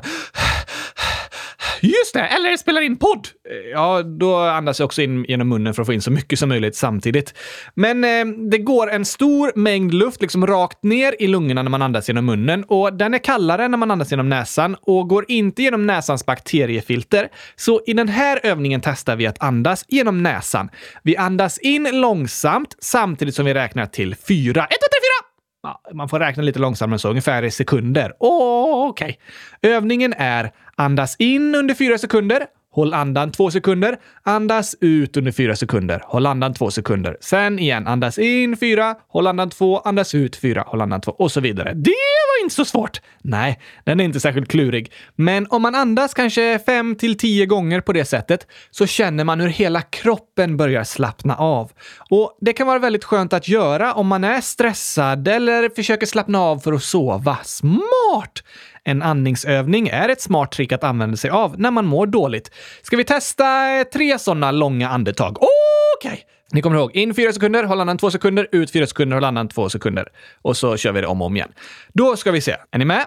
Just 1.85 2.13
det! 2.13 2.19
Eller 2.19 2.57
spelar 2.57 2.81
in 2.81 2.97
podd! 2.97 3.27
Eh, 3.49 3.69
ja, 3.71 4.03
då 4.03 4.37
andas 4.37 4.79
jag 4.79 4.85
också 4.85 5.01
in 5.01 5.25
genom 5.25 5.49
munnen 5.49 5.73
för 5.73 5.81
att 5.81 5.85
få 5.85 5.93
in 5.93 6.01
så 6.01 6.11
mycket 6.11 6.39
som 6.39 6.49
möjligt 6.49 6.75
samtidigt. 6.75 7.33
Men 7.73 8.03
eh, 8.03 8.25
det 8.51 8.57
går 8.57 8.91
en 8.91 9.05
stor 9.05 9.51
mängd 9.55 9.93
luft 9.93 10.21
liksom 10.21 10.47
rakt 10.47 10.83
ner 10.83 11.15
i 11.19 11.27
lungorna 11.27 11.63
när 11.63 11.69
man 11.69 11.81
andas 11.81 12.07
genom 12.07 12.25
munnen 12.25 12.63
och 12.63 12.93
den 12.93 13.13
är 13.13 13.17
kallare 13.17 13.67
när 13.67 13.77
man 13.77 13.91
andas 13.91 14.11
genom 14.11 14.29
näsan 14.29 14.75
och 14.81 15.09
går 15.09 15.25
inte 15.27 15.63
genom 15.63 15.87
näsans 15.87 16.25
bakteriefilter. 16.25 17.29
Så 17.55 17.81
i 17.87 17.93
den 17.93 18.07
här 18.07 18.39
övningen 18.43 18.81
testar 18.81 19.15
vi 19.15 19.27
att 19.27 19.43
andas 19.43 19.85
genom 19.87 20.23
näsan. 20.23 20.69
Vi 21.03 21.17
andas 21.17 21.57
in 21.57 21.89
långsamt 21.91 22.75
samtidigt 22.79 23.35
som 23.35 23.45
vi 23.45 23.53
räknar 23.53 23.85
till 23.85 24.15
fyra. 24.15 24.65
Ett, 24.65 24.69
två, 24.69 24.87
tre, 24.91 24.99
fyra! 25.01 25.35
Ja, 25.65 25.81
man 25.93 26.09
får 26.09 26.19
räkna 26.19 26.43
lite 26.43 26.59
långsammare 26.59 26.95
än 26.95 26.99
så, 26.99 27.09
ungefär 27.09 27.43
i 27.43 27.51
sekunder. 27.51 28.13
Okej. 28.19 29.19
Okay. 29.61 29.71
Övningen 29.71 30.13
är 30.17 30.51
andas 30.77 31.15
in 31.19 31.55
under 31.55 31.75
fyra 31.75 31.97
sekunder, 31.97 32.47
Håll 32.75 32.93
andan 32.93 33.31
två 33.31 33.51
sekunder. 33.51 33.97
Andas 34.23 34.75
ut 34.81 35.17
under 35.17 35.31
fyra 35.31 35.55
sekunder. 35.55 36.01
Håll 36.05 36.25
andan 36.25 36.53
två 36.53 36.71
sekunder. 36.71 37.17
Sen 37.21 37.59
igen. 37.59 37.87
Andas 37.87 38.17
in 38.17 38.57
fyra. 38.57 38.95
Håll 39.07 39.27
andan 39.27 39.49
två. 39.49 39.79
Andas 39.79 40.15
ut 40.15 40.35
fyra. 40.35 40.63
Håll 40.67 40.81
andan 40.81 41.01
två. 41.01 41.11
Och 41.11 41.31
så 41.31 41.39
vidare. 41.39 41.73
Det 41.73 41.91
var 41.91 42.43
inte 42.43 42.55
så 42.55 42.65
svårt! 42.65 43.01
Nej, 43.21 43.59
den 43.83 43.99
är 43.99 44.03
inte 44.03 44.19
särskilt 44.19 44.49
klurig. 44.49 44.91
Men 45.15 45.47
om 45.49 45.61
man 45.61 45.75
andas 45.75 46.13
kanske 46.13 46.59
fem 46.65 46.95
till 46.95 47.17
tio 47.17 47.45
gånger 47.45 47.81
på 47.81 47.93
det 47.93 48.05
sättet 48.05 48.47
så 48.71 48.85
känner 48.85 49.23
man 49.23 49.39
hur 49.39 49.49
hela 49.49 49.81
kroppen 49.81 50.57
börjar 50.57 50.83
slappna 50.83 51.35
av. 51.35 51.71
Och 52.09 52.37
det 52.41 52.53
kan 52.53 52.67
vara 52.67 52.79
väldigt 52.79 53.03
skönt 53.03 53.33
att 53.33 53.47
göra 53.47 53.93
om 53.93 54.07
man 54.07 54.23
är 54.23 54.41
stressad 54.41 55.27
eller 55.27 55.69
försöker 55.69 56.05
slappna 56.05 56.39
av 56.39 56.59
för 56.59 56.73
att 56.73 56.83
sova. 56.83 57.37
Smart! 57.43 58.43
En 58.87 59.01
andningsövning 59.01 59.87
är 59.87 60.09
ett 60.09 60.21
smart 60.21 60.51
trick 60.51 60.71
att 60.71 60.83
använda 60.83 61.17
sig 61.17 61.29
av 61.29 61.59
när 61.59 61.71
man 61.71 61.85
mår 61.85 62.07
dåligt. 62.07 62.51
Ska 62.81 62.97
vi 62.97 63.03
testa 63.03 63.71
eh, 63.71 63.83
tre 63.83 64.19
sådana 64.19 64.51
långa 64.51 64.89
andetag? 64.89 65.37
Okej! 65.37 66.11
Okay. 66.11 66.19
Ni 66.51 66.61
kommer 66.61 66.77
ihåg, 66.77 66.95
in 66.95 67.13
fyra 67.13 67.33
sekunder, 67.33 67.63
håll 67.63 67.81
andan 67.81 67.97
två 67.97 68.11
sekunder, 68.11 68.47
ut 68.51 68.71
fyra 68.71 68.87
sekunder, 68.87 69.15
håll 69.15 69.23
andan 69.23 69.47
två 69.47 69.69
sekunder. 69.69 70.07
Och 70.41 70.57
så 70.57 70.77
kör 70.77 70.91
vi 70.91 71.01
det 71.01 71.07
om 71.07 71.21
och 71.21 71.27
om 71.27 71.35
igen. 71.35 71.51
Då 71.93 72.15
ska 72.15 72.31
vi 72.31 72.41
se. 72.41 72.55
Är 72.71 72.77
ni 72.77 72.85
med? 72.85 73.05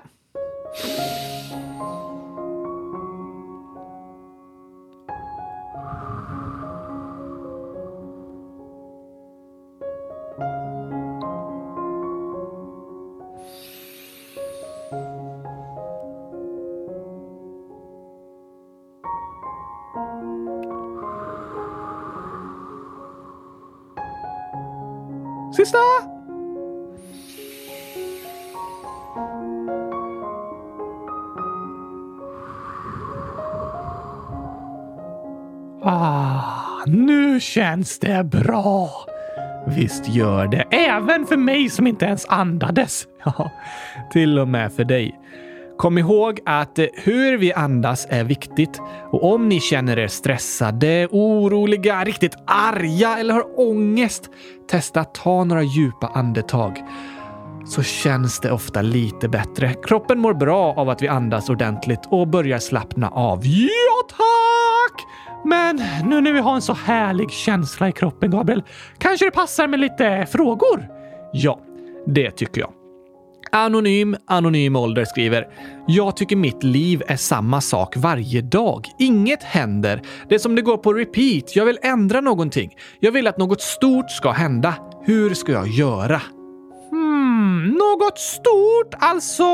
Känns 37.58 37.98
det 37.98 38.24
bra. 38.24 38.90
Visst 39.66 40.08
gör 40.08 40.46
det. 40.46 40.64
Även 40.70 41.26
för 41.26 41.36
mig 41.36 41.70
som 41.70 41.86
inte 41.86 42.04
ens 42.04 42.26
andades. 42.28 43.06
Ja, 43.24 43.50
till 44.12 44.38
och 44.38 44.48
med 44.48 44.72
för 44.72 44.84
dig. 44.84 45.20
Kom 45.78 45.98
ihåg 45.98 46.40
att 46.46 46.78
eh, 46.78 46.86
hur 46.94 47.38
vi 47.38 47.52
andas 47.52 48.06
är 48.10 48.24
viktigt 48.24 48.80
och 49.10 49.34
om 49.34 49.48
ni 49.48 49.60
känner 49.60 49.98
er 49.98 50.06
stressade, 50.06 51.08
oroliga, 51.10 52.04
riktigt 52.04 52.36
arga 52.46 53.18
eller 53.18 53.34
har 53.34 53.60
ångest, 53.60 54.30
testa 54.70 55.00
att 55.00 55.14
ta 55.14 55.44
några 55.44 55.62
djupa 55.62 56.06
andetag. 56.14 56.82
Så 57.66 57.82
känns 57.82 58.40
det 58.40 58.52
ofta 58.52 58.82
lite 58.82 59.28
bättre. 59.28 59.74
Kroppen 59.86 60.18
mår 60.18 60.34
bra 60.34 60.74
av 60.76 60.88
att 60.88 61.02
vi 61.02 61.08
andas 61.08 61.50
ordentligt 61.50 62.02
och 62.10 62.28
börjar 62.28 62.58
slappna 62.58 63.08
av. 63.08 63.40
Ja, 63.44 64.08
tack! 64.08 64.47
Men 65.44 65.82
nu 66.04 66.20
när 66.20 66.32
vi 66.32 66.40
har 66.40 66.54
en 66.54 66.62
så 66.62 66.72
härlig 66.72 67.30
känsla 67.30 67.88
i 67.88 67.92
kroppen, 67.92 68.30
Gabriel, 68.30 68.62
kanske 68.98 69.24
det 69.26 69.30
passar 69.30 69.68
med 69.68 69.80
lite 69.80 70.26
frågor? 70.32 70.88
Ja, 71.32 71.60
det 72.06 72.30
tycker 72.30 72.60
jag. 72.60 72.72
Anonym, 73.52 74.16
anonym 74.26 74.76
ålder 74.76 75.04
skriver 75.04 75.46
“Jag 75.86 76.16
tycker 76.16 76.36
mitt 76.36 76.62
liv 76.62 77.02
är 77.06 77.16
samma 77.16 77.60
sak 77.60 77.96
varje 77.96 78.42
dag. 78.42 78.86
Inget 78.98 79.42
händer. 79.42 80.02
Det 80.28 80.34
är 80.34 80.38
som 80.38 80.54
det 80.54 80.62
går 80.62 80.76
på 80.76 80.92
repeat. 80.92 81.56
Jag 81.56 81.64
vill 81.64 81.78
ändra 81.82 82.20
någonting. 82.20 82.76
Jag 83.00 83.12
vill 83.12 83.26
att 83.26 83.38
något 83.38 83.60
stort 83.60 84.10
ska 84.10 84.30
hända. 84.30 84.74
Hur 85.04 85.34
ska 85.34 85.52
jag 85.52 85.68
göra?” 85.68 86.22
Hmm, 86.90 87.64
något 87.66 88.18
stort? 88.18 88.94
Alltså 88.98 89.44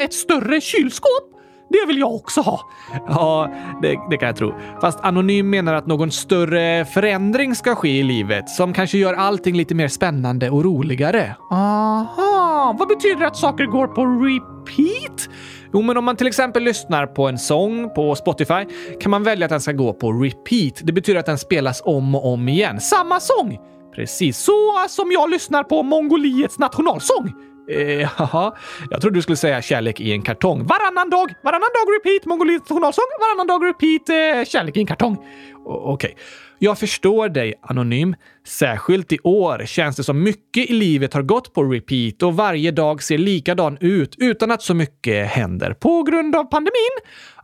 ett 0.00 0.14
större 0.14 0.60
kylskåp? 0.60 1.35
Det 1.68 1.86
vill 1.86 1.98
jag 1.98 2.14
också 2.14 2.40
ha. 2.40 2.60
Ja, 3.06 3.50
det, 3.82 3.98
det, 4.10 4.16
kan 4.16 4.26
jag 4.26 4.36
tro. 4.36 4.54
Fast 4.80 5.00
Anonym 5.00 5.50
menar 5.50 5.74
att 5.74 5.86
någon 5.86 6.10
större 6.10 6.84
förändring 6.84 7.54
ska 7.54 7.74
ske 7.74 7.98
i 7.98 8.02
livet 8.02 8.48
som 8.48 8.72
kanske 8.72 8.98
gör 8.98 9.14
allting 9.14 9.56
lite 9.56 9.74
mer 9.74 9.88
spännande 9.88 10.50
och 10.50 10.64
roligare. 10.64 11.36
Aha, 11.50 12.76
vad 12.78 12.88
betyder 12.88 13.20
det 13.20 13.26
att 13.26 13.36
saker 13.36 13.66
går 13.66 13.86
på 13.86 14.04
repeat? 14.04 15.28
Jo, 15.72 15.82
men 15.82 15.96
om 15.96 16.04
man 16.04 16.16
till 16.16 16.26
exempel 16.26 16.62
lyssnar 16.62 17.06
på 17.06 17.28
en 17.28 17.38
sång 17.38 17.94
på 17.94 18.14
Spotify 18.14 18.64
kan 19.00 19.10
man 19.10 19.22
välja 19.22 19.44
att 19.44 19.50
den 19.50 19.60
ska 19.60 19.72
gå 19.72 19.92
på 19.92 20.12
repeat. 20.12 20.80
Det 20.82 20.92
betyder 20.92 21.20
att 21.20 21.26
den 21.26 21.38
spelas 21.38 21.82
om 21.84 22.14
och 22.14 22.32
om 22.32 22.48
igen. 22.48 22.80
Samma 22.80 23.20
sång! 23.20 23.58
Precis 23.94 24.38
så 24.38 24.52
som 24.88 25.12
jag 25.12 25.30
lyssnar 25.30 25.62
på 25.62 25.82
Mongoliets 25.82 26.58
nationalsång. 26.58 27.32
Eh, 27.68 28.08
jaha, 28.18 28.56
jag 28.90 29.00
trodde 29.00 29.18
du 29.18 29.22
skulle 29.22 29.36
säga 29.36 29.62
kärlek 29.62 30.00
i 30.00 30.12
en 30.12 30.22
kartong. 30.22 30.66
Varannan 30.66 31.10
dag! 31.10 31.34
Varannan 31.42 31.70
dag 31.74 31.94
repeat 31.96 32.24
Mongolisk 32.24 32.60
nationalsång, 32.60 33.04
varannan 33.20 33.46
dag 33.46 33.68
repeat 33.68 34.08
eh, 34.08 34.44
kärlek 34.44 34.76
i 34.76 34.80
en 34.80 34.86
kartong. 34.86 35.16
Okej. 35.64 36.10
Okay. 36.10 36.22
Jag 36.58 36.78
förstår 36.78 37.28
dig, 37.28 37.54
Anonym. 37.62 38.14
Särskilt 38.46 39.12
i 39.12 39.18
år 39.22 39.62
känns 39.66 39.96
det 39.96 40.04
som 40.04 40.22
mycket 40.22 40.70
i 40.70 40.72
livet 40.72 41.14
har 41.14 41.22
gått 41.22 41.54
på 41.54 41.64
repeat 41.64 42.22
och 42.22 42.36
varje 42.36 42.70
dag 42.70 43.02
ser 43.02 43.18
likadan 43.18 43.78
ut 43.80 44.14
utan 44.18 44.50
att 44.50 44.62
så 44.62 44.74
mycket 44.74 45.28
händer. 45.28 45.74
På 45.74 46.02
grund 46.02 46.36
av 46.36 46.44
pandemin? 46.44 46.96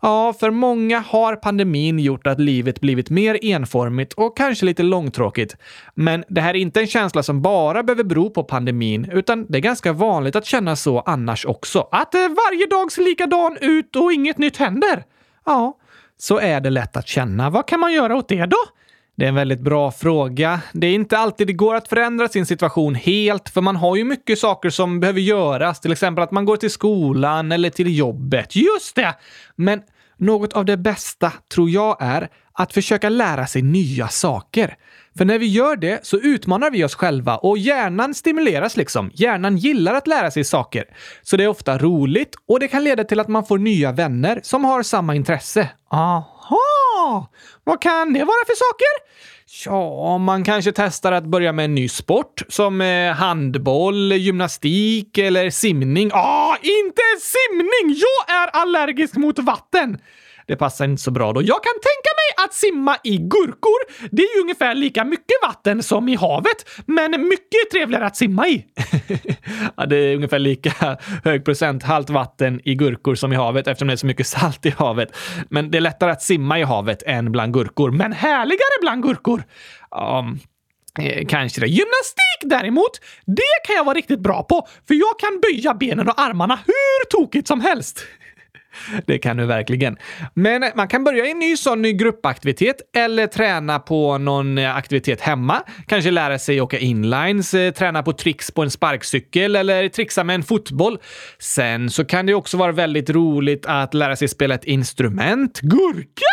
Ja, 0.04 0.32
för 0.40 0.50
många 0.50 1.00
har 1.00 1.36
pandemin 1.36 1.98
gjort 1.98 2.26
att 2.26 2.40
livet 2.40 2.80
blivit 2.80 3.10
mer 3.10 3.38
enformigt 3.42 4.12
och 4.12 4.36
kanske 4.36 4.66
lite 4.66 4.82
långtråkigt. 4.82 5.56
Men 5.94 6.24
det 6.28 6.40
här 6.40 6.54
är 6.54 6.58
inte 6.58 6.80
en 6.80 6.86
känsla 6.86 7.22
som 7.22 7.42
bara 7.42 7.82
behöver 7.82 8.04
bero 8.04 8.30
på 8.30 8.44
pandemin, 8.44 9.10
utan 9.12 9.46
det 9.46 9.58
är 9.58 9.62
ganska 9.62 9.92
vanligt 9.92 10.36
att 10.36 10.46
känna 10.46 10.76
så 10.76 11.00
annars 11.00 11.46
också. 11.46 11.88
Att 11.92 12.14
eh, 12.14 12.20
varje 12.20 12.66
dag 12.66 12.92
ser 12.92 13.02
likadan 13.02 13.58
ut 13.60 13.96
och 13.96 14.12
inget 14.12 14.38
nytt 14.38 14.56
händer. 14.56 15.04
Ja, 15.46 15.78
så 16.18 16.38
är 16.38 16.60
det 16.60 16.70
lätt 16.70 16.96
att 16.96 17.08
känna. 17.08 17.50
Vad 17.50 17.68
kan 17.68 17.80
man 17.80 17.92
göra 17.92 18.16
åt 18.16 18.28
det 18.28 18.46
då? 18.46 18.58
Det 19.16 19.24
är 19.24 19.28
en 19.28 19.34
väldigt 19.34 19.60
bra 19.60 19.90
fråga. 19.90 20.60
Det 20.72 20.86
är 20.86 20.94
inte 20.94 21.18
alltid 21.18 21.46
det 21.46 21.52
går 21.52 21.74
att 21.74 21.88
förändra 21.88 22.28
sin 22.28 22.46
situation 22.46 22.94
helt, 22.94 23.48
för 23.48 23.60
man 23.60 23.76
har 23.76 23.96
ju 23.96 24.04
mycket 24.04 24.38
saker 24.38 24.70
som 24.70 25.00
behöver 25.00 25.20
göras. 25.20 25.80
Till 25.80 25.92
exempel 25.92 26.24
att 26.24 26.30
man 26.30 26.44
går 26.44 26.56
till 26.56 26.70
skolan 26.70 27.52
eller 27.52 27.70
till 27.70 27.98
jobbet. 27.98 28.56
Just 28.56 28.96
det! 28.96 29.14
Men 29.56 29.82
något 30.22 30.52
av 30.52 30.64
det 30.64 30.76
bästa, 30.76 31.32
tror 31.54 31.70
jag, 31.70 31.96
är 32.00 32.28
att 32.54 32.72
försöka 32.72 33.08
lära 33.08 33.46
sig 33.46 33.62
nya 33.62 34.08
saker. 34.08 34.76
För 35.18 35.24
när 35.24 35.38
vi 35.38 35.46
gör 35.46 35.76
det 35.76 36.06
så 36.06 36.16
utmanar 36.16 36.70
vi 36.70 36.84
oss 36.84 36.94
själva 36.94 37.36
och 37.36 37.58
hjärnan 37.58 38.14
stimuleras 38.14 38.76
liksom. 38.76 39.10
Hjärnan 39.14 39.56
gillar 39.56 39.94
att 39.94 40.06
lära 40.06 40.30
sig 40.30 40.44
saker. 40.44 40.84
Så 41.22 41.36
det 41.36 41.44
är 41.44 41.48
ofta 41.48 41.78
roligt 41.78 42.34
och 42.48 42.60
det 42.60 42.68
kan 42.68 42.84
leda 42.84 43.04
till 43.04 43.20
att 43.20 43.28
man 43.28 43.44
får 43.44 43.58
nya 43.58 43.92
vänner 43.92 44.40
som 44.42 44.64
har 44.64 44.82
samma 44.82 45.14
intresse. 45.14 45.68
Aha! 45.90 46.71
Vad 47.64 47.82
kan 47.82 48.12
det 48.12 48.24
vara 48.24 48.46
för 48.46 48.54
saker? 48.54 49.12
Ja, 49.64 50.18
man 50.18 50.44
kanske 50.44 50.72
testar 50.72 51.12
att 51.12 51.24
börja 51.24 51.52
med 51.52 51.64
en 51.64 51.74
ny 51.74 51.88
sport 51.88 52.42
som 52.48 52.80
eh, 52.80 53.12
handboll, 53.12 54.12
gymnastik 54.12 55.18
eller 55.18 55.50
simning. 55.50 56.10
Ah, 56.12 56.56
inte 56.62 57.02
simning! 57.20 57.96
Jag 57.96 58.36
är 58.36 58.48
allergisk 58.48 59.16
mot 59.16 59.38
vatten! 59.38 59.98
Det 60.46 60.56
passar 60.56 60.84
inte 60.84 61.02
så 61.02 61.10
bra 61.10 61.32
då. 61.32 61.42
Jag 61.42 61.62
kan 61.62 61.72
tänka 61.72 62.10
mig 62.16 62.44
att 62.44 62.54
simma 62.54 62.96
i 63.04 63.16
gurkor. 63.16 64.08
Det 64.10 64.22
är 64.22 64.36
ju 64.36 64.42
ungefär 64.42 64.74
lika 64.74 65.04
mycket 65.04 65.36
vatten 65.42 65.82
som 65.82 66.08
i 66.08 66.14
havet, 66.16 66.68
men 66.86 67.10
mycket 67.28 67.70
trevligare 67.72 68.06
att 68.06 68.16
simma 68.16 68.48
i. 68.48 68.66
ja, 69.76 69.86
det 69.86 69.96
är 69.96 70.14
ungefär 70.14 70.38
lika 70.38 70.98
hög 71.24 71.44
procenthalt 71.44 72.10
vatten 72.10 72.60
i 72.64 72.74
gurkor 72.74 73.14
som 73.14 73.32
i 73.32 73.36
havet 73.36 73.66
eftersom 73.66 73.88
det 73.88 73.94
är 73.94 73.96
så 73.96 74.06
mycket 74.06 74.26
salt 74.26 74.66
i 74.66 74.70
havet. 74.70 75.16
Men 75.50 75.70
det 75.70 75.78
är 75.78 75.82
lättare 75.82 76.10
att 76.10 76.22
simma 76.22 76.58
i 76.58 76.62
havet 76.62 77.02
än 77.06 77.32
bland 77.32 77.54
gurkor, 77.54 77.90
men 77.90 78.12
härligare 78.12 78.80
bland 78.80 79.02
gurkor. 79.02 79.44
Um, 80.18 80.38
Eh, 80.98 81.26
kanske 81.26 81.60
det. 81.60 81.66
Gymnastik 81.66 82.40
däremot, 82.42 83.00
det 83.26 83.66
kan 83.66 83.76
jag 83.76 83.84
vara 83.84 83.94
riktigt 83.94 84.20
bra 84.20 84.42
på, 84.42 84.68
för 84.88 84.94
jag 84.94 85.18
kan 85.18 85.40
böja 85.40 85.74
benen 85.74 86.08
och 86.08 86.20
armarna 86.20 86.58
hur 86.66 87.04
tokigt 87.10 87.48
som 87.48 87.60
helst. 87.60 88.06
Det 89.06 89.18
kan 89.18 89.36
du 89.36 89.46
verkligen. 89.46 89.96
Men 90.34 90.64
man 90.74 90.88
kan 90.88 91.04
börja 91.04 91.26
i 91.26 91.30
en 91.30 91.38
ny 91.38 91.56
sån 91.56 91.82
ny 91.82 91.92
gruppaktivitet 91.92 92.76
eller 92.96 93.26
träna 93.26 93.78
på 93.78 94.18
någon 94.18 94.58
eh, 94.58 94.76
aktivitet 94.76 95.20
hemma. 95.20 95.62
Kanske 95.86 96.10
lära 96.10 96.38
sig 96.38 96.60
åka 96.60 96.78
inlines, 96.78 97.54
eh, 97.54 97.72
träna 97.72 98.02
på 98.02 98.12
tricks 98.12 98.50
på 98.50 98.62
en 98.62 98.70
sparkcykel 98.70 99.56
eller 99.56 99.88
trixa 99.88 100.24
med 100.24 100.34
en 100.34 100.42
fotboll. 100.42 100.98
Sen 101.38 101.90
så 101.90 102.04
kan 102.04 102.26
det 102.26 102.34
också 102.34 102.56
vara 102.56 102.72
väldigt 102.72 103.10
roligt 103.10 103.66
att 103.66 103.94
lära 103.94 104.16
sig 104.16 104.28
spela 104.28 104.54
ett 104.54 104.64
instrument. 104.64 105.60
Gurka! 105.60 106.31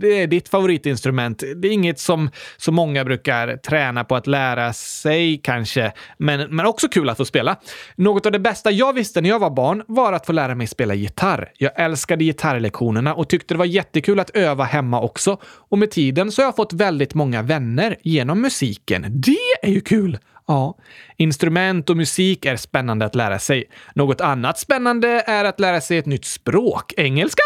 Det 0.00 0.22
är 0.22 0.26
ditt 0.26 0.48
favoritinstrument. 0.48 1.42
Det 1.56 1.68
är 1.68 1.72
inget 1.72 1.98
som 1.98 2.30
så 2.56 2.72
många 2.72 3.04
brukar 3.04 3.56
träna 3.56 4.04
på 4.04 4.16
att 4.16 4.26
lära 4.26 4.72
sig 4.72 5.40
kanske, 5.44 5.92
men, 6.18 6.56
men 6.56 6.66
också 6.66 6.88
kul 6.88 7.08
att 7.08 7.16
få 7.16 7.24
spela. 7.24 7.56
Något 7.96 8.26
av 8.26 8.32
det 8.32 8.38
bästa 8.38 8.70
jag 8.70 8.92
visste 8.92 9.20
när 9.20 9.28
jag 9.28 9.38
var 9.38 9.50
barn 9.50 9.82
var 9.88 10.12
att 10.12 10.26
få 10.26 10.32
lära 10.32 10.54
mig 10.54 10.66
spela 10.66 10.94
gitarr. 10.94 11.52
Jag 11.58 11.80
älskade 11.80 12.24
gitarrlektionerna 12.24 13.14
och 13.14 13.28
tyckte 13.28 13.54
det 13.54 13.58
var 13.58 13.64
jättekul 13.64 14.20
att 14.20 14.30
öva 14.30 14.64
hemma 14.64 15.00
också. 15.00 15.38
Och 15.44 15.78
med 15.78 15.90
tiden 15.90 16.32
så 16.32 16.42
har 16.42 16.46
jag 16.46 16.56
fått 16.56 16.72
väldigt 16.72 17.14
många 17.14 17.42
vänner 17.42 17.96
genom 18.02 18.40
musiken. 18.40 19.06
Det 19.08 19.36
är 19.62 19.70
ju 19.70 19.80
kul! 19.80 20.18
Ja, 20.46 20.78
instrument 21.16 21.90
och 21.90 21.96
musik 21.96 22.44
är 22.44 22.56
spännande 22.56 23.04
att 23.04 23.14
lära 23.14 23.38
sig. 23.38 23.64
Något 23.94 24.20
annat 24.20 24.58
spännande 24.58 25.08
är 25.26 25.44
att 25.44 25.60
lära 25.60 25.80
sig 25.80 25.98
ett 25.98 26.06
nytt 26.06 26.24
språk. 26.24 26.92
Engelska? 26.96 27.42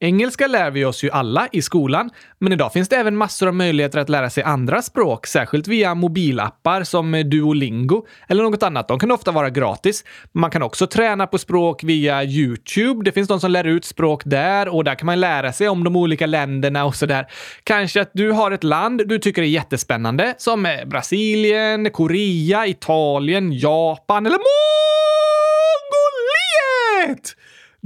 Engelska 0.00 0.46
lär 0.46 0.70
vi 0.70 0.84
oss 0.84 1.04
ju 1.04 1.10
alla 1.10 1.48
i 1.52 1.62
skolan, 1.62 2.10
men 2.38 2.52
idag 2.52 2.72
finns 2.72 2.88
det 2.88 2.96
även 2.96 3.16
massor 3.16 3.48
av 3.48 3.54
möjligheter 3.54 3.98
att 3.98 4.08
lära 4.08 4.30
sig 4.30 4.42
andra 4.42 4.82
språk, 4.82 5.26
särskilt 5.26 5.68
via 5.68 5.94
mobilappar 5.94 6.84
som 6.84 7.12
Duolingo 7.30 8.06
eller 8.28 8.42
något 8.42 8.62
annat. 8.62 8.88
De 8.88 8.98
kan 8.98 9.10
ofta 9.10 9.30
vara 9.30 9.50
gratis. 9.50 10.04
Man 10.32 10.50
kan 10.50 10.62
också 10.62 10.86
träna 10.86 11.26
på 11.26 11.38
språk 11.38 11.84
via 11.84 12.24
YouTube. 12.24 13.04
Det 13.04 13.12
finns 13.12 13.28
de 13.28 13.40
som 13.40 13.50
lär 13.50 13.64
ut 13.64 13.84
språk 13.84 14.22
där 14.24 14.68
och 14.68 14.84
där 14.84 14.94
kan 14.94 15.06
man 15.06 15.20
lära 15.20 15.52
sig 15.52 15.68
om 15.68 15.84
de 15.84 15.96
olika 15.96 16.26
länderna 16.26 16.84
och 16.84 16.96
sådär. 16.96 17.26
Kanske 17.64 18.00
att 18.00 18.10
du 18.12 18.30
har 18.30 18.50
ett 18.50 18.64
land 18.64 19.02
du 19.08 19.18
tycker 19.18 19.42
är 19.42 19.46
jättespännande, 19.46 20.34
som 20.38 20.66
eh, 20.66 20.84
Brasilien, 20.84 21.90
Korea, 21.90 22.66
Italien, 22.66 23.52
Japan 23.52 24.26
eller 24.26 24.38
Mongoliet! 27.06 27.36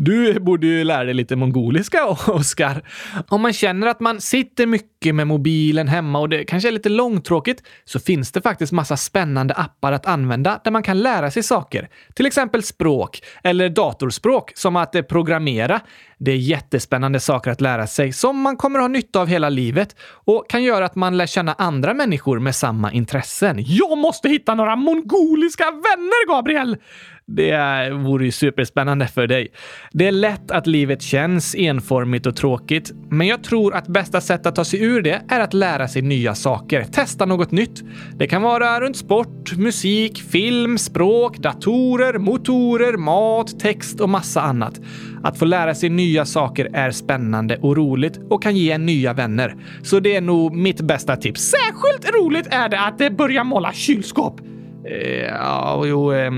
Du 0.02 0.40
borde 0.40 0.66
ju 0.66 0.84
lära 0.84 1.04
dig 1.04 1.14
lite 1.14 1.36
mongoliska, 1.36 2.06
Oskar. 2.26 2.82
Om 3.28 3.42
man 3.42 3.52
känner 3.52 3.86
att 3.86 4.00
man 4.00 4.20
sitter 4.20 4.66
mycket 4.66 5.14
med 5.14 5.26
mobilen 5.26 5.88
hemma 5.88 6.18
och 6.18 6.28
det 6.28 6.44
kanske 6.44 6.68
är 6.68 6.72
lite 6.72 6.88
långtråkigt 6.88 7.62
så 7.84 8.00
finns 8.00 8.32
det 8.32 8.42
faktiskt 8.42 8.72
massa 8.72 8.96
spännande 8.96 9.54
appar 9.54 9.92
att 9.92 10.06
använda 10.06 10.60
där 10.64 10.70
man 10.70 10.82
kan 10.82 10.98
lära 10.98 11.30
sig 11.30 11.42
saker. 11.42 11.88
Till 12.14 12.26
exempel 12.26 12.62
språk 12.62 13.22
eller 13.42 13.68
datorspråk 13.68 14.52
som 14.54 14.76
att 14.76 14.94
eh, 14.94 15.02
programmera. 15.02 15.80
Det 16.18 16.32
är 16.32 16.36
jättespännande 16.36 17.20
saker 17.20 17.50
att 17.50 17.60
lära 17.60 17.86
sig 17.86 18.12
som 18.12 18.40
man 18.40 18.56
kommer 18.56 18.78
ha 18.78 18.88
nytta 18.88 19.20
av 19.20 19.26
hela 19.26 19.48
livet 19.48 19.96
och 20.00 20.50
kan 20.50 20.62
göra 20.62 20.84
att 20.84 20.94
man 20.94 21.16
lär 21.16 21.26
känna 21.26 21.52
andra 21.52 21.94
människor 21.94 22.38
med 22.38 22.54
samma 22.54 22.92
intressen. 22.92 23.56
Jag 23.66 23.98
måste 23.98 24.28
hitta 24.28 24.54
några 24.54 24.76
mongoliska 24.76 25.64
vänner, 25.64 26.28
Gabriel! 26.28 26.76
Det 27.32 27.90
vore 27.90 28.24
ju 28.24 28.32
superspännande 28.32 29.06
för 29.06 29.26
dig. 29.26 29.48
Det 29.92 30.06
är 30.06 30.12
lätt 30.12 30.50
att 30.50 30.66
livet 30.66 31.02
känns 31.02 31.54
enformigt 31.54 32.26
och 32.26 32.36
tråkigt, 32.36 32.92
men 33.10 33.26
jag 33.26 33.44
tror 33.44 33.74
att 33.74 33.86
bästa 33.86 34.20
sättet 34.20 34.46
att 34.46 34.54
ta 34.54 34.64
sig 34.64 34.82
ur 34.82 35.02
det 35.02 35.22
är 35.28 35.40
att 35.40 35.54
lära 35.54 35.88
sig 35.88 36.02
nya 36.02 36.34
saker, 36.34 36.84
testa 36.84 37.26
något 37.26 37.50
nytt. 37.50 37.82
Det 38.16 38.26
kan 38.26 38.42
vara 38.42 38.80
runt 38.80 38.96
sport, 38.96 39.56
musik, 39.56 40.22
film, 40.22 40.78
språk, 40.78 41.38
datorer, 41.38 42.18
motorer, 42.18 42.96
mat, 42.96 43.60
text 43.60 44.00
och 44.00 44.08
massa 44.08 44.40
annat. 44.40 44.80
Att 45.22 45.38
få 45.38 45.44
lära 45.44 45.74
sig 45.74 45.88
nya 45.88 46.24
saker 46.24 46.68
är 46.72 46.90
spännande 46.90 47.56
och 47.56 47.76
roligt 47.76 48.20
och 48.30 48.42
kan 48.42 48.56
ge 48.56 48.70
en 48.70 48.86
nya 48.86 49.12
vänner. 49.12 49.56
Så 49.82 50.00
det 50.00 50.16
är 50.16 50.20
nog 50.20 50.56
mitt 50.56 50.80
bästa 50.80 51.16
tips. 51.16 51.40
Särskilt 51.40 52.14
roligt 52.14 52.46
är 52.50 52.68
det 52.68 52.80
att 52.80 53.16
börja 53.16 53.44
måla 53.44 53.72
kylskåp. 53.72 54.40
Eh, 54.84 55.26
ja, 55.26 55.82
jo, 55.86 56.12
eh, 56.12 56.30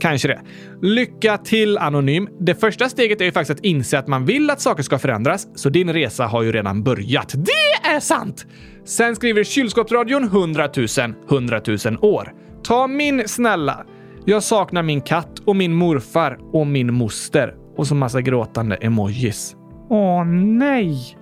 kanske 0.00 0.28
det. 0.28 0.40
Lycka 0.82 1.38
till 1.38 1.78
Anonym. 1.78 2.28
Det 2.40 2.54
första 2.54 2.88
steget 2.88 3.20
är 3.20 3.24
ju 3.24 3.32
faktiskt 3.32 3.58
att 3.58 3.64
inse 3.64 3.98
att 3.98 4.08
man 4.08 4.24
vill 4.24 4.50
att 4.50 4.60
saker 4.60 4.82
ska 4.82 4.98
förändras, 4.98 5.48
så 5.54 5.68
din 5.68 5.92
resa 5.92 6.26
har 6.26 6.42
ju 6.42 6.52
redan 6.52 6.82
börjat. 6.82 7.34
Det 7.36 7.88
är 7.88 8.00
sant! 8.00 8.46
Sen 8.84 9.16
skriver 9.16 9.44
kylskåpsradion 9.44 10.24
100 10.24 10.68
000 10.76 11.14
100 11.30 11.60
000 11.66 11.78
år. 12.00 12.32
Ta 12.62 12.86
min 12.86 13.28
snälla. 13.28 13.84
Jag 14.24 14.42
saknar 14.42 14.82
min 14.82 15.00
katt 15.00 15.38
och 15.44 15.56
min 15.56 15.74
morfar 15.74 16.38
och 16.52 16.66
min 16.66 16.94
moster. 16.94 17.54
Och 17.76 17.86
så 17.86 17.94
massa 17.94 18.20
gråtande 18.20 18.76
emojis. 18.76 19.56
Åh 19.90 20.24
nej! 20.24 21.16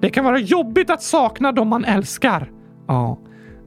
Det 0.00 0.10
kan 0.10 0.24
vara 0.24 0.38
jobbigt 0.38 0.90
att 0.90 1.02
sakna 1.02 1.52
dem 1.52 1.68
man 1.68 1.84
älskar. 1.84 2.50
Ja, 2.88 3.18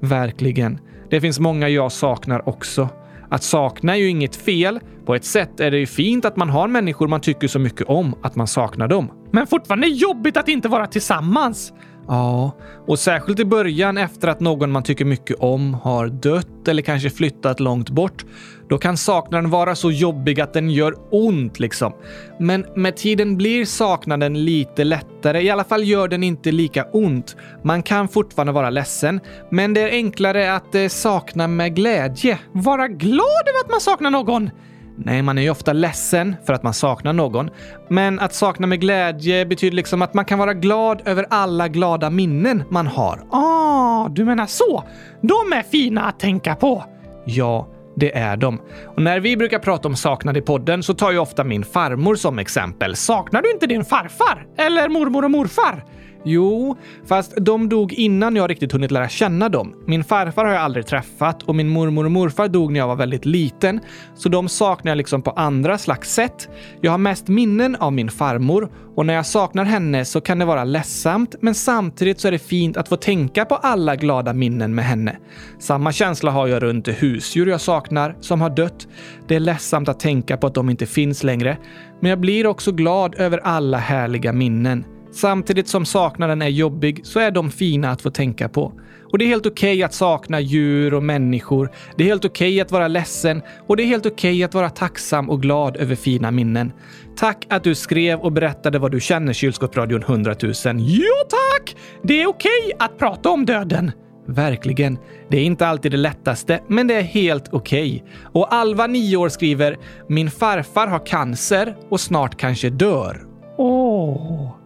verkligen. 0.01 0.79
Det 1.11 1.21
finns 1.21 1.39
många 1.39 1.69
jag 1.69 1.91
saknar 1.91 2.49
också. 2.49 2.89
Att 3.29 3.43
sakna 3.43 3.95
är 3.95 3.99
ju 3.99 4.09
inget 4.09 4.35
fel. 4.35 4.79
På 5.05 5.15
ett 5.15 5.25
sätt 5.25 5.59
är 5.59 5.71
det 5.71 5.77
ju 5.77 5.85
fint 5.85 6.25
att 6.25 6.35
man 6.35 6.49
har 6.49 6.67
människor 6.67 7.07
man 7.07 7.21
tycker 7.21 7.47
så 7.47 7.59
mycket 7.59 7.89
om 7.89 8.15
att 8.23 8.35
man 8.35 8.47
saknar 8.47 8.87
dem. 8.87 9.11
Men 9.31 9.47
fortfarande 9.47 9.87
jobbigt 9.87 10.37
att 10.37 10.47
inte 10.47 10.67
vara 10.67 10.87
tillsammans. 10.87 11.73
Ja, 12.07 12.51
och 12.87 12.99
särskilt 12.99 13.39
i 13.39 13.45
början 13.45 13.97
efter 13.97 14.27
att 14.27 14.39
någon 14.39 14.71
man 14.71 14.83
tycker 14.83 15.05
mycket 15.05 15.37
om 15.39 15.73
har 15.73 16.07
dött 16.07 16.67
eller 16.67 16.81
kanske 16.81 17.09
flyttat 17.09 17.59
långt 17.59 17.89
bort. 17.89 18.25
Då 18.71 18.77
kan 18.77 18.97
saknaden 18.97 19.49
vara 19.49 19.75
så 19.75 19.91
jobbig 19.91 20.41
att 20.41 20.53
den 20.53 20.69
gör 20.69 20.95
ont 21.09 21.59
liksom. 21.59 21.93
Men 22.39 22.65
med 22.75 22.95
tiden 22.95 23.37
blir 23.37 23.65
saknaden 23.65 24.45
lite 24.45 24.83
lättare. 24.83 25.41
I 25.41 25.49
alla 25.49 25.63
fall 25.63 25.83
gör 25.83 26.07
den 26.07 26.23
inte 26.23 26.51
lika 26.51 26.83
ont. 26.83 27.35
Man 27.63 27.83
kan 27.83 28.07
fortfarande 28.07 28.53
vara 28.53 28.69
ledsen, 28.69 29.19
men 29.49 29.73
det 29.73 29.81
är 29.81 29.91
enklare 29.91 30.55
att 30.55 30.75
eh, 30.75 30.87
sakna 30.87 31.47
med 31.47 31.75
glädje. 31.75 32.39
Vara 32.51 32.87
glad 32.87 33.47
över 33.47 33.59
att 33.65 33.71
man 33.71 33.81
saknar 33.81 34.11
någon! 34.11 34.49
Nej, 34.97 35.21
man 35.21 35.37
är 35.37 35.41
ju 35.41 35.49
ofta 35.49 35.73
ledsen 35.73 36.35
för 36.45 36.53
att 36.53 36.63
man 36.63 36.73
saknar 36.73 37.13
någon. 37.13 37.49
Men 37.89 38.19
att 38.19 38.33
sakna 38.33 38.67
med 38.67 38.81
glädje 38.81 39.45
betyder 39.45 39.75
liksom 39.75 40.01
att 40.01 40.13
man 40.13 40.25
kan 40.25 40.39
vara 40.39 40.53
glad 40.53 41.01
över 41.05 41.25
alla 41.29 41.67
glada 41.67 42.09
minnen 42.09 42.63
man 42.69 42.87
har. 42.87 43.23
Ah, 43.31 44.09
du 44.09 44.25
menar 44.25 44.45
så? 44.45 44.83
De 45.21 45.53
är 45.53 45.63
fina 45.63 46.01
att 46.01 46.19
tänka 46.19 46.55
på. 46.55 46.83
Ja, 47.25 47.67
det 48.01 48.17
är 48.17 48.37
de. 48.37 48.61
Och 48.95 49.01
när 49.01 49.19
vi 49.19 49.37
brukar 49.37 49.59
prata 49.59 49.87
om 49.87 49.95
saknad 49.95 50.37
i 50.37 50.41
podden 50.41 50.83
så 50.83 50.93
tar 50.93 51.11
jag 51.11 51.21
ofta 51.21 51.43
min 51.43 51.63
farmor 51.63 52.15
som 52.15 52.39
exempel. 52.39 52.95
Saknar 52.95 53.41
du 53.41 53.51
inte 53.51 53.67
din 53.67 53.85
farfar? 53.85 54.45
Eller 54.57 54.89
mormor 54.89 55.25
och 55.25 55.31
morfar? 55.31 55.83
Jo, 56.23 56.75
fast 57.05 57.33
de 57.37 57.69
dog 57.69 57.93
innan 57.93 58.35
jag 58.35 58.49
riktigt 58.49 58.71
hunnit 58.71 58.91
lära 58.91 59.09
känna 59.09 59.49
dem. 59.49 59.75
Min 59.85 60.03
farfar 60.03 60.45
har 60.45 60.51
jag 60.51 60.61
aldrig 60.61 60.85
träffat 60.85 61.43
och 61.43 61.55
min 61.55 61.69
mormor 61.69 62.05
och 62.05 62.11
morfar 62.11 62.47
dog 62.47 62.71
när 62.71 62.79
jag 62.79 62.87
var 62.87 62.95
väldigt 62.95 63.25
liten, 63.25 63.79
så 64.15 64.29
de 64.29 64.49
saknar 64.49 64.91
jag 64.91 64.97
liksom 64.97 65.21
på 65.21 65.31
andra 65.31 65.77
slags 65.77 66.13
sätt. 66.13 66.49
Jag 66.81 66.91
har 66.91 66.97
mest 66.97 67.27
minnen 67.27 67.75
av 67.75 67.93
min 67.93 68.09
farmor 68.09 68.71
och 68.95 69.05
när 69.05 69.13
jag 69.13 69.25
saknar 69.25 69.65
henne 69.65 70.05
så 70.05 70.21
kan 70.21 70.39
det 70.39 70.45
vara 70.45 70.63
ledsamt, 70.63 71.35
men 71.41 71.55
samtidigt 71.55 72.19
så 72.19 72.27
är 72.27 72.31
det 72.31 72.39
fint 72.39 72.77
att 72.77 72.87
få 72.87 72.95
tänka 72.95 73.45
på 73.45 73.55
alla 73.55 73.95
glada 73.95 74.33
minnen 74.33 74.75
med 74.75 74.85
henne. 74.85 75.17
Samma 75.59 75.91
känsla 75.91 76.31
har 76.31 76.47
jag 76.47 76.63
runt 76.63 76.87
husdjur 76.87 77.47
jag 77.47 77.61
saknar, 77.61 78.15
som 78.19 78.41
har 78.41 78.49
dött. 78.49 78.87
Det 79.27 79.35
är 79.35 79.39
ledsamt 79.39 79.89
att 79.89 79.99
tänka 79.99 80.37
på 80.37 80.47
att 80.47 80.53
de 80.53 80.69
inte 80.69 80.85
finns 80.85 81.23
längre, 81.23 81.57
men 81.99 82.09
jag 82.09 82.19
blir 82.19 82.47
också 82.47 82.71
glad 82.71 83.15
över 83.15 83.37
alla 83.37 83.77
härliga 83.77 84.33
minnen. 84.33 84.85
Samtidigt 85.11 85.67
som 85.67 85.85
saknaden 85.85 86.41
är 86.41 86.47
jobbig 86.47 87.01
så 87.03 87.19
är 87.19 87.31
de 87.31 87.51
fina 87.51 87.91
att 87.91 88.01
få 88.01 88.09
tänka 88.09 88.49
på. 88.49 88.73
Och 89.11 89.17
det 89.17 89.25
är 89.25 89.27
helt 89.27 89.45
okej 89.45 89.73
okay 89.73 89.83
att 89.83 89.93
sakna 89.93 90.39
djur 90.39 90.93
och 90.93 91.03
människor. 91.03 91.71
Det 91.97 92.03
är 92.03 92.07
helt 92.07 92.25
okej 92.25 92.49
okay 92.49 92.61
att 92.61 92.71
vara 92.71 92.87
ledsen 92.87 93.41
och 93.67 93.77
det 93.77 93.83
är 93.83 93.87
helt 93.87 94.05
okej 94.05 94.31
okay 94.31 94.43
att 94.43 94.53
vara 94.53 94.69
tacksam 94.69 95.29
och 95.29 95.41
glad 95.41 95.77
över 95.77 95.95
fina 95.95 96.31
minnen. 96.31 96.71
Tack 97.17 97.45
att 97.49 97.63
du 97.63 97.75
skrev 97.75 98.19
och 98.19 98.31
berättade 98.31 98.79
vad 98.79 98.91
du 98.91 98.99
känner, 98.99 99.33
Kylskåpsradion 99.33 100.03
100 100.03 100.35
000. 100.41 100.53
Ja, 100.77 101.27
tack! 101.29 101.75
Det 102.03 102.21
är 102.21 102.27
okej 102.27 102.71
att 102.79 102.97
prata 102.97 103.29
om 103.29 103.45
döden. 103.45 103.91
Verkligen. 104.27 104.97
Det 105.29 105.37
är 105.37 105.43
inte 105.43 105.67
alltid 105.67 105.91
det 105.91 105.97
lättaste, 105.97 106.59
men 106.67 106.87
det 106.87 106.93
är 106.93 107.01
helt 107.01 107.53
okej. 107.53 108.03
Och 108.33 108.53
Alva, 108.53 108.87
9 108.87 109.17
år, 109.17 109.29
skriver 109.29 109.77
“Min 110.09 110.31
farfar 110.31 110.87
har 110.87 111.05
cancer 111.05 111.75
och 111.89 111.99
snart 111.99 112.37
kanske 112.37 112.69
dör.” 112.69 113.25
Åh. 113.57 114.60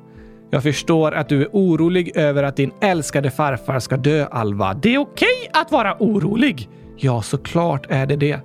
Jag 0.56 0.64
förstår 0.64 1.12
att 1.12 1.30
du 1.30 1.42
är 1.42 1.50
orolig 1.52 2.12
över 2.18 2.44
att 2.44 2.56
din 2.56 2.72
älskade 2.82 3.32
farfar 3.32 3.80
ska 3.80 3.98
dö, 3.98 4.26
Alva. 4.32 4.74
Det 4.74 4.96
är 4.96 4.98
okej 4.98 5.50
att 5.54 5.72
vara 5.72 5.96
orolig. 6.00 6.70
Ja, 6.98 7.22
såklart 7.22 7.86
är 7.90 8.06
det 8.06 8.16
det. 8.16 8.40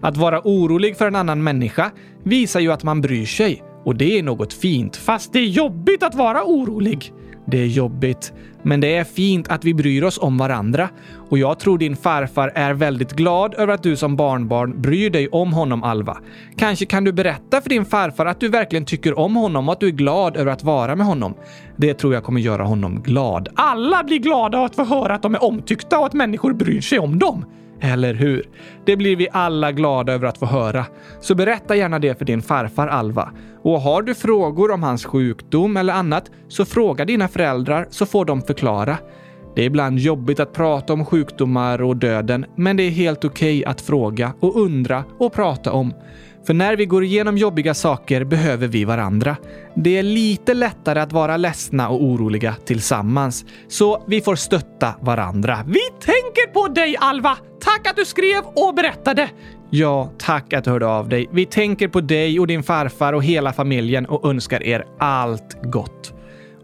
Att 0.00 0.16
vara 0.16 0.40
orolig 0.44 0.96
för 0.96 1.06
en 1.06 1.16
annan 1.16 1.42
människa 1.42 1.90
visar 2.22 2.60
ju 2.60 2.72
att 2.72 2.82
man 2.82 3.00
bryr 3.00 3.26
sig 3.26 3.62
och 3.84 3.96
det 3.96 4.18
är 4.18 4.22
något 4.22 4.52
fint. 4.52 4.96
Fast 4.96 5.32
det 5.32 5.38
är 5.38 5.46
jobbigt 5.46 6.02
att 6.02 6.14
vara 6.14 6.44
orolig. 6.44 7.12
Det 7.46 7.58
är 7.58 7.66
jobbigt, 7.66 8.32
men 8.62 8.80
det 8.80 8.96
är 8.96 9.04
fint 9.04 9.48
att 9.48 9.64
vi 9.64 9.74
bryr 9.74 10.04
oss 10.04 10.18
om 10.18 10.38
varandra. 10.38 10.88
Och 11.28 11.38
jag 11.38 11.58
tror 11.58 11.78
din 11.78 11.96
farfar 11.96 12.52
är 12.54 12.74
väldigt 12.74 13.12
glad 13.12 13.54
över 13.54 13.74
att 13.74 13.82
du 13.82 13.96
som 13.96 14.16
barnbarn 14.16 14.82
bryr 14.82 15.10
dig 15.10 15.28
om 15.28 15.52
honom, 15.52 15.82
Alva. 15.82 16.18
Kanske 16.56 16.86
kan 16.86 17.04
du 17.04 17.12
berätta 17.12 17.60
för 17.60 17.68
din 17.68 17.84
farfar 17.84 18.26
att 18.26 18.40
du 18.40 18.48
verkligen 18.48 18.84
tycker 18.84 19.18
om 19.18 19.36
honom 19.36 19.68
och 19.68 19.72
att 19.72 19.80
du 19.80 19.86
är 19.86 19.90
glad 19.90 20.36
över 20.36 20.52
att 20.52 20.64
vara 20.64 20.96
med 20.96 21.06
honom. 21.06 21.34
Det 21.76 21.94
tror 21.94 22.14
jag 22.14 22.24
kommer 22.24 22.40
göra 22.40 22.62
honom 22.62 23.02
glad. 23.02 23.48
Alla 23.54 24.04
blir 24.04 24.18
glada 24.18 24.58
av 24.58 24.64
att 24.64 24.76
få 24.76 24.84
höra 24.84 25.14
att 25.14 25.22
de 25.22 25.34
är 25.34 25.44
omtyckta 25.44 25.98
och 25.98 26.06
att 26.06 26.12
människor 26.12 26.52
bryr 26.52 26.80
sig 26.80 26.98
om 26.98 27.18
dem. 27.18 27.44
Eller 27.84 28.14
hur? 28.14 28.48
Det 28.84 28.96
blir 28.96 29.16
vi 29.16 29.28
alla 29.32 29.72
glada 29.72 30.12
över 30.12 30.26
att 30.26 30.38
få 30.38 30.46
höra. 30.46 30.86
Så 31.20 31.34
berätta 31.34 31.76
gärna 31.76 31.98
det 31.98 32.18
för 32.18 32.24
din 32.24 32.42
farfar 32.42 32.88
Alva. 32.88 33.30
Och 33.62 33.80
har 33.80 34.02
du 34.02 34.14
frågor 34.14 34.70
om 34.70 34.82
hans 34.82 35.04
sjukdom 35.04 35.76
eller 35.76 35.92
annat 35.92 36.30
så 36.48 36.64
fråga 36.64 37.04
dina 37.04 37.28
föräldrar 37.28 37.86
så 37.90 38.06
får 38.06 38.24
de 38.24 38.42
förklara. 38.42 38.96
Det 39.54 39.62
är 39.62 39.66
ibland 39.66 39.98
jobbigt 39.98 40.40
att 40.40 40.52
prata 40.52 40.92
om 40.92 41.04
sjukdomar 41.04 41.82
och 41.82 41.96
döden, 41.96 42.46
men 42.56 42.76
det 42.76 42.82
är 42.82 42.90
helt 42.90 43.24
okej 43.24 43.58
okay 43.58 43.70
att 43.70 43.80
fråga 43.80 44.32
och 44.40 44.56
undra 44.56 45.04
och 45.18 45.32
prata 45.32 45.72
om. 45.72 45.94
För 46.46 46.54
när 46.54 46.76
vi 46.76 46.86
går 46.86 47.04
igenom 47.04 47.36
jobbiga 47.38 47.74
saker 47.74 48.24
behöver 48.24 48.66
vi 48.66 48.84
varandra. 48.84 49.36
Det 49.74 49.98
är 49.98 50.02
lite 50.02 50.54
lättare 50.54 51.00
att 51.00 51.12
vara 51.12 51.36
ledsna 51.36 51.88
och 51.88 52.04
oroliga 52.04 52.54
tillsammans. 52.64 53.44
Så 53.68 54.04
vi 54.06 54.20
får 54.20 54.36
stötta 54.36 54.94
varandra. 55.00 55.58
Vi 55.66 55.80
tänker 56.00 56.52
på 56.52 56.68
dig, 56.68 56.96
Alva! 57.00 57.38
Tack 57.60 57.86
att 57.86 57.96
du 57.96 58.04
skrev 58.04 58.42
och 58.44 58.74
berättade! 58.74 59.30
Ja, 59.70 60.12
tack 60.18 60.52
att 60.52 60.64
du 60.64 60.70
hörde 60.70 60.86
av 60.86 61.08
dig. 61.08 61.28
Vi 61.32 61.46
tänker 61.46 61.88
på 61.88 62.00
dig 62.00 62.40
och 62.40 62.46
din 62.46 62.62
farfar 62.62 63.12
och 63.12 63.24
hela 63.24 63.52
familjen 63.52 64.06
och 64.06 64.30
önskar 64.30 64.62
er 64.62 64.84
allt 64.98 65.56
gott. 65.62 66.14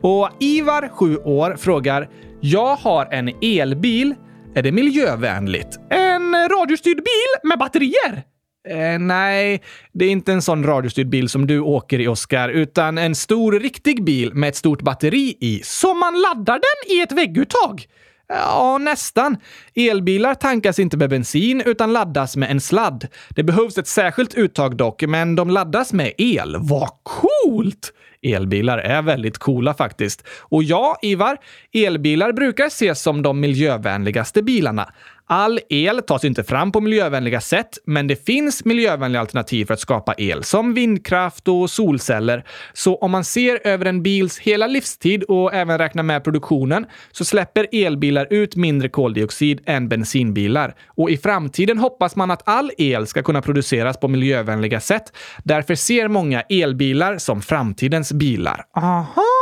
Och 0.02 0.30
Ivar, 0.40 0.90
7 0.94 1.16
år, 1.16 1.56
frågar 1.56 2.08
“Jag 2.40 2.76
har 2.76 3.06
en 3.10 3.28
elbil. 3.42 4.14
Är 4.54 4.62
det 4.62 4.72
miljövänligt? 4.72 5.78
En 5.90 6.34
radiostyrd 6.48 6.96
bil 6.96 7.48
med 7.48 7.58
batterier?” 7.58 8.27
Eh, 8.70 8.98
nej, 8.98 9.62
det 9.92 10.04
är 10.04 10.10
inte 10.10 10.32
en 10.32 10.42
sån 10.42 10.64
radiostyrd 10.64 11.08
bil 11.08 11.28
som 11.28 11.46
du 11.46 11.60
åker 11.60 12.00
i, 12.00 12.08
Oskar, 12.08 12.48
utan 12.48 12.98
en 12.98 13.14
stor 13.14 13.52
riktig 13.52 14.04
bil 14.04 14.34
med 14.34 14.48
ett 14.48 14.56
stort 14.56 14.82
batteri 14.82 15.36
i. 15.40 15.60
Så 15.64 15.94
man 15.94 16.20
laddar 16.20 16.54
den 16.54 16.96
i 16.96 17.00
ett 17.00 17.12
vägguttag? 17.12 17.86
Ja, 18.28 18.78
nästan. 18.78 19.36
Elbilar 19.74 20.34
tankas 20.34 20.78
inte 20.78 20.96
med 20.96 21.10
bensin 21.10 21.62
utan 21.66 21.92
laddas 21.92 22.36
med 22.36 22.50
en 22.50 22.60
sladd. 22.60 23.06
Det 23.28 23.42
behövs 23.42 23.78
ett 23.78 23.86
särskilt 23.86 24.34
uttag 24.34 24.76
dock, 24.76 25.02
men 25.02 25.36
de 25.36 25.50
laddas 25.50 25.92
med 25.92 26.12
el. 26.18 26.56
Vad 26.58 26.90
coolt! 27.02 27.92
Elbilar 28.22 28.78
är 28.78 29.02
väldigt 29.02 29.38
coola 29.38 29.74
faktiskt. 29.74 30.26
Och 30.40 30.62
ja, 30.62 30.98
Ivar, 31.02 31.36
elbilar 31.72 32.32
brukar 32.32 32.66
ses 32.66 33.02
som 33.02 33.22
de 33.22 33.40
miljövänligaste 33.40 34.42
bilarna. 34.42 34.92
All 35.30 35.60
el 35.68 36.02
tas 36.02 36.24
inte 36.24 36.44
fram 36.44 36.72
på 36.72 36.80
miljövänliga 36.80 37.40
sätt, 37.40 37.78
men 37.84 38.06
det 38.06 38.26
finns 38.26 38.64
miljövänliga 38.64 39.20
alternativ 39.20 39.64
för 39.64 39.74
att 39.74 39.80
skapa 39.80 40.14
el, 40.18 40.44
som 40.44 40.74
vindkraft 40.74 41.48
och 41.48 41.70
solceller. 41.70 42.44
Så 42.72 42.96
om 42.96 43.10
man 43.10 43.24
ser 43.24 43.66
över 43.66 43.86
en 43.86 44.02
bils 44.02 44.38
hela 44.38 44.66
livstid 44.66 45.22
och 45.22 45.54
även 45.54 45.78
räknar 45.78 46.02
med 46.02 46.24
produktionen 46.24 46.86
så 47.12 47.24
släpper 47.24 47.66
elbilar 47.72 48.26
ut 48.30 48.56
mindre 48.56 48.88
koldioxid 48.88 49.60
än 49.66 49.88
bensinbilar. 49.88 50.74
Och 50.86 51.10
i 51.10 51.16
framtiden 51.16 51.78
hoppas 51.78 52.16
man 52.16 52.30
att 52.30 52.48
all 52.48 52.70
el 52.78 53.06
ska 53.06 53.22
kunna 53.22 53.42
produceras 53.42 54.00
på 54.00 54.08
miljövänliga 54.08 54.80
sätt. 54.80 55.12
Därför 55.44 55.74
ser 55.74 56.08
många 56.08 56.40
elbilar 56.40 57.18
som 57.18 57.42
framtidens 57.42 58.12
bilar. 58.12 58.64
Aha! 58.76 59.37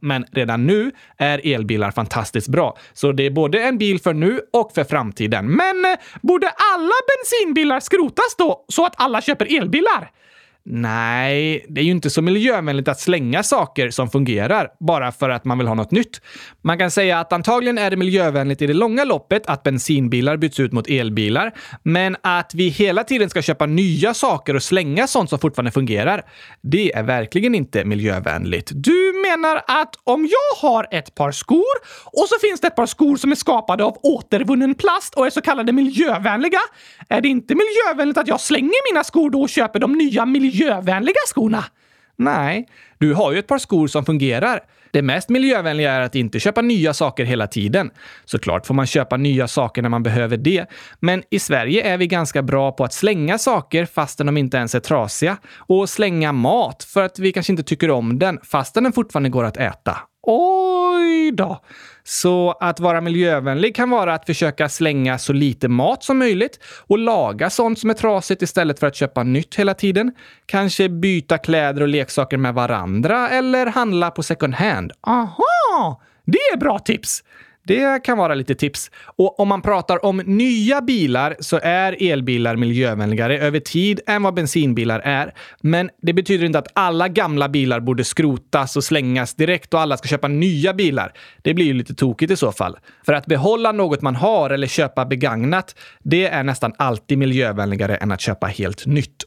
Men 0.00 0.24
redan 0.32 0.66
nu 0.66 0.92
är 1.18 1.54
elbilar 1.54 1.90
fantastiskt 1.90 2.48
bra. 2.48 2.78
Så 2.92 3.12
det 3.12 3.26
är 3.26 3.30
både 3.30 3.62
en 3.62 3.78
bil 3.78 4.00
för 4.00 4.14
nu 4.14 4.40
och 4.52 4.72
för 4.74 4.84
framtiden. 4.84 5.46
Men 5.46 5.84
eh, 5.84 5.98
borde 6.22 6.46
alla 6.74 6.94
bensinbilar 7.10 7.80
skrotas 7.80 8.36
då, 8.38 8.64
så 8.68 8.86
att 8.86 8.94
alla 8.96 9.20
köper 9.20 9.56
elbilar? 9.60 10.10
Nej, 10.64 11.66
det 11.68 11.80
är 11.80 11.84
ju 11.84 11.90
inte 11.90 12.10
så 12.10 12.22
miljövänligt 12.22 12.88
att 12.88 13.00
slänga 13.00 13.42
saker 13.42 13.90
som 13.90 14.10
fungerar 14.10 14.68
bara 14.80 15.12
för 15.12 15.30
att 15.30 15.44
man 15.44 15.58
vill 15.58 15.66
ha 15.66 15.74
något 15.74 15.90
nytt. 15.90 16.20
Man 16.62 16.78
kan 16.78 16.90
säga 16.90 17.20
att 17.20 17.32
antagligen 17.32 17.78
är 17.78 17.90
det 17.90 17.96
miljövänligt 17.96 18.62
i 18.62 18.66
det 18.66 18.74
långa 18.74 19.04
loppet 19.04 19.46
att 19.46 19.62
bensinbilar 19.62 20.36
byts 20.36 20.60
ut 20.60 20.72
mot 20.72 20.88
elbilar, 20.88 21.52
men 21.82 22.16
att 22.22 22.54
vi 22.54 22.68
hela 22.68 23.04
tiden 23.04 23.30
ska 23.30 23.42
köpa 23.42 23.66
nya 23.66 24.14
saker 24.14 24.56
och 24.56 24.62
slänga 24.62 25.06
sånt 25.06 25.30
som 25.30 25.38
fortfarande 25.38 25.70
fungerar, 25.70 26.22
det 26.60 26.92
är 26.94 27.02
verkligen 27.02 27.54
inte 27.54 27.84
miljövänligt. 27.84 28.70
Du 28.74 29.22
menar 29.28 29.56
att 29.56 29.94
om 30.04 30.28
jag 30.30 30.68
har 30.68 30.86
ett 30.90 31.14
par 31.14 31.32
skor 31.32 31.74
och 32.04 32.28
så 32.28 32.38
finns 32.40 32.60
det 32.60 32.66
ett 32.66 32.76
par 32.76 32.86
skor 32.86 33.16
som 33.16 33.32
är 33.32 33.36
skapade 33.36 33.84
av 33.84 33.98
återvunnen 34.02 34.74
plast 34.74 35.14
och 35.14 35.26
är 35.26 35.30
så 35.30 35.40
kallade 35.40 35.72
miljövänliga, 35.72 36.60
är 37.08 37.20
det 37.20 37.28
inte 37.28 37.54
miljövänligt 37.54 38.18
att 38.18 38.28
jag 38.28 38.40
slänger 38.40 38.92
mina 38.92 39.04
skor 39.04 39.30
då 39.30 39.42
och 39.42 39.48
köper 39.48 39.78
de 39.78 39.92
nya 39.92 40.26
miljövänliga 40.26 40.51
miljövänliga 40.52 41.14
skorna? 41.26 41.64
Nej, 42.16 42.68
du 42.98 43.14
har 43.14 43.32
ju 43.32 43.38
ett 43.38 43.46
par 43.46 43.58
skor 43.58 43.86
som 43.86 44.04
fungerar. 44.04 44.60
Det 44.90 45.02
mest 45.02 45.28
miljövänliga 45.28 45.92
är 45.92 46.00
att 46.00 46.14
inte 46.14 46.40
köpa 46.40 46.62
nya 46.62 46.94
saker 46.94 47.24
hela 47.24 47.46
tiden. 47.46 47.90
Såklart 48.24 48.66
får 48.66 48.74
man 48.74 48.86
köpa 48.86 49.16
nya 49.16 49.48
saker 49.48 49.82
när 49.82 49.88
man 49.88 50.02
behöver 50.02 50.36
det, 50.36 50.66
men 51.00 51.22
i 51.30 51.38
Sverige 51.38 51.82
är 51.82 51.98
vi 51.98 52.06
ganska 52.06 52.42
bra 52.42 52.72
på 52.72 52.84
att 52.84 52.92
slänga 52.92 53.38
saker 53.38 53.86
fastän 53.86 54.26
de 54.26 54.36
inte 54.36 54.56
ens 54.56 54.74
är 54.74 54.80
trasiga 54.80 55.36
och 55.56 55.88
slänga 55.88 56.32
mat 56.32 56.84
för 56.84 57.02
att 57.02 57.18
vi 57.18 57.32
kanske 57.32 57.52
inte 57.52 57.62
tycker 57.62 57.90
om 57.90 58.18
den 58.18 58.38
fastän 58.42 58.82
den 58.82 58.92
fortfarande 58.92 59.28
går 59.28 59.44
att 59.44 59.56
äta. 59.56 59.98
Oj 60.22 61.32
då! 61.32 61.60
Så 62.04 62.56
att 62.60 62.80
vara 62.80 63.00
miljövänlig 63.00 63.76
kan 63.76 63.90
vara 63.90 64.14
att 64.14 64.26
försöka 64.26 64.68
slänga 64.68 65.18
så 65.18 65.32
lite 65.32 65.68
mat 65.68 66.04
som 66.04 66.18
möjligt 66.18 66.58
och 66.86 66.98
laga 66.98 67.50
sånt 67.50 67.78
som 67.78 67.90
är 67.90 67.94
trasigt 67.94 68.42
istället 68.42 68.78
för 68.78 68.86
att 68.86 68.96
köpa 68.96 69.22
nytt 69.22 69.54
hela 69.54 69.74
tiden. 69.74 70.12
Kanske 70.46 70.88
byta 70.88 71.38
kläder 71.38 71.80
och 71.82 71.88
leksaker 71.88 72.36
med 72.36 72.54
varandra 72.54 73.28
eller 73.28 73.66
handla 73.66 74.10
på 74.10 74.22
second 74.22 74.54
hand. 74.54 74.92
Aha! 75.06 76.02
Det 76.24 76.38
är 76.52 76.56
bra 76.56 76.78
tips! 76.78 77.22
Det 77.66 78.04
kan 78.04 78.18
vara 78.18 78.34
lite 78.34 78.54
tips. 78.54 78.90
Och 79.16 79.40
om 79.40 79.48
man 79.48 79.62
pratar 79.62 80.04
om 80.04 80.16
nya 80.16 80.80
bilar 80.80 81.36
så 81.40 81.60
är 81.62 81.96
elbilar 82.10 82.56
miljövänligare 82.56 83.38
över 83.38 83.60
tid 83.60 84.00
än 84.06 84.22
vad 84.22 84.34
bensinbilar 84.34 85.00
är. 85.00 85.34
Men 85.60 85.90
det 86.02 86.12
betyder 86.12 86.46
inte 86.46 86.58
att 86.58 86.68
alla 86.74 87.08
gamla 87.08 87.48
bilar 87.48 87.80
borde 87.80 88.04
skrotas 88.04 88.76
och 88.76 88.84
slängas 88.84 89.34
direkt 89.34 89.74
och 89.74 89.80
alla 89.80 89.96
ska 89.96 90.08
köpa 90.08 90.28
nya 90.28 90.74
bilar. 90.74 91.12
Det 91.42 91.54
blir 91.54 91.66
ju 91.66 91.72
lite 91.72 91.94
tokigt 91.94 92.32
i 92.32 92.36
så 92.36 92.52
fall. 92.52 92.78
För 93.06 93.12
att 93.12 93.26
behålla 93.26 93.72
något 93.72 94.02
man 94.02 94.16
har 94.16 94.50
eller 94.50 94.66
köpa 94.66 95.04
begagnat, 95.04 95.74
det 96.02 96.26
är 96.26 96.42
nästan 96.42 96.72
alltid 96.78 97.18
miljövänligare 97.18 97.96
än 97.96 98.12
att 98.12 98.20
köpa 98.20 98.46
helt 98.46 98.86
nytt. 98.86 99.24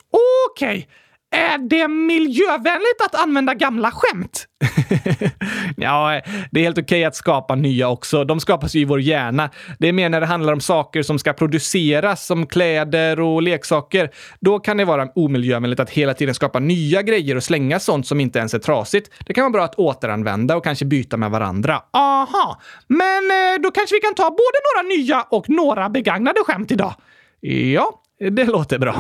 Okej! 0.52 0.78
Okay. 0.78 0.86
Är 1.32 1.58
det 1.58 1.88
miljövänligt 1.88 3.02
att 3.06 3.16
använda 3.16 3.54
gamla 3.54 3.92
skämt? 3.92 4.48
ja, 5.78 6.22
det 6.52 6.60
är 6.60 6.64
helt 6.64 6.78
okej 6.78 6.84
okay 6.84 7.04
att 7.04 7.16
skapa 7.16 7.56
nya 7.56 7.90
också. 7.90 8.24
De 8.24 8.40
skapas 8.40 8.76
ju 8.76 8.80
i 8.80 8.86
vår 8.86 9.02
hjärna. 9.02 9.50
Det 9.80 9.88
är 9.88 9.94
mer 9.94 10.10
när 10.10 10.22
det 10.22 10.26
handlar 10.26 10.54
om 10.54 10.60
saker 10.60 11.04
som 11.04 11.20
ska 11.20 11.34
produceras, 11.34 12.26
som 12.26 12.48
kläder 12.48 13.20
och 13.20 13.42
leksaker. 13.42 14.10
Då 14.40 14.60
kan 14.60 14.78
det 14.78 14.86
vara 14.86 15.08
omiljövänligt 15.16 15.80
att 15.80 15.90
hela 15.90 16.14
tiden 16.14 16.36
skapa 16.36 16.60
nya 16.60 17.02
grejer 17.02 17.36
och 17.36 17.44
slänga 17.44 17.80
sånt 17.80 18.08
som 18.08 18.20
inte 18.20 18.40
ens 18.40 18.54
är 18.54 18.60
trasigt. 18.60 19.12
Det 19.26 19.34
kan 19.34 19.44
vara 19.44 19.52
bra 19.52 19.64
att 19.64 19.76
återanvända 19.76 20.56
och 20.56 20.64
kanske 20.64 20.86
byta 20.86 21.18
med 21.18 21.32
varandra. 21.32 21.82
Aha, 21.94 22.62
men 22.88 23.32
eh, 23.32 23.62
då 23.64 23.72
kanske 23.72 23.96
vi 23.96 24.00
kan 24.00 24.16
ta 24.16 24.24
både 24.24 24.60
några 24.74 24.96
nya 24.96 25.22
och 25.22 25.50
några 25.50 25.90
begagnade 25.90 26.40
skämt 26.46 26.72
idag. 26.72 26.94
Ja, 27.42 28.02
det 28.32 28.44
låter 28.44 28.80
bra. 28.80 28.96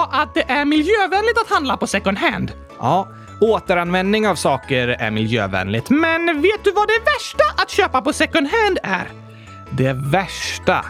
Sa 0.00 0.22
att 0.22 0.34
det 0.34 0.50
är 0.50 0.64
miljövänligt 0.64 1.38
att 1.38 1.50
handla 1.50 1.76
på 1.76 1.86
second 1.86 2.18
hand. 2.18 2.52
Ja, 2.78 3.08
återanvändning 3.40 4.28
av 4.28 4.34
saker 4.34 4.88
är 4.88 5.10
miljövänligt. 5.10 5.90
Men 5.90 6.42
vet 6.42 6.64
du 6.64 6.72
vad 6.72 6.88
det 6.88 6.98
värsta 7.04 7.62
att 7.62 7.70
köpa 7.70 8.02
på 8.02 8.12
second 8.12 8.48
hand 8.48 8.78
är? 8.82 9.08
Det 9.70 9.92
värsta? 9.92 10.84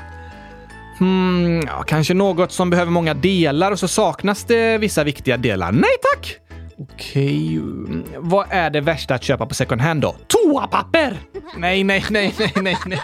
Hmm, 0.98 1.60
ja, 1.60 1.82
kanske 1.86 2.14
något 2.14 2.52
som 2.52 2.70
behöver 2.70 2.90
många 2.92 3.14
delar 3.14 3.72
och 3.72 3.78
så 3.78 3.88
saknas 3.88 4.44
det 4.44 4.78
vissa 4.78 5.04
viktiga 5.04 5.36
delar. 5.36 5.72
Nej 5.72 5.90
tack! 6.14 6.36
Okej, 6.82 7.56
mm, 7.56 8.04
vad 8.18 8.46
är 8.50 8.70
det 8.70 8.80
värsta 8.80 9.14
att 9.14 9.22
köpa 9.22 9.46
på 9.46 9.54
second 9.54 9.80
hand 9.80 10.02
då? 10.02 10.16
Toapapper! 10.26 11.16
Nej, 11.56 11.84
nej, 11.84 12.04
nej, 12.10 12.34
nej, 12.38 12.52
nej, 12.56 12.76
nej. 12.86 13.00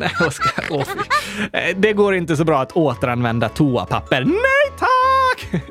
Nej, 0.00 0.10
Oskar. 0.26 0.64
Oh, 0.70 0.84
eh, 1.52 1.76
det 1.76 1.92
går 1.92 2.14
inte 2.14 2.36
så 2.36 2.44
bra 2.44 2.60
att 2.60 2.72
återanvända 2.72 3.48
toapapper. 3.48 4.24
Nej 4.24 4.78
tack! 4.78 5.62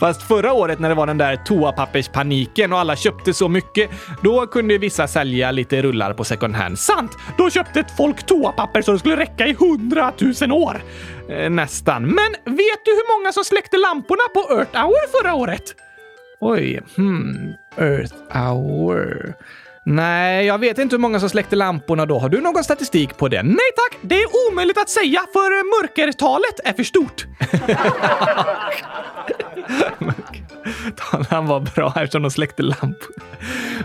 Fast 0.00 0.22
förra 0.22 0.52
året 0.52 0.78
när 0.78 0.88
det 0.88 0.94
var 0.94 1.06
den 1.06 1.18
där 1.18 1.36
toapapperspaniken 1.36 2.72
och 2.72 2.78
alla 2.78 2.96
köpte 2.96 3.34
så 3.34 3.48
mycket, 3.48 3.90
då 4.22 4.46
kunde 4.46 4.78
vissa 4.78 5.08
sälja 5.08 5.50
lite 5.50 5.82
rullar 5.82 6.12
på 6.14 6.24
second 6.24 6.54
hand. 6.54 6.78
Sant! 6.78 7.12
Då 7.38 7.50
köpte 7.50 7.84
folk 7.96 8.26
toapapper 8.26 8.82
så 8.82 8.92
det 8.92 8.98
skulle 8.98 9.16
räcka 9.16 9.46
i 9.46 9.56
hundratusen 9.58 10.52
år. 10.52 10.82
Eh, 11.28 11.50
nästan. 11.50 12.02
Men 12.02 12.32
vet 12.44 12.84
du 12.84 12.90
hur 12.90 13.18
många 13.18 13.32
som 13.32 13.44
släckte 13.44 13.76
lamporna 13.76 14.22
på 14.34 14.54
Earth 14.54 14.76
Hour 14.76 15.22
förra 15.22 15.34
året? 15.34 15.85
Oj, 16.48 16.80
hmm. 16.96 17.54
Earth 17.76 18.14
hour. 18.32 19.34
Nej, 19.84 20.46
jag 20.46 20.58
vet 20.58 20.78
inte 20.78 20.96
hur 20.96 21.00
många 21.00 21.20
som 21.20 21.28
släckte 21.30 21.56
lamporna 21.56 22.06
då. 22.06 22.18
Har 22.18 22.28
du 22.28 22.40
någon 22.40 22.64
statistik 22.64 23.16
på 23.16 23.28
det? 23.28 23.42
Nej 23.42 23.56
tack! 23.76 23.98
Det 24.02 24.14
är 24.14 24.26
omöjligt 24.50 24.78
att 24.78 24.88
säga 24.88 25.20
för 25.32 25.82
mörkertalet 25.82 26.60
är 26.64 26.72
för 26.72 26.82
stort. 26.82 27.26
Han 31.30 31.46
var 31.46 31.60
bra 31.60 31.92
eftersom 31.96 32.22
de 32.22 32.30
släckte 32.30 32.62
lampor. 32.62 33.14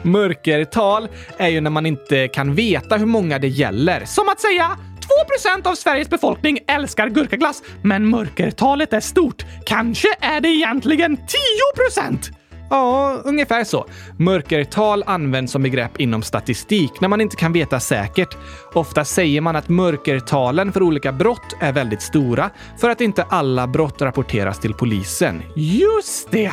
Mörkertal 0.02 1.08
är 1.38 1.48
ju 1.48 1.62
när 1.62 1.70
man 1.72 1.86
inte 1.86 2.28
kan 2.28 2.56
veta 2.56 2.98
hur 2.98 3.06
många 3.06 3.40
det 3.40 3.48
gäller. 3.48 4.06
Som 4.06 4.30
att 4.30 4.40
säga 4.40 4.78
2% 5.64 5.68
av 5.68 5.76
Sveriges 5.76 6.10
befolkning 6.10 6.60
älskar 6.68 7.08
gurkaglass, 7.08 7.64
men 7.84 8.10
mörkertalet 8.10 8.94
är 8.94 9.00
stort. 9.00 9.46
Kanske 9.66 10.08
är 10.20 10.42
det 10.42 10.50
egentligen 10.50 11.18
10 11.18 11.26
Ja, 12.72 13.22
ungefär 13.24 13.64
så. 13.64 13.86
Mörkertal 14.18 15.04
används 15.08 15.52
som 15.52 15.64
begrepp 15.64 16.00
inom 16.00 16.22
statistik 16.22 17.02
när 17.02 17.08
man 17.08 17.22
inte 17.22 17.36
kan 17.36 17.54
veta 17.54 17.80
säkert. 17.80 18.38
Ofta 18.74 19.06
säger 19.06 19.42
man 19.42 19.56
att 19.56 19.70
mörkertalen 19.70 20.72
för 20.72 20.84
olika 20.84 21.12
brott 21.12 21.56
är 21.60 21.72
väldigt 21.72 22.02
stora 22.02 22.50
för 22.78 22.90
att 22.90 23.02
inte 23.02 23.24
alla 23.24 23.68
brott 23.68 24.02
rapporteras 24.02 24.60
till 24.60 24.74
polisen. 24.74 25.44
Just 25.56 26.32
det! 26.32 26.52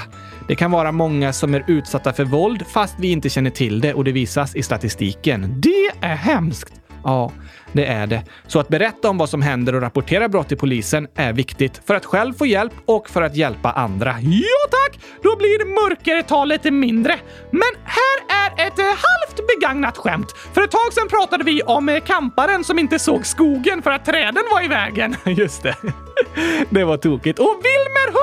Det 0.48 0.54
kan 0.54 0.70
vara 0.70 0.92
många 0.92 1.32
som 1.32 1.54
är 1.54 1.64
utsatta 1.66 2.12
för 2.12 2.24
våld 2.24 2.66
fast 2.66 2.94
vi 2.98 3.12
inte 3.12 3.28
känner 3.28 3.50
till 3.50 3.80
det 3.80 3.94
och 3.94 4.04
det 4.04 4.12
visas 4.12 4.56
i 4.56 4.62
statistiken. 4.62 5.54
Det 5.60 5.90
är 6.00 6.16
hemskt! 6.16 6.72
Ja, 7.04 7.32
det 7.72 7.86
är 7.86 8.06
det. 8.06 8.22
Så 8.46 8.60
att 8.60 8.68
berätta 8.68 9.10
om 9.10 9.18
vad 9.18 9.28
som 9.28 9.42
händer 9.42 9.74
och 9.74 9.80
rapportera 9.80 10.28
brott 10.28 10.48
till 10.48 10.56
polisen 10.56 11.08
är 11.14 11.32
viktigt 11.32 11.80
för 11.86 11.94
att 11.94 12.04
själv 12.04 12.34
få 12.34 12.46
hjälp 12.46 12.72
och 12.86 13.10
för 13.10 13.22
att 13.22 13.36
hjälpa 13.36 13.72
andra. 13.72 14.16
Ja 14.20 14.68
tack! 14.70 15.00
Då 15.22 15.36
blir 15.36 15.88
mörkertalet 15.88 16.64
mindre. 16.64 17.18
Men 17.50 17.70
här 17.84 18.18
är 18.28 18.66
ett 18.66 18.78
eh, 18.78 18.84
halvt 18.84 19.46
begagnat 19.46 19.96
skämt. 19.96 20.32
För 20.52 20.62
ett 20.62 20.70
tag 20.70 20.92
sedan 20.92 21.08
pratade 21.08 21.44
vi 21.44 21.62
om 21.62 21.88
eh, 21.88 22.00
kamparen 22.00 22.64
som 22.64 22.78
inte 22.78 22.98
såg 22.98 23.26
skogen 23.26 23.82
för 23.82 23.90
att 23.90 24.04
träden 24.04 24.44
var 24.50 24.64
i 24.64 24.68
vägen. 24.68 25.16
Just 25.24 25.62
det. 25.62 25.76
Det 26.70 26.84
var 26.84 26.96
tokigt. 26.96 27.38
Och 27.38 27.56
Wilmer 27.62 28.08
100 28.08 28.18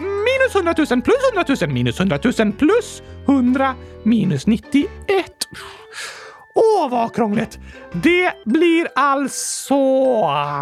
000 0.00 0.10
minus 0.10 0.54
100 0.54 0.74
000 0.78 1.02
plus 1.02 1.16
100 1.34 1.66
000 1.66 1.74
minus 1.74 2.00
100 2.00 2.18
000 2.38 2.52
plus 2.52 3.02
100 3.26 3.74
minus 4.02 4.46
91. 4.46 4.90
Åh, 6.54 6.90
vad 6.90 7.14
krångligt! 7.14 7.58
Det 7.92 8.32
blir 8.44 8.88
alltså... 8.94 9.74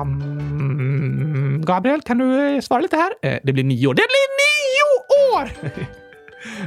Um, 0.02 1.62
Gabriel, 1.64 2.02
kan 2.02 2.18
du 2.18 2.56
eh, 2.56 2.60
svara 2.60 2.80
lite 2.80 2.96
här? 2.96 3.12
Eh, 3.22 3.38
det 3.42 3.52
blir 3.52 3.64
nio 3.64 3.86
år. 3.86 3.94
Det 3.94 4.06
blir 4.08 4.28
nio 4.44 4.84
år! 5.36 5.50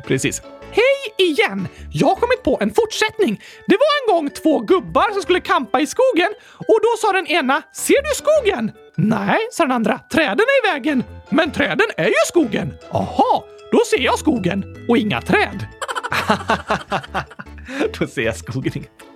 Precis. 0.07 0.41
Hej 0.71 1.27
igen! 1.29 1.67
Jag 1.91 2.07
har 2.07 2.15
kommit 2.15 2.43
på 2.43 2.57
en 2.61 2.73
fortsättning. 2.73 3.41
Det 3.67 3.75
var 3.75 4.15
en 4.15 4.15
gång 4.15 4.29
två 4.29 4.59
gubbar 4.59 5.11
som 5.13 5.21
skulle 5.21 5.39
kampa 5.39 5.81
i 5.81 5.87
skogen 5.87 6.33
och 6.57 6.79
då 6.81 6.97
sa 7.01 7.11
den 7.11 7.27
ena 7.27 7.61
“Ser 7.73 8.01
du 8.01 8.09
skogen?” 8.15 8.71
“Nej”, 8.95 9.39
sa 9.51 9.63
den 9.63 9.71
andra. 9.71 9.99
“Träden 10.11 10.39
är 10.39 10.69
i 10.69 10.73
vägen.” 10.73 11.03
“Men 11.29 11.51
träden 11.51 11.87
är 11.97 12.07
ju 12.07 12.13
skogen!” 12.27 12.73
“Aha, 12.91 13.45
då 13.71 13.79
ser 13.85 13.99
jag 13.99 14.19
skogen 14.19 14.85
och 14.89 14.97
inga 14.97 15.21
träd.” 15.21 15.67
då 17.99 18.07
ser 18.07 18.21
jag 18.21 18.37
skogen 18.37 18.71
inga 18.75 19.10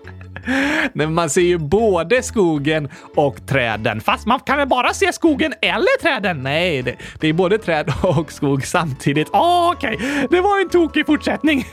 men 0.93 1.13
man 1.13 1.29
ser 1.29 1.41
ju 1.41 1.57
både 1.57 2.23
skogen 2.23 2.89
och 3.15 3.47
träden. 3.47 4.01
Fast 4.01 4.25
man 4.25 4.39
kan 4.39 4.57
väl 4.57 4.67
bara 4.67 4.93
se 4.93 5.13
skogen 5.13 5.53
eller 5.61 6.01
träden? 6.01 6.43
Nej, 6.43 6.81
det, 6.81 6.95
det 7.19 7.27
är 7.27 7.33
både 7.33 7.57
träd 7.57 7.93
och 8.03 8.31
skog 8.31 8.65
samtidigt. 8.65 9.29
Oh, 9.29 9.71
Okej, 9.71 9.95
okay. 9.95 10.27
det 10.29 10.41
var 10.41 10.61
en 10.61 10.69
tokig 10.69 11.05
fortsättning. 11.05 11.67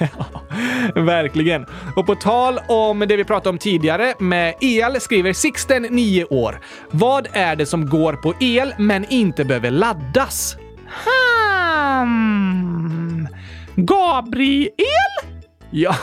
Verkligen. 0.94 1.66
Och 1.96 2.06
på 2.06 2.14
tal 2.14 2.58
om 2.68 2.98
det 2.98 3.16
vi 3.16 3.24
pratade 3.24 3.48
om 3.48 3.58
tidigare 3.58 4.14
med 4.18 4.54
el 4.60 5.00
skriver 5.00 5.32
Sixten 5.32 5.82
9 5.82 6.24
år. 6.24 6.60
Vad 6.90 7.28
är 7.32 7.56
det 7.56 7.66
som 7.66 7.86
går 7.86 8.12
på 8.12 8.34
el 8.40 8.74
men 8.78 9.06
inte 9.08 9.44
behöver 9.44 9.70
laddas? 9.70 10.56
Hmm. 11.04 13.28
Gabriel? 13.76 15.31
Ja, 15.74 15.94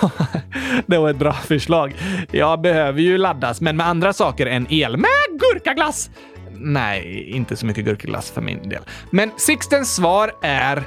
det 0.86 0.98
var 0.98 1.10
ett 1.10 1.20
bra 1.20 1.34
förslag. 1.34 1.96
Jag 2.32 2.62
behöver 2.62 3.02
ju 3.02 3.18
laddas, 3.18 3.62
men 3.62 3.78
med 3.78 3.88
andra 3.88 4.14
saker 4.14 4.46
än 4.46 4.68
el. 4.70 4.98
Med 4.98 5.10
gurkaglass! 5.40 6.10
Nej, 6.62 7.30
inte 7.30 7.56
så 7.56 7.66
mycket 7.66 7.86
gurkaglass 7.86 8.32
för 8.32 8.42
min 8.42 8.70
del. 8.70 8.82
Men 9.12 9.32
Sixtens 9.38 9.96
svar 9.96 10.32
är 10.42 10.84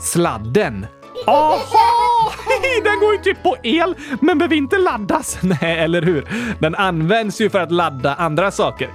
sladden. 0.00 0.86
Aha! 1.26 2.32
Den 2.84 3.00
går 3.00 3.12
ju 3.12 3.18
typ 3.22 3.42
på 3.42 3.56
el, 3.62 3.94
men 4.20 4.38
behöver 4.38 4.56
inte 4.56 4.78
laddas. 4.78 5.38
Nej, 5.42 5.78
eller 5.78 6.02
hur? 6.02 6.28
Den 6.58 6.74
används 6.74 7.40
ju 7.40 7.50
för 7.50 7.60
att 7.60 7.72
ladda 7.72 8.14
andra 8.14 8.50
saker. 8.50 8.88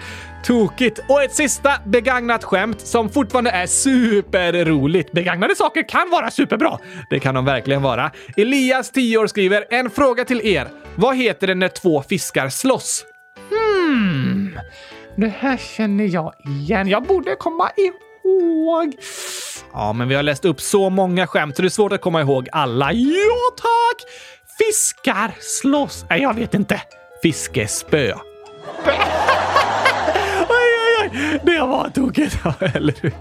Tokigt! 0.43 0.99
Och 1.09 1.23
ett 1.23 1.33
sista 1.35 1.71
begagnat 1.85 2.43
skämt 2.43 2.81
som 2.81 3.09
fortfarande 3.09 3.51
är 3.51 3.67
superroligt. 3.67 5.11
Begagnade 5.11 5.55
saker 5.55 5.89
kan 5.89 6.09
vara 6.09 6.31
superbra. 6.31 6.77
Det 7.09 7.19
kan 7.19 7.35
de 7.35 7.45
verkligen 7.45 7.81
vara. 7.81 8.11
Elias, 8.37 8.91
10 8.91 9.17
år, 9.17 9.27
skriver 9.27 9.65
en 9.69 9.89
fråga 9.89 10.25
till 10.25 10.41
er. 10.47 10.67
Vad 10.95 11.17
heter 11.17 11.47
det 11.47 11.55
när 11.55 11.67
två 11.69 12.03
fiskar 12.03 12.49
slåss? 12.49 13.05
Hmm. 13.49 14.59
Det 15.15 15.33
här 15.39 15.57
känner 15.57 16.05
jag 16.05 16.33
igen. 16.45 16.87
Jag 16.87 17.03
borde 17.03 17.35
komma 17.35 17.69
ihåg. 17.77 18.95
Ja, 19.73 19.93
men 19.93 20.07
vi 20.07 20.15
har 20.15 20.23
läst 20.23 20.45
upp 20.45 20.61
så 20.61 20.89
många 20.89 21.27
skämt 21.27 21.55
så 21.55 21.61
det 21.61 21.67
är 21.67 21.69
svårt 21.69 21.91
att 21.91 22.01
komma 22.01 22.21
ihåg 22.21 22.49
alla. 22.51 22.93
Ja, 22.93 23.51
tack! 23.57 24.09
Fiskar 24.57 25.31
slåss. 25.39 26.05
Nej, 26.09 26.21
jag 26.21 26.33
vet 26.35 26.53
inte. 26.53 26.81
fiskespö. 27.23 28.13
Det 31.43 31.59
var 31.59 31.89
tokigt, 31.89 32.37
eller 32.75 32.93
hur? 33.01 33.13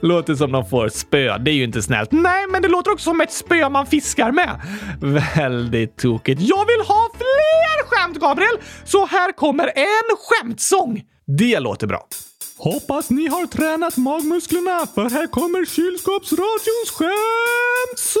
Låter 0.00 0.34
som 0.34 0.52
de 0.52 0.66
får 0.66 0.88
spö. 0.88 1.38
Det 1.38 1.50
är 1.50 1.54
ju 1.54 1.64
inte 1.64 1.82
snällt. 1.82 2.12
Nej, 2.12 2.46
men 2.46 2.62
det 2.62 2.68
låter 2.68 2.92
också 2.92 3.04
som 3.04 3.20
ett 3.20 3.32
spö 3.32 3.68
man 3.68 3.86
fiskar 3.86 4.32
med. 4.32 4.60
Väldigt 5.36 5.96
tokigt. 5.96 6.40
Jag 6.40 6.66
vill 6.66 6.86
ha 6.86 7.08
fler 7.16 7.86
skämt, 7.86 8.20
Gabriel! 8.20 8.56
Så 8.84 9.06
här 9.06 9.32
kommer 9.32 9.66
en 9.76 10.16
skämtsång. 10.18 11.02
Det 11.26 11.60
låter 11.60 11.86
bra. 11.86 12.06
Hoppas 12.58 13.10
ni 13.10 13.28
har 13.28 13.46
tränat 13.46 13.96
magmusklerna 13.96 14.86
för 14.94 15.10
här 15.10 15.26
kommer 15.26 15.64
kylskåpsradions 15.64 16.90
skämtsång! 16.90 18.20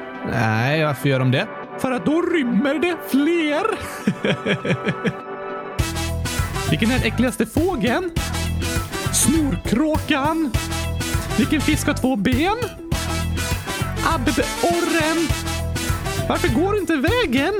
Nej, 0.29 0.85
varför 0.85 1.09
gör 1.09 1.19
de 1.19 1.31
det? 1.31 1.47
För 1.79 1.91
att 1.91 2.05
då 2.05 2.21
rymmer 2.21 2.79
det 2.79 2.97
fler. 3.09 3.63
Vilken 6.69 6.91
är 6.91 6.97
den 6.97 7.07
äckligaste 7.07 7.45
fågeln? 7.45 8.11
Snorkråkan. 9.13 10.51
Vilken 11.37 11.61
fisk 11.61 11.87
har 11.87 11.93
två 11.93 12.15
ben? 12.15 12.57
Abborren. 14.05 15.27
Varför 16.29 16.47
går 16.47 16.77
inte 16.77 16.95
vägen? 16.95 17.53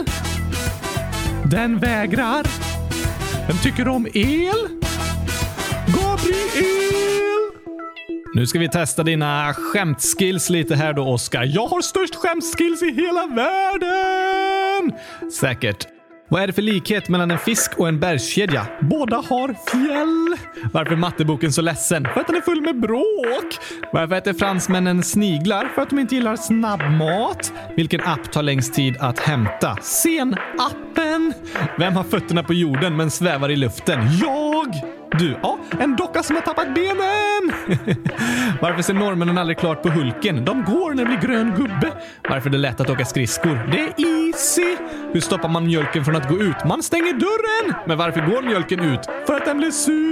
Den 1.46 1.80
vägrar. 1.80 2.46
Vem 3.48 3.58
tycker 3.58 3.88
om 3.88 4.08
el? 4.14 4.68
Gabriel! 5.88 7.31
Nu 8.34 8.48
ska 8.48 8.60
vi 8.60 8.70
testa 8.70 9.04
dina 9.04 9.54
skämtskills 9.54 10.50
lite 10.50 10.76
här 10.76 10.94
då, 10.94 11.04
Oskar. 11.04 11.44
Jag 11.44 11.68
har 11.68 11.82
störst 11.82 12.16
skämtskills 12.16 12.82
i 12.82 12.92
hela 12.92 13.26
världen! 13.26 15.00
Säkert. 15.40 15.88
Vad 16.32 16.44
är 16.44 16.48
det 16.48 16.54
för 16.54 16.62
likhet 16.62 17.10
mellan 17.10 17.32
en 17.32 17.38
fisk 17.38 17.80
och 17.80 17.88
en 17.88 18.00
bergskedja? 18.00 18.68
Båda 18.82 19.16
har 19.16 19.48
fjäll. 19.72 20.38
Varför 20.74 20.92
är 20.92 20.98
matteboken 20.98 21.54
så 21.54 21.62
ledsen? 21.62 22.08
För 22.14 22.22
att 22.22 22.28
den 22.28 22.36
är 22.36 22.42
full 22.42 22.62
med 22.62 22.80
bråk. 22.80 23.58
Varför 23.94 24.16
äter 24.16 24.34
fransmännen 24.34 25.04
sniglar? 25.04 25.66
För 25.76 25.82
att 25.82 25.90
de 25.90 26.00
inte 26.00 26.16
gillar 26.16 26.36
snabbmat. 26.36 27.54
Vilken 27.76 28.02
app 28.02 28.32
tar 28.32 28.44
längst 28.44 28.74
tid 28.74 28.98
att 29.00 29.20
hämta? 29.20 29.78
Sen-appen. 29.82 31.34
Vem 31.78 31.94
har 31.94 32.04
fötterna 32.04 32.44
på 32.44 32.54
jorden 32.54 32.98
men 32.98 33.12
svävar 33.12 33.50
i 33.50 33.56
luften? 33.56 34.00
Jag! 34.22 34.76
Du, 35.20 35.38
ja, 35.44 35.60
en 35.80 35.96
docka 35.96 36.24
som 36.24 36.36
har 36.36 36.44
tappat 36.44 36.76
benen! 36.76 37.52
Varför 38.62 38.82
ser 38.82 38.94
norrmännen 38.94 39.38
aldrig 39.38 39.58
klart 39.58 39.84
på 39.84 39.90
Hulken? 39.90 40.46
De 40.46 40.64
går 40.64 40.94
när 40.94 41.06
det 41.06 41.10
blir 41.10 41.30
grön 41.30 41.54
gubbe. 41.58 41.92
Varför 42.30 42.50
är 42.50 42.52
det 42.52 42.58
lätt 42.58 42.80
att 42.80 42.90
åka 42.90 43.06
skridskor? 43.06 43.70
Det 43.72 43.80
är 43.80 43.94
easy! 44.28 44.78
Hur 45.14 45.22
stoppar 45.22 45.50
man 45.50 45.66
mjölken 45.66 46.06
från 46.06 46.16
att 46.16 46.30
gå 46.30 46.38
ut? 46.38 46.56
Man 46.66 46.84
stänger 46.84 47.14
dörren! 47.14 47.76
Men 47.88 47.98
varför 47.98 48.22
går 48.22 48.42
mjölken 48.42 48.80
ut? 48.80 49.00
För 49.28 49.34
att 49.34 49.46
den 49.46 49.58
blir 49.58 49.72
sur! 49.72 50.12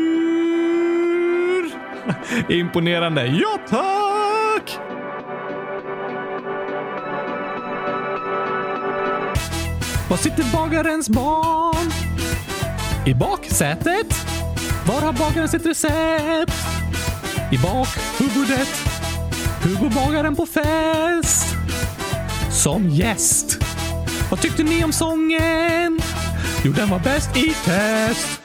Imponerande. 2.60 3.26
Ja, 3.26 3.60
tack! 3.70 4.80
Var 10.10 10.18
sitter 10.18 10.43
bagarens 10.54 11.10
barn? 11.10 11.91
I 13.06 13.14
baksätet? 13.14 14.26
Var 14.88 15.02
har 15.02 15.14
bagaren 15.14 15.50
sitt 15.50 15.66
recept? 15.66 16.54
I 17.52 17.58
bakhuvudet. 17.58 18.70
Hur 19.64 19.76
går 19.76 19.89
bagaren 20.06 20.36
på 20.36 20.45
fest? 20.45 21.56
Som 22.52 22.89
gäst. 22.89 23.69
Vad 24.30 24.42
tyckte 24.42 24.64
ni 24.64 24.84
om 24.84 24.92
sången? 24.92 26.00
Jo, 26.66 26.72
den 26.72 26.90
var 26.90 27.00
bäst 27.00 27.38
i 27.38 27.54
test. 27.66 28.42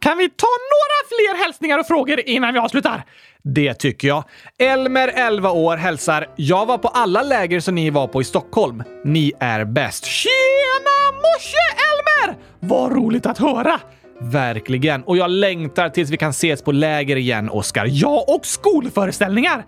Kan 0.00 0.18
vi 0.18 0.28
ta 0.28 0.46
några 0.46 1.08
fler 1.08 1.44
hälsningar 1.44 1.78
och 1.78 1.86
frågor 1.86 2.20
innan 2.20 2.54
vi 2.54 2.60
avslutar? 2.60 3.04
Det 3.42 3.74
tycker 3.74 4.08
jag. 4.08 4.24
Elmer, 4.58 5.08
11 5.08 5.50
år, 5.50 5.76
hälsar. 5.76 6.26
Jag 6.36 6.66
var 6.66 6.78
på 6.78 6.88
alla 6.88 7.22
läger 7.22 7.60
som 7.60 7.74
ni 7.74 7.90
var 7.90 8.06
på 8.06 8.20
i 8.20 8.24
Stockholm. 8.24 8.82
Ni 9.04 9.32
är 9.40 9.64
bäst. 9.64 10.04
Tjena 10.04 11.12
morse, 11.12 11.56
Elmer! 11.88 12.38
Vad 12.60 12.92
roligt 12.92 13.26
att 13.26 13.38
höra! 13.38 13.80
Verkligen. 14.20 15.02
Och 15.02 15.16
jag 15.16 15.30
längtar 15.30 15.88
tills 15.88 16.10
vi 16.10 16.16
kan 16.16 16.30
ses 16.30 16.62
på 16.62 16.72
läger 16.72 17.16
igen, 17.16 17.50
Oskar. 17.50 17.86
Ja, 17.90 18.24
och 18.28 18.46
skolföreställningar! 18.46 19.64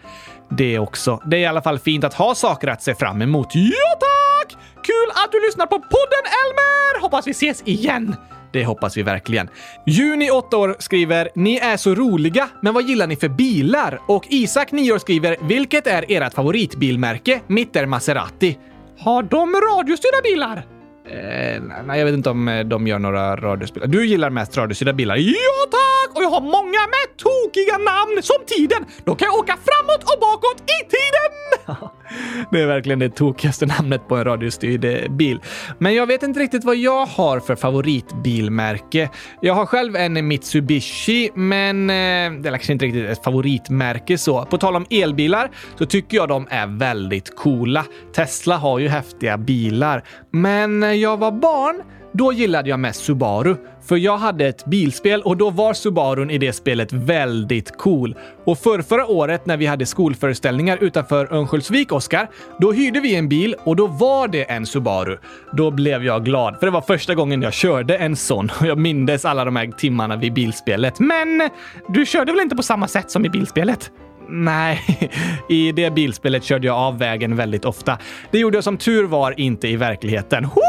Det 0.50 0.78
också. 0.78 1.22
Det 1.26 1.36
är 1.36 1.40
i 1.40 1.46
alla 1.46 1.62
fall 1.62 1.78
fint 1.78 2.04
att 2.04 2.14
ha 2.14 2.34
saker 2.34 2.68
att 2.68 2.82
se 2.82 2.94
fram 2.94 3.22
emot. 3.22 3.48
Ja, 3.54 3.98
tack! 4.00 4.56
Kul 4.74 5.10
att 5.24 5.32
du 5.32 5.40
lyssnar 5.46 5.66
på 5.66 5.78
podden, 5.78 6.24
Elmer! 6.24 7.00
Hoppas 7.02 7.26
vi 7.26 7.30
ses 7.30 7.62
igen! 7.66 8.16
Det 8.52 8.64
hoppas 8.64 8.96
vi 8.96 9.02
verkligen. 9.02 9.48
Juni, 9.86 10.30
8 10.30 10.56
år, 10.56 10.76
skriver 10.78 11.28
“Ni 11.34 11.56
är 11.56 11.76
så 11.76 11.94
roliga, 11.94 12.48
men 12.62 12.74
vad 12.74 12.84
gillar 12.88 13.06
ni 13.06 13.16
för 13.16 13.28
bilar?” 13.28 14.00
Och 14.08 14.26
Isak, 14.28 14.72
9 14.72 14.92
år, 14.92 14.98
skriver 14.98 15.36
“Vilket 15.40 15.86
är 15.86 16.04
ert 16.08 16.34
favoritbilmärke? 16.34 17.40
Mitt 17.46 17.76
är 17.76 17.86
Maserati.” 17.86 18.58
Har 18.98 19.22
de 19.22 19.52
radiostyrda 19.54 20.22
bilar? 20.22 20.79
Eh, 21.10 21.62
nej, 21.84 21.98
jag 21.98 22.06
vet 22.06 22.14
inte 22.14 22.30
om 22.30 22.48
eh, 22.48 22.64
de 22.64 22.86
gör 22.86 22.98
några 22.98 23.36
radiospel. 23.36 23.90
Du 23.90 24.06
gillar 24.06 24.30
mest 24.30 24.56
radiostyrda 24.56 24.92
bilar? 24.92 25.16
Ja, 25.16 25.60
tack! 25.70 26.16
Och 26.16 26.22
jag 26.22 26.30
har 26.30 26.40
många 26.40 26.82
med 26.94 27.16
tokiga 27.16 27.78
namn 27.78 28.22
som 28.22 28.36
tiden. 28.46 28.84
Då 29.04 29.14
kan 29.14 29.26
jag 29.26 29.34
åka 29.34 29.56
framåt 29.68 30.02
och 30.02 30.20
bakåt 30.20 30.60
i 30.60 30.80
tiden! 30.84 31.90
det 32.50 32.60
är 32.60 32.66
verkligen 32.66 32.98
det 32.98 33.10
tokigaste 33.10 33.66
namnet 33.66 34.08
på 34.08 34.16
en 34.16 34.24
radiostyrd 34.24 34.84
eh, 34.84 35.10
bil. 35.10 35.40
Men 35.78 35.94
jag 35.94 36.06
vet 36.06 36.22
inte 36.22 36.40
riktigt 36.40 36.64
vad 36.64 36.76
jag 36.76 37.06
har 37.06 37.40
för 37.40 37.56
favoritbilmärke. 37.56 39.10
Jag 39.40 39.54
har 39.54 39.66
själv 39.66 39.96
en 39.96 40.28
Mitsubishi, 40.28 41.30
men 41.34 41.90
eh, 41.90 42.40
det 42.42 42.48
är 42.48 42.50
kanske 42.50 42.72
inte 42.72 42.84
riktigt 42.84 43.08
ett 43.08 43.24
favoritmärke 43.24 44.18
så. 44.18 44.44
På 44.44 44.58
tal 44.58 44.76
om 44.76 44.86
elbilar 44.90 45.50
så 45.78 45.86
tycker 45.86 46.16
jag 46.16 46.28
de 46.28 46.46
är 46.50 46.66
väldigt 46.66 47.36
coola. 47.36 47.84
Tesla 48.14 48.56
har 48.56 48.78
ju 48.78 48.88
häftiga 48.88 49.38
bilar, 49.38 50.04
men 50.30 50.80
när 50.80 50.92
jag 51.00 51.16
var 51.16 51.32
barn 51.32 51.82
då 52.12 52.32
gillade 52.32 52.70
jag 52.70 52.80
mest 52.80 53.04
Subaru, 53.04 53.56
för 53.84 53.96
jag 53.96 54.18
hade 54.18 54.46
ett 54.46 54.64
bilspel 54.64 55.22
och 55.22 55.36
då 55.36 55.50
var 55.50 55.74
Subarun 55.74 56.30
i 56.30 56.38
det 56.38 56.52
spelet 56.52 56.92
väldigt 56.92 57.76
cool. 57.76 58.14
Och 58.44 58.58
för 58.58 58.82
förra 58.82 59.06
året 59.06 59.46
när 59.46 59.56
vi 59.56 59.66
hade 59.66 59.86
skolföreställningar 59.86 60.78
utanför 60.80 61.34
Örnsköldsvik, 61.34 61.92
Oskar, 61.92 62.30
då 62.58 62.72
hyrde 62.72 63.00
vi 63.00 63.14
en 63.14 63.28
bil 63.28 63.54
och 63.64 63.76
då 63.76 63.86
var 63.86 64.28
det 64.28 64.50
en 64.50 64.66
Subaru. 64.66 65.18
Då 65.52 65.70
blev 65.70 66.04
jag 66.04 66.24
glad, 66.24 66.56
för 66.58 66.66
det 66.66 66.72
var 66.72 66.80
första 66.80 67.14
gången 67.14 67.42
jag 67.42 67.52
körde 67.52 67.96
en 67.96 68.16
sån 68.16 68.50
och 68.60 68.66
jag 68.66 68.78
mindes 68.78 69.24
alla 69.24 69.44
de 69.44 69.56
här 69.56 69.66
timmarna 69.66 70.16
vid 70.16 70.32
bilspelet. 70.32 71.00
Men 71.00 71.50
du 71.88 72.06
körde 72.06 72.32
väl 72.32 72.40
inte 72.40 72.56
på 72.56 72.62
samma 72.62 72.88
sätt 72.88 73.10
som 73.10 73.24
i 73.24 73.28
bilspelet? 73.28 73.90
Nej, 74.30 75.10
i 75.48 75.72
det 75.72 75.90
bilspelet 75.90 76.44
körde 76.44 76.66
jag 76.66 76.76
av 76.76 76.98
vägen 76.98 77.36
väldigt 77.36 77.64
ofta. 77.64 77.98
Det 78.30 78.38
gjorde 78.38 78.56
jag 78.56 78.64
som 78.64 78.76
tur 78.76 79.04
var 79.04 79.40
inte 79.40 79.68
i 79.68 79.76
verkligheten. 79.76 80.44
Ho! 80.44 80.60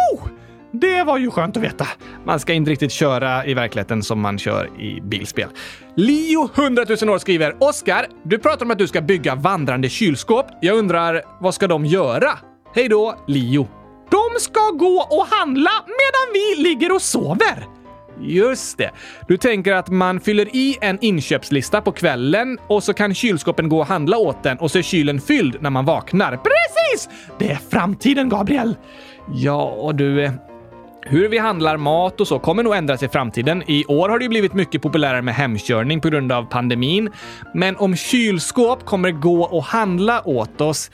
Det 0.73 1.03
var 1.03 1.17
ju 1.17 1.31
skönt 1.31 1.57
att 1.57 1.63
veta. 1.63 1.87
Man 2.25 2.39
ska 2.39 2.53
inte 2.53 2.71
riktigt 2.71 2.91
köra 2.91 3.45
i 3.45 3.53
verkligheten 3.53 4.03
som 4.03 4.21
man 4.21 4.37
kör 4.37 4.81
i 4.81 5.01
bilspel. 5.01 5.49
Leo, 5.95 6.49
100 6.55 6.85
000 7.01 7.09
år, 7.09 7.17
skriver 7.17 7.55
Oskar, 7.59 8.05
du 8.23 8.39
pratar 8.39 8.65
om 8.65 8.71
att 8.71 8.77
du 8.77 8.87
ska 8.87 9.01
bygga 9.01 9.35
vandrande 9.35 9.89
kylskåp. 9.89 10.45
Jag 10.61 10.77
undrar, 10.77 11.21
vad 11.39 11.53
ska 11.53 11.67
de 11.67 11.85
göra? 11.85 12.31
Hej 12.75 12.89
då, 12.89 13.15
Leo. 13.27 13.67
De 14.11 14.31
De 14.31 14.39
ska 14.39 14.69
gå 14.69 15.07
och 15.09 15.27
handla 15.29 15.71
medan 15.85 16.33
vi 16.33 16.63
ligger 16.63 16.91
och 16.95 17.01
sover. 17.01 17.80
Just 18.19 18.77
det. 18.77 18.91
Du 19.27 19.37
tänker 19.37 19.73
att 19.73 19.89
man 19.89 20.19
fyller 20.19 20.55
i 20.55 20.77
en 20.81 20.97
inköpslista 21.01 21.81
på 21.81 21.91
kvällen 21.91 22.57
och 22.67 22.83
så 22.83 22.93
kan 22.93 23.13
kylskåpen 23.13 23.69
gå 23.69 23.79
och 23.79 23.87
handla 23.87 24.17
åt 24.17 24.43
den 24.43 24.57
och 24.57 24.71
så 24.71 24.77
är 24.77 24.81
kylen 24.81 25.21
fylld 25.21 25.57
när 25.59 25.69
man 25.69 25.85
vaknar. 25.85 26.31
Precis! 26.37 27.09
Det 27.39 27.51
är 27.51 27.59
framtiden, 27.69 28.29
Gabriel! 28.29 28.75
Ja, 29.33 29.91
du... 29.93 30.23
Eh, 30.23 30.31
hur 31.05 31.29
vi 31.29 31.37
handlar 31.37 31.77
mat 31.77 32.21
och 32.21 32.27
så 32.27 32.39
kommer 32.39 32.63
nog 32.63 32.75
ändras 32.75 33.03
i 33.03 33.07
framtiden. 33.07 33.63
I 33.67 33.85
år 33.85 34.09
har 34.09 34.19
det 34.19 34.23
ju 34.23 34.29
blivit 34.29 34.53
mycket 34.53 34.81
populärare 34.81 35.21
med 35.21 35.35
hemkörning 35.35 36.01
på 36.01 36.09
grund 36.09 36.31
av 36.31 36.43
pandemin. 36.43 37.09
Men 37.53 37.75
om 37.75 37.95
kylskåp 37.95 38.85
kommer 38.85 39.11
gå 39.11 39.43
och 39.43 39.63
handla 39.63 40.27
åt 40.27 40.61
oss, 40.61 40.91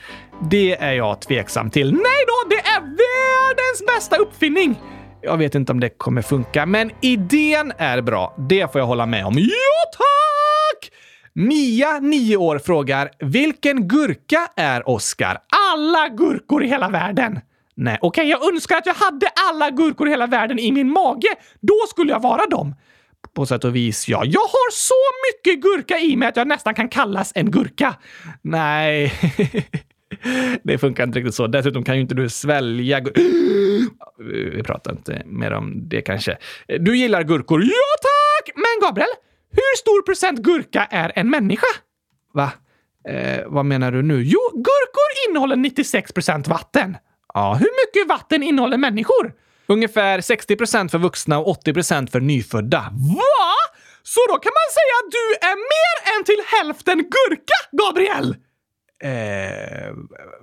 det 0.50 0.76
är 0.76 0.92
jag 0.92 1.20
tveksam 1.20 1.70
till. 1.70 1.92
Nej 1.92 2.24
då, 2.26 2.48
det 2.48 2.60
är 2.60 2.80
världens 2.80 3.86
bästa 3.86 4.16
uppfinning! 4.16 4.78
Jag 5.22 5.36
vet 5.36 5.54
inte 5.54 5.72
om 5.72 5.80
det 5.80 5.88
kommer 5.88 6.22
funka, 6.22 6.66
men 6.66 6.90
idén 7.00 7.72
är 7.78 8.00
bra. 8.00 8.34
Det 8.38 8.72
får 8.72 8.80
jag 8.80 8.86
hålla 8.86 9.06
med 9.06 9.26
om. 9.26 9.34
Ja, 9.38 9.90
tack! 9.92 10.92
Mia, 11.32 11.98
9 11.98 12.36
år, 12.36 12.58
frågar 12.58 13.10
vilken 13.18 13.88
gurka 13.88 14.48
är 14.56 14.88
Oscar? 14.88 15.38
Alla 15.72 16.08
gurkor 16.08 16.64
i 16.64 16.68
hela 16.68 16.88
världen! 16.88 17.40
Nej, 17.74 17.98
okej, 18.00 18.28
jag 18.28 18.52
önskar 18.54 18.76
att 18.76 18.86
jag 18.86 18.94
hade 18.94 19.26
alla 19.50 19.70
gurkor 19.70 20.06
i 20.08 20.10
hela 20.10 20.26
världen 20.26 20.58
i 20.58 20.72
min 20.72 20.92
mage. 20.92 21.28
Då 21.60 21.74
skulle 21.90 22.12
jag 22.12 22.22
vara 22.22 22.46
dem. 22.46 22.74
På 23.34 23.46
sätt 23.46 23.64
och 23.64 23.76
vis, 23.76 24.08
ja. 24.08 24.22
Jag 24.24 24.40
har 24.40 24.70
så 24.72 24.94
mycket 25.28 25.62
gurka 25.62 25.98
i 25.98 26.16
mig 26.16 26.28
att 26.28 26.36
jag 26.36 26.48
nästan 26.48 26.74
kan 26.74 26.88
kallas 26.88 27.32
en 27.34 27.50
gurka. 27.50 27.94
Nej, 28.42 29.12
det 30.62 30.78
funkar 30.78 31.04
inte 31.04 31.18
riktigt 31.18 31.34
så. 31.34 31.46
Dessutom 31.46 31.84
kan 31.84 31.94
ju 31.94 32.00
inte 32.00 32.14
du 32.14 32.28
svälja 32.28 33.00
Vi 34.18 34.62
pratar 34.62 34.92
inte 34.92 35.22
mer 35.26 35.52
om 35.52 35.88
det 35.88 36.00
kanske. 36.00 36.36
Du 36.80 36.96
gillar 36.96 37.22
gurkor? 37.22 37.62
Ja, 37.62 37.96
tack! 38.00 38.54
Men 38.54 38.88
Gabriel, 38.88 39.08
hur 39.50 39.76
stor 39.76 40.02
procent 40.02 40.38
gurka 40.38 40.84
är 40.90 41.12
en 41.14 41.30
människa? 41.30 41.66
Va? 42.34 42.52
Eh, 43.08 43.44
vad 43.46 43.64
menar 43.64 43.92
du 43.92 44.02
nu? 44.02 44.22
Jo, 44.22 44.40
gurkor 44.54 45.28
innehåller 45.28 45.56
96 45.56 46.12
procent 46.12 46.48
vatten. 46.48 46.96
Ja, 47.34 47.54
hur 47.54 47.70
mycket 47.86 48.08
vatten 48.08 48.42
innehåller 48.42 48.76
människor? 48.76 49.32
Ungefär 49.66 50.20
60 50.20 50.56
procent 50.56 50.90
för 50.90 50.98
vuxna 50.98 51.38
och 51.38 51.48
80 51.48 51.74
procent 51.74 52.12
för 52.12 52.20
nyfödda. 52.20 52.78
Va? 53.16 53.54
Så 54.02 54.20
då 54.28 54.38
kan 54.38 54.52
man 54.60 54.68
säga 54.78 54.94
att 55.00 55.10
du 55.18 55.46
är 55.50 55.56
mer 55.74 55.96
än 56.12 56.24
till 56.24 56.42
hälften 56.46 56.98
gurka, 56.98 57.58
Gabriel? 57.72 58.36
Eh, 59.00 59.92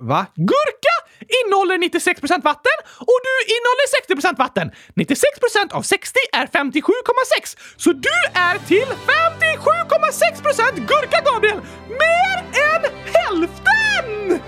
va? 0.00 0.26
Gurka 0.34 0.96
innehåller 1.38 1.78
96 1.78 2.20
procent 2.20 2.44
vatten 2.44 2.76
och 3.10 3.18
du 3.26 3.34
innehåller 3.54 3.86
60 4.00 4.14
procent 4.14 4.38
vatten. 4.38 4.70
96 4.94 5.40
procent 5.40 5.72
av 5.72 5.82
60 5.82 6.18
är 6.32 6.46
57,6. 6.46 7.56
Så 7.76 7.92
du 7.92 8.18
är 8.34 8.58
till 8.58 8.88
57,6 8.88 10.42
procent 10.42 10.76
gurka, 10.76 11.22
Gabriel! 11.32 11.60
Mer 11.88 12.38
än 12.68 12.82
hälften! 13.16 14.40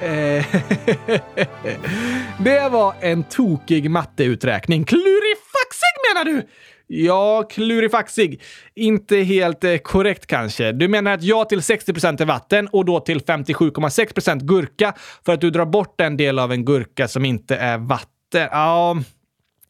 Eh, 0.00 0.44
det 2.44 2.68
var 2.68 2.94
en 3.00 3.24
tokig 3.24 3.90
matteuträkning. 3.90 4.84
Klurifaxig 4.84 5.94
menar 6.08 6.24
du? 6.24 6.48
Ja, 6.86 7.42
klurifaxig. 7.50 8.42
Inte 8.74 9.16
helt 9.16 9.64
eh, 9.64 9.76
korrekt 9.76 10.26
kanske. 10.26 10.72
Du 10.72 10.88
menar 10.88 11.10
att 11.12 11.22
jag 11.22 11.48
till 11.48 11.60
60% 11.60 12.22
är 12.22 12.26
vatten 12.26 12.68
och 12.68 12.84
då 12.84 13.00
till 13.00 13.20
57,6% 13.20 14.40
gurka 14.40 14.94
för 15.24 15.32
att 15.32 15.40
du 15.40 15.50
drar 15.50 15.66
bort 15.66 16.00
en 16.00 16.16
del 16.16 16.38
av 16.38 16.52
en 16.52 16.64
gurka 16.64 17.08
som 17.08 17.24
inte 17.24 17.56
är 17.56 17.78
vatten. 17.78 18.08
Ja, 18.50 18.96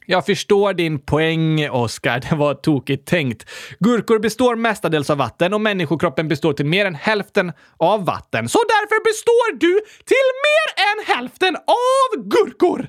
jag 0.07 0.27
förstår 0.27 0.73
din 0.73 0.99
poäng, 0.99 1.71
Oskar. 1.71 2.21
Det 2.31 2.37
var 2.37 2.55
tokigt 2.55 3.09
tänkt. 3.09 3.51
Gurkor 3.79 4.19
består 4.19 4.57
mestadels 4.57 5.11
av 5.11 5.19
vatten 5.19 5.55
och 5.55 5.61
människokroppen 5.61 6.29
består 6.29 6.53
till 6.53 6.67
mer 6.67 6.87
än 6.87 6.95
hälften 6.95 7.53
av 7.77 8.05
vatten. 8.05 8.49
Så 8.49 8.59
därför 8.59 9.05
består 9.05 9.53
du 9.53 9.81
till 10.05 10.31
mer 10.47 10.85
än 10.85 11.17
hälften 11.17 11.57
av 11.57 12.29
gurkor! 12.29 12.89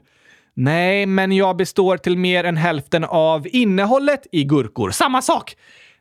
Nej, 0.55 1.05
men 1.05 1.31
jag 1.31 1.57
består 1.57 1.97
till 1.97 2.17
mer 2.17 2.43
än 2.43 2.57
hälften 2.57 3.03
av 3.03 3.47
innehållet 3.47 4.27
i 4.31 4.43
gurkor. 4.43 4.91
Samma 4.91 5.21
sak! 5.21 5.55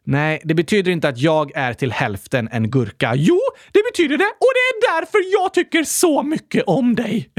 Nej, 0.06 0.40
det 0.44 0.54
betyder 0.54 0.92
inte 0.92 1.08
att 1.08 1.18
jag 1.18 1.56
är 1.56 1.72
till 1.72 1.92
hälften 1.92 2.48
en 2.52 2.70
gurka. 2.70 3.12
Jo, 3.14 3.40
det 3.72 3.82
betyder 3.92 4.16
det 4.18 4.24
och 4.24 4.52
det 4.54 4.86
är 4.86 5.00
därför 5.00 5.18
jag 5.32 5.54
tycker 5.54 5.84
så 5.84 6.22
mycket 6.22 6.64
om 6.66 6.94
dig. 6.94 7.30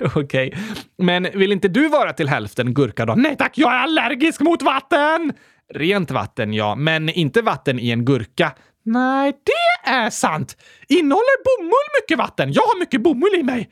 Okej, 0.14 0.56
men 0.98 1.28
vill 1.34 1.52
inte 1.52 1.68
du 1.68 1.88
vara 1.88 2.12
till 2.12 2.28
hälften 2.28 2.74
gurka 2.74 3.06
då? 3.06 3.14
Nej 3.14 3.36
tack, 3.36 3.58
jag 3.58 3.72
är 3.72 3.78
allergisk 3.78 4.40
mot 4.40 4.62
vatten! 4.62 5.32
Rent 5.74 6.10
vatten, 6.10 6.52
ja, 6.52 6.74
men 6.74 7.08
inte 7.08 7.42
vatten 7.42 7.78
i 7.78 7.90
en 7.90 8.04
gurka. 8.04 8.52
Nej, 8.84 9.32
det 9.44 9.90
är 9.90 10.10
sant. 10.10 10.56
Innehåller 10.88 11.44
bomull 11.44 12.02
mycket 12.02 12.18
vatten? 12.18 12.52
Jag 12.52 12.62
har 12.62 12.80
mycket 12.80 13.00
bomull 13.00 13.34
i 13.34 13.42
mig. 13.42 13.70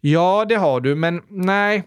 Ja, 0.00 0.44
det 0.48 0.56
har 0.56 0.80
du, 0.80 0.94
men 0.94 1.22
nej. 1.28 1.84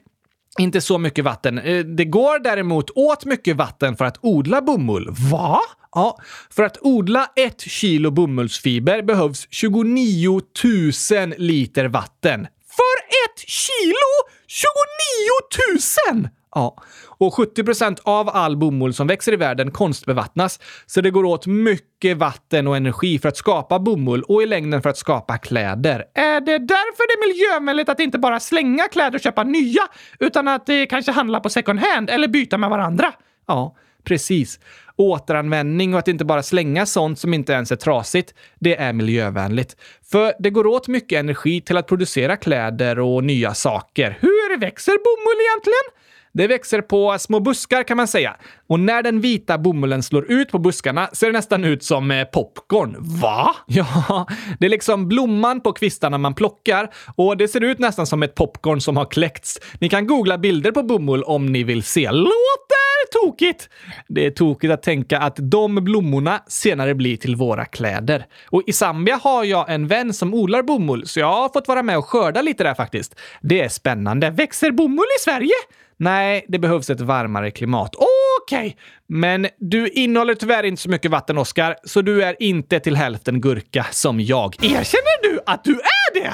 Inte 0.60 0.82
så 0.82 0.98
mycket 0.98 1.26
vatten. 1.26 1.60
Eh, 1.60 1.86
det 1.86 2.06
går 2.06 2.40
däremot 2.40 2.90
åt 2.96 3.26
mycket 3.26 3.56
vatten 3.56 3.98
för 3.98 4.06
att 4.06 4.18
odla 4.22 4.62
bomull. 4.62 5.08
Va? 5.32 5.60
Ja, 5.92 6.18
för 6.50 6.64
att 6.64 6.78
odla 6.82 7.28
ett 7.36 7.62
kilo 7.62 8.12
bomullsfiber 8.12 9.02
behövs 9.02 9.48
29 9.50 10.42
000 10.64 11.34
liter 11.38 11.86
vatten. 11.86 12.48
För 12.68 12.98
ett 13.26 13.40
kilo? 13.50 14.30
29 14.48 16.22
000! 16.22 16.30
Ja, 16.56 16.84
och 17.08 17.34
70 17.34 17.64
procent 17.64 18.00
av 18.04 18.30
all 18.30 18.58
bomull 18.58 18.94
som 18.94 19.08
växer 19.08 19.34
i 19.34 19.36
världen 19.36 19.72
konstbevattnas, 19.72 20.60
så 20.86 21.02
det 21.02 21.12
går 21.12 21.24
åt 21.26 21.46
mycket 21.46 22.18
vatten 22.18 22.68
och 22.68 22.78
energi 22.78 23.20
för 23.20 23.30
att 23.30 23.38
skapa 23.38 23.80
bomull 23.80 24.24
och 24.24 24.44
i 24.44 24.46
längden 24.46 24.82
för 24.82 24.90
att 24.90 24.98
skapa 24.98 25.38
kläder. 25.38 26.06
Är 26.14 26.42
det 26.42 26.58
därför 26.58 27.11
är 27.22 27.28
miljövänligt 27.28 27.90
att 27.90 28.00
inte 28.00 28.20
bara 28.20 28.40
slänga 28.40 28.88
kläder 28.88 29.16
och 29.16 29.22
köpa 29.22 29.44
nya, 29.44 29.82
utan 30.20 30.48
att 30.48 30.66
det 30.66 30.86
kanske 30.86 31.12
handla 31.12 31.40
på 31.40 31.50
second 31.50 31.80
hand 31.80 32.10
eller 32.10 32.28
byta 32.28 32.58
med 32.58 32.70
varandra? 32.70 33.14
Ja, 33.48 33.76
precis. 34.04 34.60
Återanvändning 34.96 35.94
och 35.94 36.00
att 36.00 36.08
inte 36.08 36.26
bara 36.26 36.44
slänga 36.44 36.86
sånt 36.86 37.20
som 37.20 37.34
inte 37.34 37.54
ens 37.54 37.72
är 37.72 37.76
trasigt, 37.76 38.34
det 38.60 38.76
är 38.76 38.94
miljövänligt. 38.94 39.76
För 40.12 40.34
det 40.40 40.50
går 40.50 40.68
åt 40.68 40.88
mycket 40.88 41.20
energi 41.20 41.62
till 41.62 41.78
att 41.78 41.88
producera 41.88 42.38
kläder 42.38 43.00
och 43.00 43.24
nya 43.24 43.54
saker. 43.54 44.18
Hur 44.20 44.58
växer 44.58 44.92
bomull 44.92 45.42
egentligen? 45.48 46.02
Det 46.34 46.48
växer 46.48 46.82
på 46.82 47.16
små 47.20 47.40
buskar 47.40 47.84
kan 47.84 47.98
man 47.98 48.08
säga. 48.08 48.36
Och 48.68 48.80
när 48.80 49.04
den 49.04 49.22
vita 49.22 49.58
bomullen 49.58 50.04
slår 50.04 50.32
ut 50.32 50.52
på 50.52 50.60
buskarna 50.60 51.10
ser 51.14 51.28
det 51.28 51.34
nästan 51.34 51.64
ut 51.64 51.84
som 51.84 52.12
eh, 52.12 52.26
popcorn. 52.26 52.96
Va? 53.00 53.56
Ja, 53.68 54.28
det 54.60 54.66
är 54.66 54.70
liksom 54.70 55.08
blomman 55.08 55.62
på 55.62 55.74
kvistarna 55.74 56.18
man 56.18 56.34
plockar 56.34 56.90
och 57.16 57.38
det 57.38 57.48
ser 57.48 57.64
ut 57.64 57.80
nästan 57.80 58.08
som 58.08 58.24
ett 58.24 58.36
popcorn 58.36 58.82
som 58.82 58.98
har 58.98 59.06
kläckts. 59.06 59.60
Ni 59.80 59.90
kan 59.90 60.08
googla 60.08 60.38
bilder 60.38 60.72
på 60.72 60.84
bomull 60.84 61.24
om 61.24 61.46
ni 61.46 61.64
vill 61.64 61.84
se. 61.84 62.12
Låter 62.12 62.82
tokigt! 63.12 63.70
Det 64.08 64.26
är 64.26 64.32
tokigt 64.32 64.74
att 64.74 64.84
tänka 64.84 65.20
att 65.20 65.36
de 65.38 65.76
blommorna 65.76 66.44
senare 66.48 66.96
blir 66.96 67.18
till 67.18 67.36
våra 67.36 67.66
kläder. 67.66 68.26
Och 68.50 68.64
i 68.68 68.74
Zambia 68.74 69.16
har 69.24 69.44
jag 69.44 69.74
en 69.74 69.88
vän 69.88 70.14
som 70.14 70.34
odlar 70.34 70.64
bomull, 70.64 71.08
så 71.08 71.20
jag 71.20 71.34
har 71.34 71.50
fått 71.50 71.68
vara 71.68 71.84
med 71.84 71.98
och 71.98 72.06
skörda 72.06 72.42
lite 72.42 72.64
där 72.64 72.74
faktiskt. 72.74 73.16
Det 73.42 73.62
är 73.62 73.70
spännande. 73.70 74.30
Växer 74.30 74.72
bomull 74.72 75.06
i 75.20 75.24
Sverige? 75.24 75.54
Nej, 76.02 76.46
det 76.48 76.60
behövs 76.60 76.90
ett 76.90 77.02
varmare 77.02 77.52
klimat. 77.52 77.96
Okej, 78.42 78.78
men 79.08 79.48
du 79.58 79.88
innehåller 79.88 80.36
tyvärr 80.36 80.64
inte 80.64 80.82
så 80.82 80.90
mycket 80.90 81.12
vatten, 81.12 81.38
Oskar, 81.38 81.76
så 81.84 82.02
du 82.02 82.24
är 82.24 82.36
inte 82.40 82.80
till 82.80 82.96
hälften 82.96 83.42
gurka 83.42 83.86
som 83.92 84.20
jag. 84.20 84.56
Erkänner 84.64 85.24
du 85.24 85.40
att 85.46 85.64
du 85.64 85.72
är 85.72 86.14
det? 86.14 86.34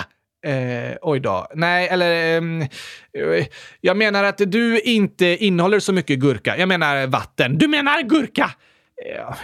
Eh, 0.50 0.98
oj 1.02 1.20
då. 1.20 1.48
Nej, 1.56 1.88
eller... 1.88 2.38
eh, 2.38 3.46
jag 3.82 3.98
menar 3.98 4.24
att 4.24 4.38
du 4.38 4.80
inte 4.80 5.26
innehåller 5.26 5.80
så 5.80 5.94
mycket 5.94 6.20
gurka. 6.20 6.58
Jag 6.58 6.68
menar 6.68 7.08
vatten. 7.08 7.58
Du 7.58 7.68
menar 7.68 8.02
gurka! 8.02 8.52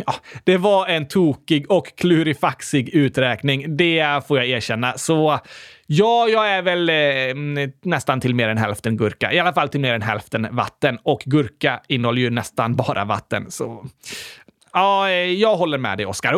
Ja, 0.05 0.15
det 0.43 0.57
var 0.57 0.87
en 0.87 1.07
tokig 1.07 1.71
och 1.71 1.97
klurifaxig 1.97 2.89
uträkning. 2.89 3.77
Det 3.77 4.27
får 4.27 4.37
jag 4.37 4.47
erkänna. 4.47 4.97
Så 4.97 5.39
ja, 5.87 6.27
jag 6.27 6.49
är 6.49 6.61
väl 6.61 6.89
eh, 6.89 7.67
nästan 7.81 8.21
till 8.21 8.35
mer 8.35 8.49
än 8.49 8.57
hälften 8.57 8.97
gurka. 8.97 9.33
I 9.33 9.39
alla 9.39 9.53
fall 9.53 9.69
till 9.69 9.79
mer 9.79 9.93
än 9.93 10.01
hälften 10.01 10.47
vatten. 10.51 10.97
Och 11.03 11.23
gurka 11.25 11.81
innehåller 11.87 12.21
ju 12.21 12.29
nästan 12.29 12.75
bara 12.75 13.05
vatten. 13.05 13.51
Så 13.51 13.85
ja, 14.73 15.09
eh, 15.09 15.13
jag 15.15 15.55
håller 15.55 15.77
med 15.77 15.97
dig, 15.97 16.05
Oskar. 16.05 16.35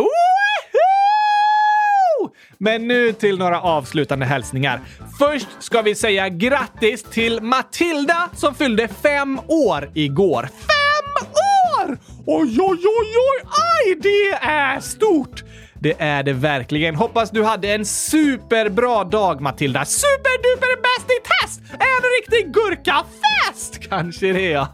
Men 2.57 2.87
nu 2.87 3.13
till 3.13 3.37
några 3.37 3.61
avslutande 3.61 4.25
hälsningar. 4.25 4.81
Först 5.19 5.47
ska 5.59 5.81
vi 5.81 5.95
säga 5.95 6.29
grattis 6.29 7.03
till 7.03 7.41
Matilda 7.41 8.29
som 8.33 8.55
fyllde 8.55 8.87
fem 8.87 9.39
år 9.47 9.91
igår. 9.93 10.41
Fem 10.41 10.74
år! 11.86 11.97
Oj, 12.25 12.57
oj, 12.59 12.79
oj, 12.83 13.15
oj, 13.17 13.41
aj, 13.43 13.95
det 14.01 14.45
är 14.47 14.79
stort! 14.79 15.43
Det 15.79 15.95
är 15.99 16.23
det 16.23 16.33
verkligen. 16.33 16.95
Hoppas 16.95 17.31
du 17.31 17.43
hade 17.43 17.73
en 17.73 17.86
superbra 17.86 19.03
dag, 19.03 19.41
Matilda. 19.41 19.86
Superduper 19.86 20.81
bäst 20.81 21.11
i 21.11 21.19
test! 21.23 21.61
En 21.71 22.03
riktig 22.19 22.53
gurkafest! 22.53 23.89
Kanske 23.89 24.33
det 24.33 24.49
ja. 24.49 24.67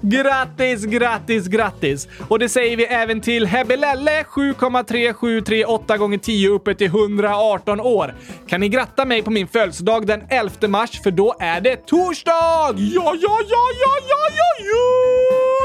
Grattis, 0.00 0.84
grattis, 0.84 1.46
grattis! 1.46 2.08
Och 2.28 2.38
det 2.38 2.48
säger 2.48 2.76
vi 2.76 2.84
även 2.84 3.20
till 3.20 3.46
Hebelelle 3.46 4.22
7,3738 4.22 5.96
gånger 5.96 6.18
10 6.18 6.48
uppe 6.48 6.74
till 6.74 6.86
118 6.86 7.80
år. 7.80 8.14
Kan 8.48 8.60
ni 8.60 8.68
gratta 8.68 9.04
mig 9.04 9.22
på 9.22 9.30
min 9.30 9.48
födelsedag 9.48 10.06
den 10.06 10.22
11 10.28 10.68
mars 10.68 11.02
för 11.02 11.10
då 11.10 11.34
är 11.40 11.60
det 11.60 11.76
torsdag! 11.76 12.74
Ja, 12.76 12.76
ja, 12.76 13.14
ja, 13.20 13.38
ja, 13.50 13.68
ja, 13.80 13.92
ja, 14.08 14.30
ja, 14.58 15.19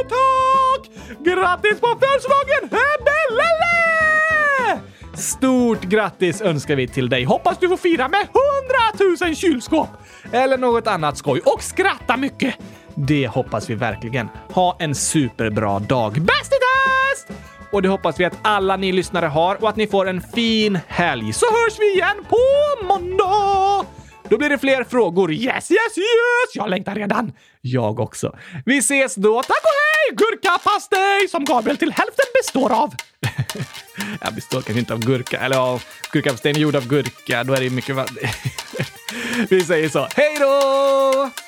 tack! 0.10 0.92
Grattis 1.20 1.80
på 1.80 1.88
födelsedagen 1.88 2.64
Hebelelle! 2.72 3.76
Stort 5.18 5.82
grattis 5.82 6.42
önskar 6.42 6.76
vi 6.76 6.88
till 6.88 7.10
dig. 7.10 7.24
Hoppas 7.24 7.58
du 7.60 7.70
får 7.70 7.78
fira 7.78 8.08
med 8.08 8.28
100 9.00 9.26
000 9.28 9.36
kylskåp! 9.36 9.90
Eller 10.32 10.58
något 10.58 10.88
annat 10.88 11.18
skoj. 11.18 11.42
Och 11.46 11.64
skratta 11.64 12.18
mycket! 12.18 12.56
Det 12.96 13.28
hoppas 13.28 13.70
vi 13.70 13.76
verkligen. 13.76 14.30
Ha 14.52 14.78
en 14.80 14.96
superbra 14.96 15.80
dag. 15.80 16.12
Bäst 16.12 16.54
i 16.54 16.58
test! 16.60 17.40
Och 17.72 17.82
det 17.82 17.90
hoppas 17.90 18.20
vi 18.20 18.26
att 18.26 18.38
alla 18.42 18.78
ni 18.78 18.92
lyssnare 18.92 19.26
har 19.26 19.64
och 19.64 19.70
att 19.70 19.76
ni 19.76 19.88
får 19.88 20.08
en 20.08 20.22
fin 20.22 20.80
helg. 20.88 21.34
Så 21.34 21.46
hörs 21.46 21.80
vi 21.80 21.94
igen 21.94 22.26
på 22.30 22.38
måndag! 22.88 23.86
Då 24.30 24.38
blir 24.38 24.50
det 24.50 24.58
fler 24.58 24.84
frågor. 24.84 25.34
Yes, 25.34 25.72
yes, 25.72 25.98
yes! 25.98 26.54
Jag 26.54 26.70
längtar 26.70 26.96
redan. 26.96 27.32
Jag 27.62 28.00
också. 28.00 28.38
Vi 28.66 28.78
ses 28.78 29.16
då. 29.16 29.42
Tack 29.42 29.64
och 29.64 29.76
hej! 29.82 30.16
Gurkapastej 30.18 31.28
som 31.30 31.46
Gabriel 31.46 31.78
till 31.78 31.92
hälften 31.92 32.26
består 32.34 32.72
av. 32.72 32.94
Jag 34.22 34.34
består 34.34 34.62
kanske 34.62 34.80
inte 34.80 34.94
av 34.94 35.00
gurka. 35.00 35.40
Eller 35.40 35.56
ja, 35.56 35.80
gurkapastejen 36.12 36.58
är 36.58 36.62
gjord 36.62 36.76
av 36.76 36.88
gurka. 36.88 37.44
Då 37.44 37.54
är 37.54 37.62
det 37.62 37.70
mycket... 37.70 37.98
Vi 39.50 39.64
säger 39.64 39.90
så. 39.90 40.08
Hej 40.16 40.38
då! 40.40 41.45